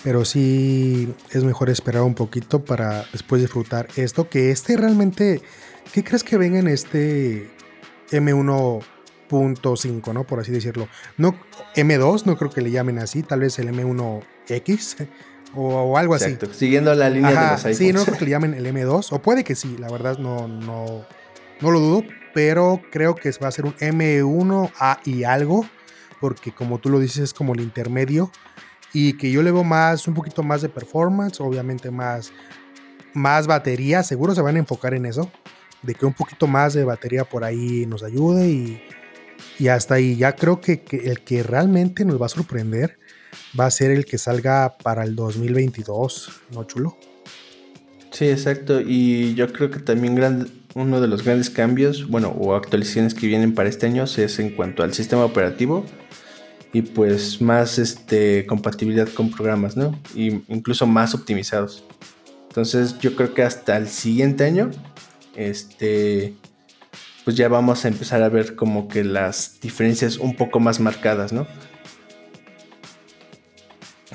pero 0.03 0.24
sí 0.24 1.14
es 1.32 1.44
mejor 1.44 1.68
esperar 1.68 2.01
un 2.01 2.14
poquito 2.14 2.64
para 2.64 3.05
después 3.12 3.42
disfrutar 3.42 3.88
esto. 3.97 4.30
Que 4.30 4.51
este 4.51 4.74
realmente, 4.78 5.42
¿qué 5.92 6.03
crees 6.03 6.24
que 6.24 6.38
venga 6.38 6.59
en 6.59 6.68
este 6.68 7.51
M1.5, 8.11 10.14
¿no? 10.14 10.24
Por 10.24 10.40
así 10.40 10.51
decirlo. 10.51 10.88
No, 11.18 11.38
M2, 11.74 12.24
no 12.24 12.38
creo 12.38 12.51
que 12.51 12.62
le 12.62 12.70
llamen 12.70 12.99
así, 12.99 13.22
tal 13.22 13.40
vez 13.40 13.59
el 13.59 13.68
M1X 13.68 15.09
o, 15.55 15.99
algo 15.99 16.14
así. 16.14 16.38
Siguiendo 16.53 16.94
la 16.94 17.11
línea 17.11 17.32
de 17.32 17.36
los 17.36 17.66
iPhones. 17.66 17.76
Sí, 17.76 17.92
no 17.92 18.03
creo 18.03 18.16
que 18.16 18.24
le 18.24 18.30
llamen 18.30 18.55
el 18.55 18.64
M2, 18.64 19.09
o 19.11 19.20
puede 19.20 19.44
que 19.44 19.57
sí, 19.57 19.76
la 19.78 19.90
verdad 19.90 20.16
no, 20.16 20.49
no, 20.49 21.05
no 21.61 21.70
lo 21.70 21.80
dudo, 21.80 22.03
pero 22.37 22.82
creo 22.91 23.14
que 23.14 23.30
va 23.43 23.49
a 23.49 23.51
ser 23.51 23.64
un 23.64 23.72
M1A 23.76 24.99
y 25.07 25.24
algo 25.24 25.66
porque 26.20 26.53
como 26.53 26.78
tú 26.78 26.91
lo 26.91 27.01
dices 27.01 27.22
es 27.22 27.32
como 27.32 27.55
el 27.55 27.62
intermedio 27.62 28.30
y 28.93 29.14
que 29.14 29.30
yo 29.30 29.43
le 29.43 29.51
veo 29.51 29.64
más, 29.64 30.07
un 30.07 30.12
poquito 30.12 30.43
más 30.43 30.61
de 30.61 30.68
performance, 30.68 31.41
obviamente 31.41 31.91
más, 31.91 32.34
más 33.14 33.47
batería, 33.47 34.03
seguro 34.03 34.34
se 34.34 34.43
van 34.43 34.57
a 34.57 34.59
enfocar 34.59 34.93
en 34.93 35.07
eso, 35.07 35.32
de 35.80 35.95
que 35.95 36.05
un 36.05 36.12
poquito 36.12 36.47
más 36.47 36.74
de 36.74 36.84
batería 36.84 37.24
por 37.24 37.43
ahí 37.43 37.87
nos 37.87 38.03
ayude 38.03 38.51
y, 38.51 38.82
y 39.59 39.68
hasta 39.68 39.95
ahí 39.95 40.16
ya 40.16 40.37
creo 40.37 40.61
que, 40.61 40.84
el 41.05 41.24
que 41.24 41.43
realmente 41.43 42.05
nos 42.05 42.20
va 42.20 42.26
a 42.26 42.28
sorprender 42.28 42.99
va 43.59 43.64
a 43.64 43.70
ser 43.70 43.91
el 43.91 44.05
que 44.05 44.18
salga 44.18 44.76
para 44.76 45.05
el 45.05 45.16
2022, 45.16 46.43
¿no, 46.53 46.64
chulo? 46.64 46.99
Sí, 48.11 48.28
exacto. 48.28 48.82
Y 48.82 49.34
yo 49.34 49.51
creo 49.55 49.70
que 49.70 49.80
también 49.80 50.14
uno 50.77 51.01
de 51.01 51.09
los 51.09 51.24
grandes 51.24 51.49
cambios, 51.49 52.07
bueno, 52.07 52.29
o 52.39 52.55
actualizaciones 52.55 53.14
que 53.14 53.27
vienen 53.27 53.55
para 53.55 53.70
este 53.70 53.87
año 53.87 54.05
es 54.05 54.39
en 54.39 54.51
cuanto 54.51 54.83
al 54.83 54.93
sistema 54.93 55.24
operativo 55.24 55.87
y 56.70 56.83
pues 56.83 57.41
más 57.41 57.79
este, 57.79 58.45
compatibilidad 58.45 59.09
con 59.09 59.31
programas, 59.31 59.74
¿no? 59.74 59.99
Y 60.14 60.43
incluso 60.49 60.87
más 60.87 61.14
optimizados. 61.14 61.83
Entonces 62.49 62.99
yo 62.99 63.16
creo 63.16 63.33
que 63.33 63.43
hasta 63.43 63.79
el 63.79 63.89
siguiente 63.89 64.45
año, 64.45 64.70
este, 65.35 66.35
pues 67.24 67.37
ya 67.37 67.49
vamos 67.49 67.87
a 67.87 67.89
empezar 67.89 68.22
a 68.22 68.29
ver 68.29 68.55
como 68.55 68.87
que 68.87 69.03
las 69.03 69.59
diferencias 69.62 70.18
un 70.18 70.37
poco 70.37 70.61
más 70.61 70.79
marcadas, 70.79 71.33
¿no? 71.33 71.47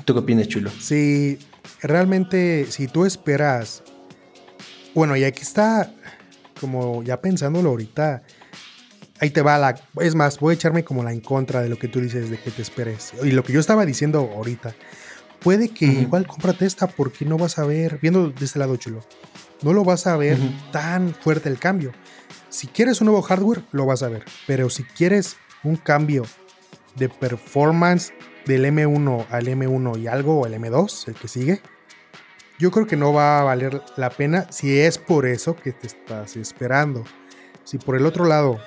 ¿Tú 0.04 0.14
qué 0.14 0.20
opinas, 0.20 0.46
Chulo? 0.46 0.70
Sí, 0.78 1.40
realmente 1.80 2.66
si 2.70 2.86
tú 2.86 3.04
esperas, 3.04 3.82
bueno, 4.94 5.16
y 5.16 5.24
aquí 5.24 5.42
está, 5.42 5.92
como 6.62 7.02
ya 7.02 7.20
pensándolo 7.20 7.70
ahorita, 7.70 8.22
ahí 9.20 9.30
te 9.30 9.42
va 9.42 9.58
la. 9.58 9.74
Es 10.00 10.14
más, 10.14 10.38
voy 10.38 10.52
a 10.52 10.54
echarme 10.54 10.84
como 10.84 11.02
la 11.02 11.12
en 11.12 11.20
contra 11.20 11.60
de 11.60 11.68
lo 11.68 11.76
que 11.76 11.88
tú 11.88 12.00
dices 12.00 12.30
de 12.30 12.38
que 12.38 12.52
te 12.52 12.62
esperes. 12.62 13.12
Y 13.24 13.32
lo 13.32 13.42
que 13.42 13.52
yo 13.52 13.58
estaba 13.58 13.84
diciendo 13.84 14.30
ahorita. 14.34 14.74
Puede 15.40 15.70
que 15.70 15.86
igual 15.86 16.24
cómprate 16.28 16.66
esta 16.66 16.86
porque 16.86 17.24
no 17.24 17.36
vas 17.36 17.58
a 17.58 17.64
ver, 17.64 17.98
viendo 18.00 18.30
de 18.30 18.44
este 18.44 18.60
lado 18.60 18.76
chulo, 18.76 19.00
no 19.62 19.72
lo 19.72 19.82
vas 19.82 20.06
a 20.06 20.16
ver 20.16 20.38
tan 20.70 21.12
fuerte 21.16 21.48
el 21.48 21.58
cambio. 21.58 21.90
Si 22.48 22.68
quieres 22.68 23.00
un 23.00 23.06
nuevo 23.06 23.22
hardware, 23.22 23.64
lo 23.72 23.84
vas 23.84 24.04
a 24.04 24.08
ver. 24.08 24.24
Pero 24.46 24.70
si 24.70 24.84
quieres 24.84 25.38
un 25.64 25.74
cambio 25.74 26.22
de 26.94 27.08
performance 27.08 28.12
del 28.46 28.66
M1 28.66 29.26
al 29.30 29.46
M1 29.48 30.00
y 30.00 30.06
algo, 30.06 30.42
o 30.42 30.46
el 30.46 30.54
M2, 30.54 31.08
el 31.08 31.14
que 31.14 31.26
sigue, 31.26 31.60
yo 32.62 32.70
creo 32.70 32.86
que 32.86 32.96
no 32.96 33.12
va 33.12 33.40
a 33.40 33.42
valer 33.42 33.82
la 33.96 34.08
pena 34.08 34.46
si 34.52 34.78
es 34.78 34.96
por 34.96 35.26
eso 35.26 35.56
que 35.56 35.72
te 35.72 35.88
estás 35.88 36.36
esperando. 36.36 37.02
Si 37.64 37.76
por 37.76 37.96
el 37.96 38.06
otro 38.06 38.24
lado 38.24 38.60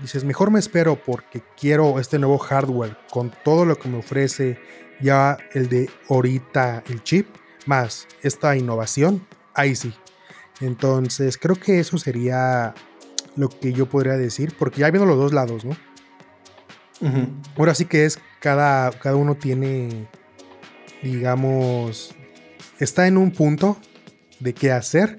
dices, 0.00 0.22
mejor 0.22 0.50
me 0.50 0.58
espero 0.58 0.96
porque 1.02 1.40
quiero 1.58 1.98
este 1.98 2.18
nuevo 2.18 2.36
hardware 2.36 2.98
con 3.10 3.32
todo 3.42 3.64
lo 3.64 3.76
que 3.76 3.88
me 3.88 4.00
ofrece 4.00 4.58
ya 5.00 5.38
el 5.54 5.70
de 5.70 5.88
ahorita 6.10 6.84
el 6.90 7.02
chip, 7.02 7.26
más 7.64 8.06
esta 8.22 8.54
innovación, 8.54 9.26
ahí 9.54 9.74
sí. 9.74 9.94
Entonces 10.60 11.38
creo 11.38 11.56
que 11.56 11.80
eso 11.80 11.96
sería 11.96 12.74
lo 13.34 13.48
que 13.48 13.72
yo 13.72 13.86
podría 13.86 14.18
decir, 14.18 14.54
porque 14.58 14.80
ya 14.80 14.90
viendo 14.90 15.06
los 15.06 15.16
dos 15.16 15.32
lados, 15.32 15.64
¿no? 15.64 15.74
Ahora 17.56 17.74
sí 17.74 17.86
que 17.86 18.04
es, 18.04 18.18
cada, 18.40 18.90
cada 18.90 19.16
uno 19.16 19.36
tiene, 19.36 20.06
digamos, 21.02 22.14
está 22.78 23.06
en 23.06 23.16
un 23.16 23.30
punto 23.30 23.78
de 24.40 24.54
qué 24.54 24.72
hacer 24.72 25.18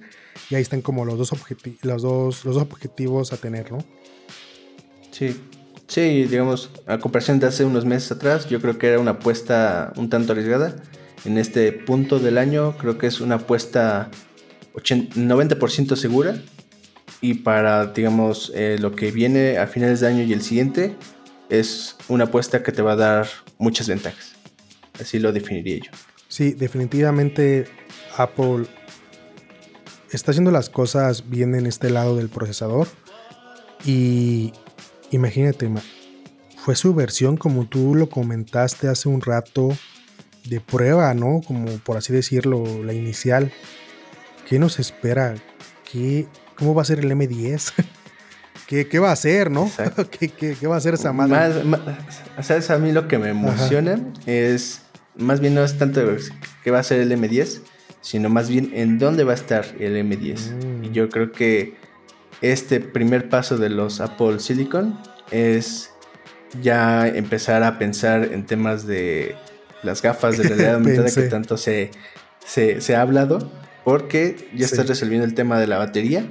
y 0.49 0.55
ahí 0.55 0.61
están 0.61 0.81
como 0.81 1.05
los 1.05 1.17
dos, 1.17 1.33
objetivos 1.33 3.33
a 3.33 3.37
tener, 3.37 3.71
¿no? 3.71 3.79
Sí, 5.11 5.35
sí, 5.87 6.25
digamos, 6.25 6.71
a 6.87 6.97
comparación 6.97 7.39
de 7.39 7.47
hace 7.47 7.65
unos 7.65 7.85
meses 7.85 8.11
atrás, 8.11 8.47
yo 8.47 8.61
creo 8.61 8.77
que 8.77 8.87
era 8.87 8.99
una 8.99 9.11
apuesta 9.11 9.93
un 9.95 10.09
tanto 10.09 10.31
arriesgada. 10.31 10.75
En 11.25 11.37
este 11.37 11.73
punto 11.73 12.19
del 12.19 12.37
año 12.37 12.77
creo 12.77 12.97
que 12.97 13.07
es 13.07 13.19
una 13.19 13.35
apuesta 13.35 14.09
90% 14.73 15.95
segura. 15.95 16.41
Y 17.21 17.35
para, 17.35 17.87
digamos, 17.87 18.51
eh, 18.55 18.77
lo 18.79 18.95
que 18.95 19.11
viene 19.11 19.57
a 19.57 19.67
finales 19.67 19.99
de 19.99 20.07
año 20.07 20.23
y 20.23 20.31
el 20.31 20.41
siguiente, 20.41 20.95
es 21.49 21.97
una 22.07 22.25
apuesta 22.25 22.63
que 22.63 22.71
te 22.71 22.81
va 22.81 22.93
a 22.93 22.95
dar 22.95 23.27
muchas 23.57 23.89
ventajas. 23.89 24.35
Así 24.99 25.19
lo 25.19 25.33
definiría 25.33 25.77
yo. 25.77 25.91
Sí, 26.29 26.53
definitivamente 26.53 27.67
Apple 28.15 28.67
está 30.11 30.31
haciendo 30.31 30.51
las 30.51 30.69
cosas 30.69 31.29
bien 31.29 31.53
en 31.55 31.65
este 31.65 31.89
lado 31.89 32.15
del 32.15 32.29
procesador. 32.29 32.87
Y 33.83 34.53
Imagínate, 35.11 35.69
fue 36.57 36.75
su 36.75 36.93
versión 36.93 37.35
como 37.35 37.65
tú 37.65 37.95
lo 37.95 38.09
comentaste 38.09 38.87
hace 38.87 39.09
un 39.09 39.21
rato 39.21 39.69
de 40.45 40.61
prueba, 40.61 41.13
¿no? 41.13 41.41
Como 41.45 41.65
por 41.79 41.97
así 41.97 42.13
decirlo, 42.13 42.63
la 42.83 42.93
inicial. 42.93 43.51
¿Qué 44.47 44.59
nos 44.59 44.79
espera? 44.79 45.35
¿Qué, 45.91 46.27
¿Cómo 46.55 46.75
va 46.75 46.83
a 46.83 46.85
ser 46.85 46.99
el 46.99 47.11
M10? 47.11 47.73
¿Qué, 48.67 48.99
va 48.99 49.11
a 49.11 49.15
ser, 49.15 49.49
no? 49.49 49.71
¿Qué, 50.19 50.67
va 50.67 50.75
a 50.75 50.77
hacer 50.77 50.93
esa 50.93 51.11
madre? 51.11 51.53
¿Sabes? 52.41 52.69
A 52.69 52.77
mí 52.77 52.91
lo 52.91 53.07
que 53.07 53.17
me 53.17 53.29
emociona 53.29 53.99
es, 54.27 54.81
más 55.19 55.39
bien 55.39 55.53
no 55.53 55.63
es 55.63 55.77
tanto 55.77 56.01
qué 56.63 56.71
va 56.71 56.79
a 56.79 56.83
ser 56.83 57.01
el 57.01 57.11
M10, 57.11 57.61
sino 58.01 58.29
más 58.29 58.49
bien 58.49 58.71
en 58.73 58.97
dónde 58.97 59.23
va 59.23 59.33
a 59.33 59.35
estar 59.35 59.65
el 59.79 59.95
M10. 59.97 60.83
Y 60.83 60.89
mm. 60.89 60.93
yo 60.93 61.09
creo 61.09 61.31
que 61.31 61.75
este 62.41 62.79
primer 62.79 63.29
paso 63.29 63.57
de 63.57 63.69
los 63.69 63.99
Apple 63.99 64.39
Silicon 64.39 64.99
es 65.31 65.91
ya 66.61 67.07
empezar 67.07 67.63
a 67.63 67.77
pensar 67.77 68.29
en 68.31 68.45
temas 68.45 68.87
de 68.87 69.35
las 69.83 70.01
gafas 70.01 70.37
de 70.37 70.43
realidad 70.43 70.75
aumentada 70.75 71.11
que 71.11 71.23
tanto 71.23 71.57
se, 71.57 71.91
se, 72.45 72.95
ha 72.95 73.01
hablado, 73.01 73.51
porque 73.83 74.49
ya 74.55 74.65
estás 74.65 74.87
resolviendo 74.87 75.25
el 75.25 75.33
tema 75.33 75.59
de 75.59 75.67
la 75.67 75.77
batería. 75.77 76.27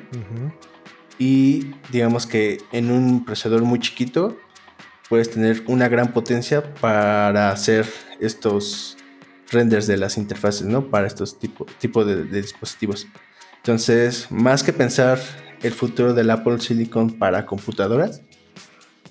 Y 1.19 1.73
digamos 1.91 2.27
que 2.27 2.59
en 2.73 2.91
un 2.91 3.25
procesador 3.25 3.63
muy 3.63 3.81
chiquito 3.81 4.39
puedes 5.09 5.31
tener 5.31 5.63
una 5.67 5.89
gran 5.89 6.13
potencia 6.13 6.75
para 6.75 7.51
hacer 7.51 7.87
estos 8.21 8.97
renders 9.51 9.87
de 9.87 9.97
las 9.97 10.19
interfaces, 10.19 10.67
¿no? 10.67 10.91
Para 10.91 11.07
estos 11.07 11.39
tipos 11.39 11.67
tipo 11.79 12.05
de, 12.05 12.25
dispositivos. 12.25 13.07
Entonces, 13.57 14.27
más 14.31 14.63
que 14.63 14.73
pensar 14.73 15.21
el 15.63 15.73
futuro 15.73 16.15
del 16.15 16.31
Apple 16.31 16.61
Silicon 16.61 17.19
para 17.19 17.47
computadoras, 17.47 18.23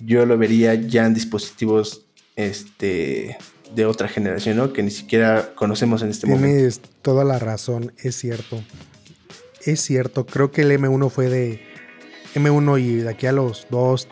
yo 0.00 0.24
lo 0.26 0.38
vería 0.38 0.74
ya 0.74 1.06
en 1.06 1.14
dispositivos 1.14 2.06
este, 2.36 3.36
de 3.74 3.86
otra 3.86 4.08
generación, 4.08 4.56
¿no? 4.56 4.72
Que 4.72 4.82
ni 4.82 4.90
siquiera 4.90 5.52
conocemos 5.54 6.02
en 6.02 6.10
este 6.10 6.26
momento. 6.26 6.56
Tienes 6.56 6.80
toda 7.02 7.24
la 7.24 7.38
razón, 7.38 7.92
es 7.98 8.16
cierto. 8.16 8.62
Es 9.64 9.80
cierto, 9.80 10.24
creo 10.24 10.50
que 10.50 10.62
el 10.62 10.70
M1 10.70 11.10
fue 11.10 11.28
de 11.28 11.60
M1 12.34 12.80
y 12.80 12.96
de 12.98 13.08
aquí 13.10 13.26
a 13.26 13.32
los 13.32 13.66
2, 13.70 14.08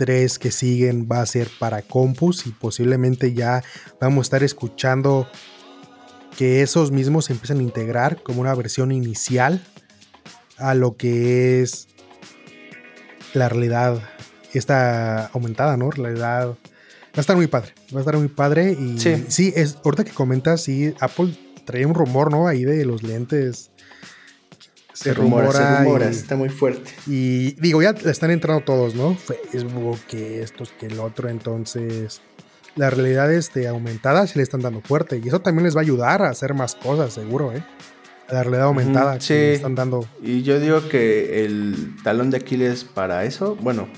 3 0.00 0.38
que 0.38 0.50
siguen 0.50 1.06
va 1.10 1.20
a 1.20 1.26
ser 1.26 1.50
para 1.58 1.82
compus 1.82 2.46
y 2.46 2.52
posiblemente 2.52 3.34
ya 3.34 3.62
vamos 4.00 4.20
a 4.20 4.22
estar 4.22 4.42
escuchando 4.42 5.28
que 6.38 6.62
esos 6.62 6.90
mismos 6.90 7.26
se 7.26 7.34
empiezan 7.34 7.58
a 7.58 7.62
integrar 7.62 8.22
como 8.22 8.40
una 8.40 8.54
versión 8.54 8.92
inicial 8.92 9.62
a 10.56 10.74
lo 10.74 10.96
que 10.96 11.60
es 11.60 11.86
la 13.34 13.50
realidad 13.50 14.02
esta 14.54 15.26
aumentada, 15.26 15.76
¿no? 15.76 15.90
Realidad 15.90 16.48
va 16.48 16.56
a 17.16 17.20
estar 17.20 17.36
muy 17.36 17.46
padre, 17.46 17.74
va 17.94 17.98
a 17.98 18.00
estar 18.00 18.16
muy 18.16 18.28
padre 18.28 18.72
y 18.72 18.98
sí, 18.98 19.26
sí 19.28 19.52
es 19.54 19.76
ahorita 19.84 20.04
que 20.04 20.12
comentas 20.12 20.62
sí 20.62 20.94
Apple 21.00 21.36
trae 21.66 21.84
un 21.84 21.92
rumor, 21.92 22.30
¿no? 22.30 22.48
Ahí 22.48 22.64
de 22.64 22.86
los 22.86 23.02
lentes 23.02 23.70
se, 25.02 25.14
rumora, 25.14 25.50
se 25.50 25.78
rumora 25.78 26.08
está 26.10 26.36
muy 26.36 26.50
fuerte. 26.50 26.90
Y 27.06 27.52
digo, 27.52 27.80
ya 27.80 27.90
están 27.90 28.30
entrando 28.30 28.62
todos, 28.62 28.94
¿no? 28.94 29.16
Facebook, 29.16 29.98
que 30.06 30.42
estos, 30.42 30.72
que 30.72 30.86
el 30.86 31.00
otro, 31.00 31.28
entonces 31.30 32.20
la 32.76 32.90
realidad 32.90 33.32
este, 33.32 33.66
aumentada 33.66 34.26
sí 34.26 34.34
le 34.36 34.42
están 34.42 34.60
dando 34.60 34.80
fuerte 34.82 35.20
y 35.22 35.28
eso 35.28 35.40
también 35.40 35.64
les 35.64 35.74
va 35.74 35.80
a 35.80 35.82
ayudar 35.82 36.22
a 36.22 36.28
hacer 36.28 36.52
más 36.54 36.74
cosas, 36.74 37.14
seguro, 37.14 37.52
¿eh? 37.52 37.64
La 38.28 38.42
realidad 38.42 38.66
aumentada 38.66 39.18
sí. 39.20 39.28
que 39.28 39.54
están 39.54 39.74
dando. 39.74 40.06
Y 40.22 40.42
yo 40.42 40.60
digo 40.60 40.88
que 40.88 41.44
el 41.44 41.96
talón 42.04 42.30
de 42.30 42.36
Aquiles 42.36 42.84
para 42.84 43.24
eso, 43.24 43.56
bueno, 43.56 43.88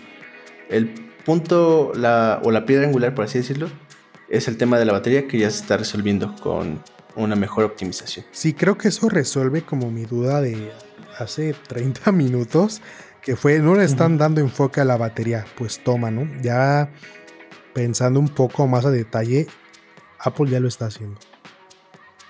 el 0.71 0.89
punto 1.25 1.93
la, 1.97 2.41
o 2.45 2.51
la 2.51 2.65
piedra 2.65 2.87
angular, 2.87 3.15
por 3.15 3.25
así 3.25 3.39
decirlo, 3.39 3.69
es 4.31 4.47
el 4.49 4.57
tema 4.57 4.79
de 4.79 4.85
la 4.85 4.93
batería 4.93 5.27
que 5.27 5.39
ya 5.39 5.51
se 5.51 5.61
está 5.63 5.77
resolviendo 5.77 6.35
con 6.37 6.81
una 7.17 7.37
mejor 7.37 7.65
optimización. 7.65 8.25
Sí, 8.31 8.55
creo 8.55 8.79
que 8.79 8.89
eso 8.89 9.09
resuelve 9.09 9.63
como 9.63 9.91
mi 9.91 10.05
duda 10.05 10.41
de 10.41 10.73
hace 11.19 11.55
30 11.69 12.13
minutos, 12.13 12.81
que 13.21 13.37
fue, 13.37 13.59
no 13.61 13.75
le 13.75 13.85
están 13.85 14.19
dando 14.19 14.41
enfoque 14.41 14.81
a 14.81 14.85
la 14.85 14.97
batería, 14.97 15.45
pues 15.57 15.83
toma, 15.83 16.11
¿no? 16.11 16.29
Ya 16.43 16.91
pensando 17.73 18.19
un 18.19 18.29
poco 18.29 18.67
más 18.67 18.85
a 18.85 18.91
detalle, 18.91 19.47
Apple 20.19 20.51
ya 20.51 20.61
lo 20.61 20.69
está 20.69 20.87
haciendo. 20.87 21.19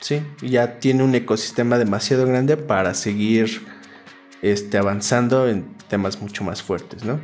Sí, 0.00 0.22
ya 0.42 0.80
tiene 0.80 1.04
un 1.04 1.14
ecosistema 1.14 1.78
demasiado 1.78 2.26
grande 2.26 2.56
para 2.56 2.92
seguir 2.92 3.62
este, 4.42 4.76
avanzando 4.76 5.48
en 5.48 5.64
temas 5.88 6.20
mucho 6.20 6.42
más 6.42 6.62
fuertes, 6.62 7.04
¿no? 7.04 7.20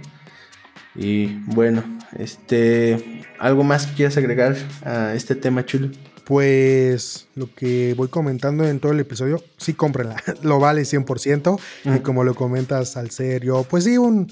Y 0.95 1.41
bueno, 1.47 1.83
este, 2.17 3.25
¿algo 3.39 3.65
más 3.65 3.87
que 3.87 3.95
quieras 3.95 4.17
agregar 4.17 4.57
a 4.85 5.15
este 5.15 5.35
tema 5.35 5.67
chulo? 5.67 5.91
Pues 6.29 7.26
lo 7.37 7.55
que 7.55 7.95
voy 7.97 8.09
comentando 8.09 8.68
en 8.68 8.81
todo 8.81 8.93
el 8.93 9.01
episodio, 9.01 9.43
sí 9.57 9.72
cómprenla, 9.72 10.22
lo 10.43 10.61
vale 10.61 10.83
100%. 10.83 11.59
Y 11.87 12.01
como 12.01 12.22
lo 12.22 12.35
comentas 12.35 12.99
al 12.99 13.11
ser 13.11 13.45
yo, 13.45 13.62
pues 13.62 13.85
sí, 13.85 13.97
un, 13.97 14.31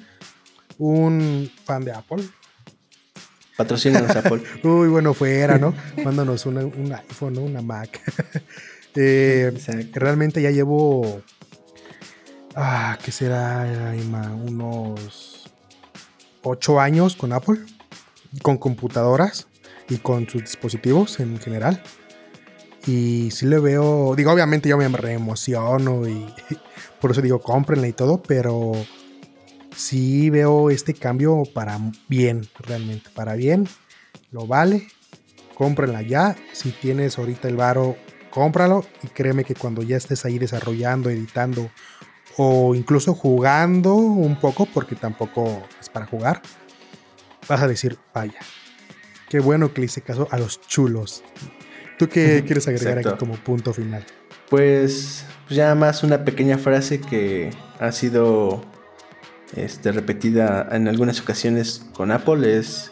un 0.76 1.51
fan 1.64 1.86
de 1.86 1.92
Apple, 1.92 2.22
Patrocínanos 3.57 4.14
Apple. 4.16 4.42
Uy, 4.62 4.88
bueno, 4.88 5.14
fuera, 5.14 5.57
¿no? 5.57 5.72
Mándanos 6.05 6.44
un 6.44 6.92
iPhone, 6.92 7.38
una 7.38 7.62
Mac. 7.62 7.99
eh, 8.94 9.59
realmente 9.94 10.42
ya 10.42 10.51
llevo. 10.51 11.22
Ah, 12.55 12.99
¿qué 13.03 13.11
será, 13.11 13.94
Unos 14.44 15.51
ocho 16.42 16.78
años 16.78 17.16
con 17.16 17.32
Apple, 17.32 17.61
con 18.42 18.59
computadoras 18.59 19.47
y 19.89 19.99
con 19.99 20.28
sus 20.28 20.43
dispositivos 20.43 21.20
en 21.20 21.39
general. 21.39 21.82
Y 22.87 23.30
sí 23.32 23.47
le 23.47 23.59
veo, 23.59 24.14
digo, 24.16 24.30
obviamente 24.30 24.68
yo 24.68 24.76
me 24.76 24.89
reemociono 24.89 26.07
y 26.09 26.26
por 27.01 27.11
eso 27.11 27.20
digo, 27.20 27.41
cómprenla 27.41 27.89
y 27.89 27.93
todo, 27.93 28.22
pero 28.22 28.72
sí 29.74 30.30
veo 30.30 30.70
este 30.70 30.95
cambio 30.95 31.43
para 31.53 31.78
bien, 32.09 32.49
realmente, 32.59 33.11
para 33.14 33.34
bien, 33.34 33.68
lo 34.30 34.47
vale, 34.47 34.87
cómprenla 35.55 36.03
ya, 36.03 36.37
si 36.53 36.70
tienes 36.70 37.18
ahorita 37.18 37.49
el 37.49 37.57
varo, 37.57 37.97
cómpralo. 38.30 38.84
Y 39.03 39.09
créeme 39.09 39.45
que 39.45 39.55
cuando 39.55 39.82
ya 39.82 39.97
estés 39.97 40.24
ahí 40.24 40.39
desarrollando, 40.39 41.11
editando 41.11 41.70
o 42.37 42.74
incluso 42.74 43.14
jugando 43.14 43.95
un 43.95 44.39
poco, 44.39 44.66
porque 44.66 44.95
tampoco 44.95 45.66
es 45.80 45.89
para 45.89 46.07
jugar, 46.07 46.43
vas 47.49 47.62
a 47.62 47.66
decir, 47.66 47.99
vaya, 48.14 48.39
qué 49.29 49.41
bueno 49.41 49.72
que 49.72 49.81
le 49.81 49.87
hice 49.87 50.01
caso 50.01 50.29
a 50.31 50.39
los 50.39 50.61
chulos. 50.61 51.22
¿Tú 51.99 52.09
qué 52.09 52.43
quieres 52.47 52.68
agregar 52.68 52.99
aquí 52.99 53.18
como 53.18 53.35
punto 53.35 53.72
final? 53.72 54.05
Pues 54.49 55.24
ya 55.49 55.74
más 55.74 56.03
una 56.03 56.24
pequeña 56.24 56.59
frase 56.59 57.01
que 57.01 57.51
ha 57.81 57.91
sido 57.93 58.64
este, 59.55 59.93
repetida 59.93 60.68
en 60.72 60.89
algunas 60.89 61.20
ocasiones 61.20 61.87
con 61.95 62.11
Apple 62.11 62.59
es 62.59 62.91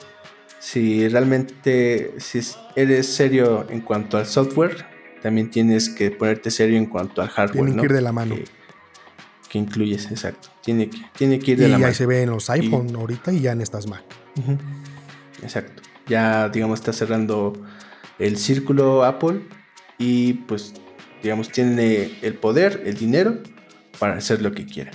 si 0.64 1.07
realmente 1.09 2.14
si 2.18 2.41
eres 2.74 3.07
serio 3.07 3.66
en 3.68 3.80
cuanto 3.82 4.16
al 4.16 4.26
software, 4.26 4.87
también 5.22 5.51
tienes 5.51 5.91
que 5.91 6.11
ponerte 6.11 6.51
serio 6.51 6.78
en 6.78 6.87
cuanto 6.87 7.20
al 7.20 7.28
hardware. 7.28 7.66
Tiene 7.66 7.80
que 7.80 7.87
ir 7.87 7.93
de 7.93 8.01
la 8.01 8.12
mano. 8.12 8.37
Que, 9.49 9.59
incluyes, 9.59 10.11
exacto. 10.11 10.49
Tiene 10.62 10.89
que, 10.89 10.99
tiene 11.16 11.39
que 11.39 11.53
ir 11.53 11.59
de 11.59 11.68
la 11.68 11.76
mano. 11.76 11.87
Y 11.87 11.89
ahí 11.89 11.95
se 11.95 12.07
ve 12.07 12.22
en 12.22 12.30
los 12.30 12.49
iPhone 12.51 12.97
ahorita 12.97 13.32
y 13.32 13.41
ya 13.41 13.53
en 13.53 13.61
estas 13.61 13.87
Mac. 13.87 14.03
Exacto. 15.43 15.82
Ya, 16.07 16.48
digamos, 16.48 16.80
está 16.80 16.92
cerrando 16.92 17.55
el 18.18 18.36
círculo 18.36 19.05
Apple 19.05 19.40
y 19.98 20.34
pues, 20.34 20.74
digamos, 21.22 21.50
tiene 21.50 22.18
el 22.22 22.34
poder, 22.34 22.82
el 22.84 22.96
dinero 22.96 23.38
para 23.98 24.14
hacer 24.14 24.42
lo 24.42 24.52
que 24.52 24.66
quiera. 24.66 24.90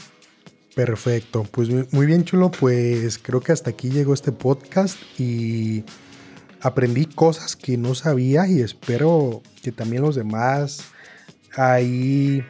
Perfecto, 0.75 1.45
pues 1.51 1.69
muy 1.91 2.05
bien 2.05 2.23
chulo, 2.23 2.51
pues 2.51 3.17
creo 3.17 3.41
que 3.41 3.51
hasta 3.51 3.71
aquí 3.71 3.89
llegó 3.89 4.13
este 4.13 4.31
podcast 4.31 4.97
y 5.19 5.83
aprendí 6.61 7.05
cosas 7.05 7.55
que 7.55 7.77
no 7.77 7.95
sabía 7.95 8.47
y 8.47 8.61
espero 8.61 9.41
que 9.61 9.71
también 9.71 10.03
los 10.03 10.15
demás 10.15 10.85
ahí 11.55 12.43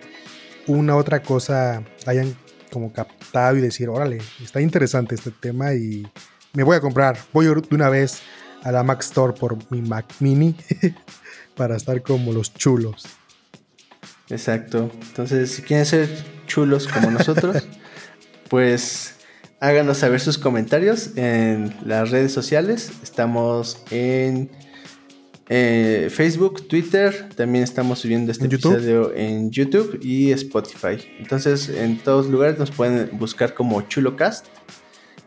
una 0.68 0.96
otra 0.96 1.22
cosa 1.22 1.84
hayan 2.06 2.36
como 2.72 2.94
captado 2.94 3.58
y 3.58 3.62
decir, 3.62 3.90
órale, 3.90 4.20
está 4.44 4.62
interesante 4.62 5.16
este 5.16 5.32
tema 5.32 5.74
y 5.74 6.08
me 6.54 6.64
voy 6.64 6.76
a 6.76 6.82
comprar, 6.82 7.18
voy 7.34 7.46
de 7.46 7.64
una 7.72 7.90
vez 7.90 8.22
a 8.64 8.72
la 8.72 8.84
Mac 8.84 9.02
Store 9.02 9.34
por 9.34 9.58
mi 9.72 9.82
Mac 9.82 10.06
Mini 10.20 10.56
para 11.56 11.76
estar 11.76 12.02
como 12.02 12.34
los 12.34 12.54
chulos. 12.54 13.06
Exacto, 14.30 14.92
entonces 14.94 15.52
si 15.52 15.62
quieren 15.62 15.86
ser 15.86 16.10
chulos 16.46 16.88
como 16.88 17.10
nosotros, 17.10 17.68
pues 18.50 19.16
háganos 19.60 19.98
saber 19.98 20.20
sus 20.20 20.38
comentarios 20.38 21.18
en 21.18 21.76
las 21.86 22.12
redes 22.12 22.32
sociales. 22.32 22.92
Estamos 23.04 23.82
en 23.92 24.50
eh, 25.52 26.10
Facebook, 26.12 26.68
Twitter, 26.68 27.30
también 27.36 27.64
estamos 27.64 28.00
subiendo 28.00 28.32
este 28.32 28.46
episodio 28.46 29.14
en 29.16 29.50
YouTube 29.50 30.00
y 30.02 30.32
Spotify. 30.32 31.04
Entonces, 31.18 31.70
en 31.70 31.98
todos 31.98 32.28
lugares 32.28 32.60
nos 32.60 32.70
pueden 32.70 33.10
buscar 33.18 33.56
como 33.56 33.82
ChuloCast. 33.82 34.46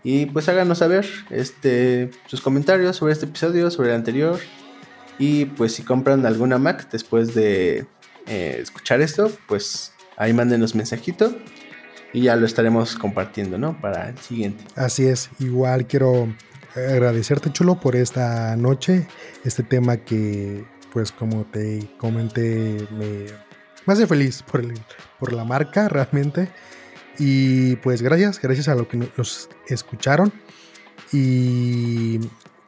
Y 0.04 0.26
pues 0.26 0.48
háganos 0.48 0.78
saber 0.78 1.06
este, 1.30 2.10
sus 2.26 2.40
comentarios 2.40 2.96
sobre 2.96 3.12
este 3.12 3.26
episodio, 3.26 3.70
sobre 3.70 3.90
el 3.90 3.96
anterior. 3.96 4.38
Y 5.18 5.44
pues 5.44 5.74
si 5.74 5.82
compran 5.82 6.26
alguna 6.26 6.58
Mac 6.58 6.88
después 6.90 7.34
de 7.34 7.86
eh, 8.26 8.58
escuchar 8.60 9.00
esto, 9.00 9.30
pues 9.46 9.92
ahí 10.16 10.32
mándenos 10.32 10.74
mensajito 10.74 11.36
y 12.12 12.22
ya 12.22 12.36
lo 12.36 12.46
estaremos 12.46 12.96
compartiendo, 12.96 13.58
¿no? 13.58 13.80
Para 13.80 14.08
el 14.08 14.18
siguiente. 14.18 14.64
Así 14.76 15.06
es, 15.06 15.30
igual 15.38 15.86
quiero 15.86 16.28
agradecerte, 16.74 17.52
Chulo, 17.52 17.80
por 17.80 17.96
esta 17.96 18.56
noche, 18.56 19.06
este 19.44 19.62
tema 19.62 19.96
que, 19.96 20.64
pues 20.92 21.12
como 21.12 21.44
te 21.44 21.88
comenté, 21.98 22.86
me, 22.90 23.26
hace 23.86 24.06
feliz 24.06 24.42
por, 24.42 24.62
por 25.18 25.32
la 25.32 25.44
marca 25.44 25.88
realmente. 25.88 26.48
Y 27.18 27.76
pues 27.76 28.02
gracias, 28.02 28.40
gracias 28.40 28.68
a 28.68 28.74
los 28.74 28.86
que 28.86 28.96
nos 28.96 29.48
escucharon. 29.66 30.32
Y 31.12 32.18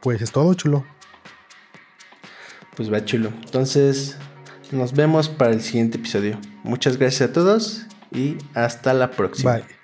pues 0.01 0.21
es 0.21 0.33
todo, 0.33 0.55
chulo. 0.55 0.85
Pues 2.77 2.93
va 2.93 3.05
chulo. 3.05 3.31
Entonces, 3.45 4.17
nos 4.71 4.93
vemos 4.93 5.29
para 5.29 5.53
el 5.53 5.63
siguiente 5.63 5.99
episodio. 5.99 6.39
Muchas 6.63 6.97
gracias 6.97 7.31
a 7.31 7.33
todos 7.33 7.87
y 8.13 8.37
hasta 8.55 8.93
la 8.93 9.11
próxima. 9.11 9.55
Bye. 9.55 9.84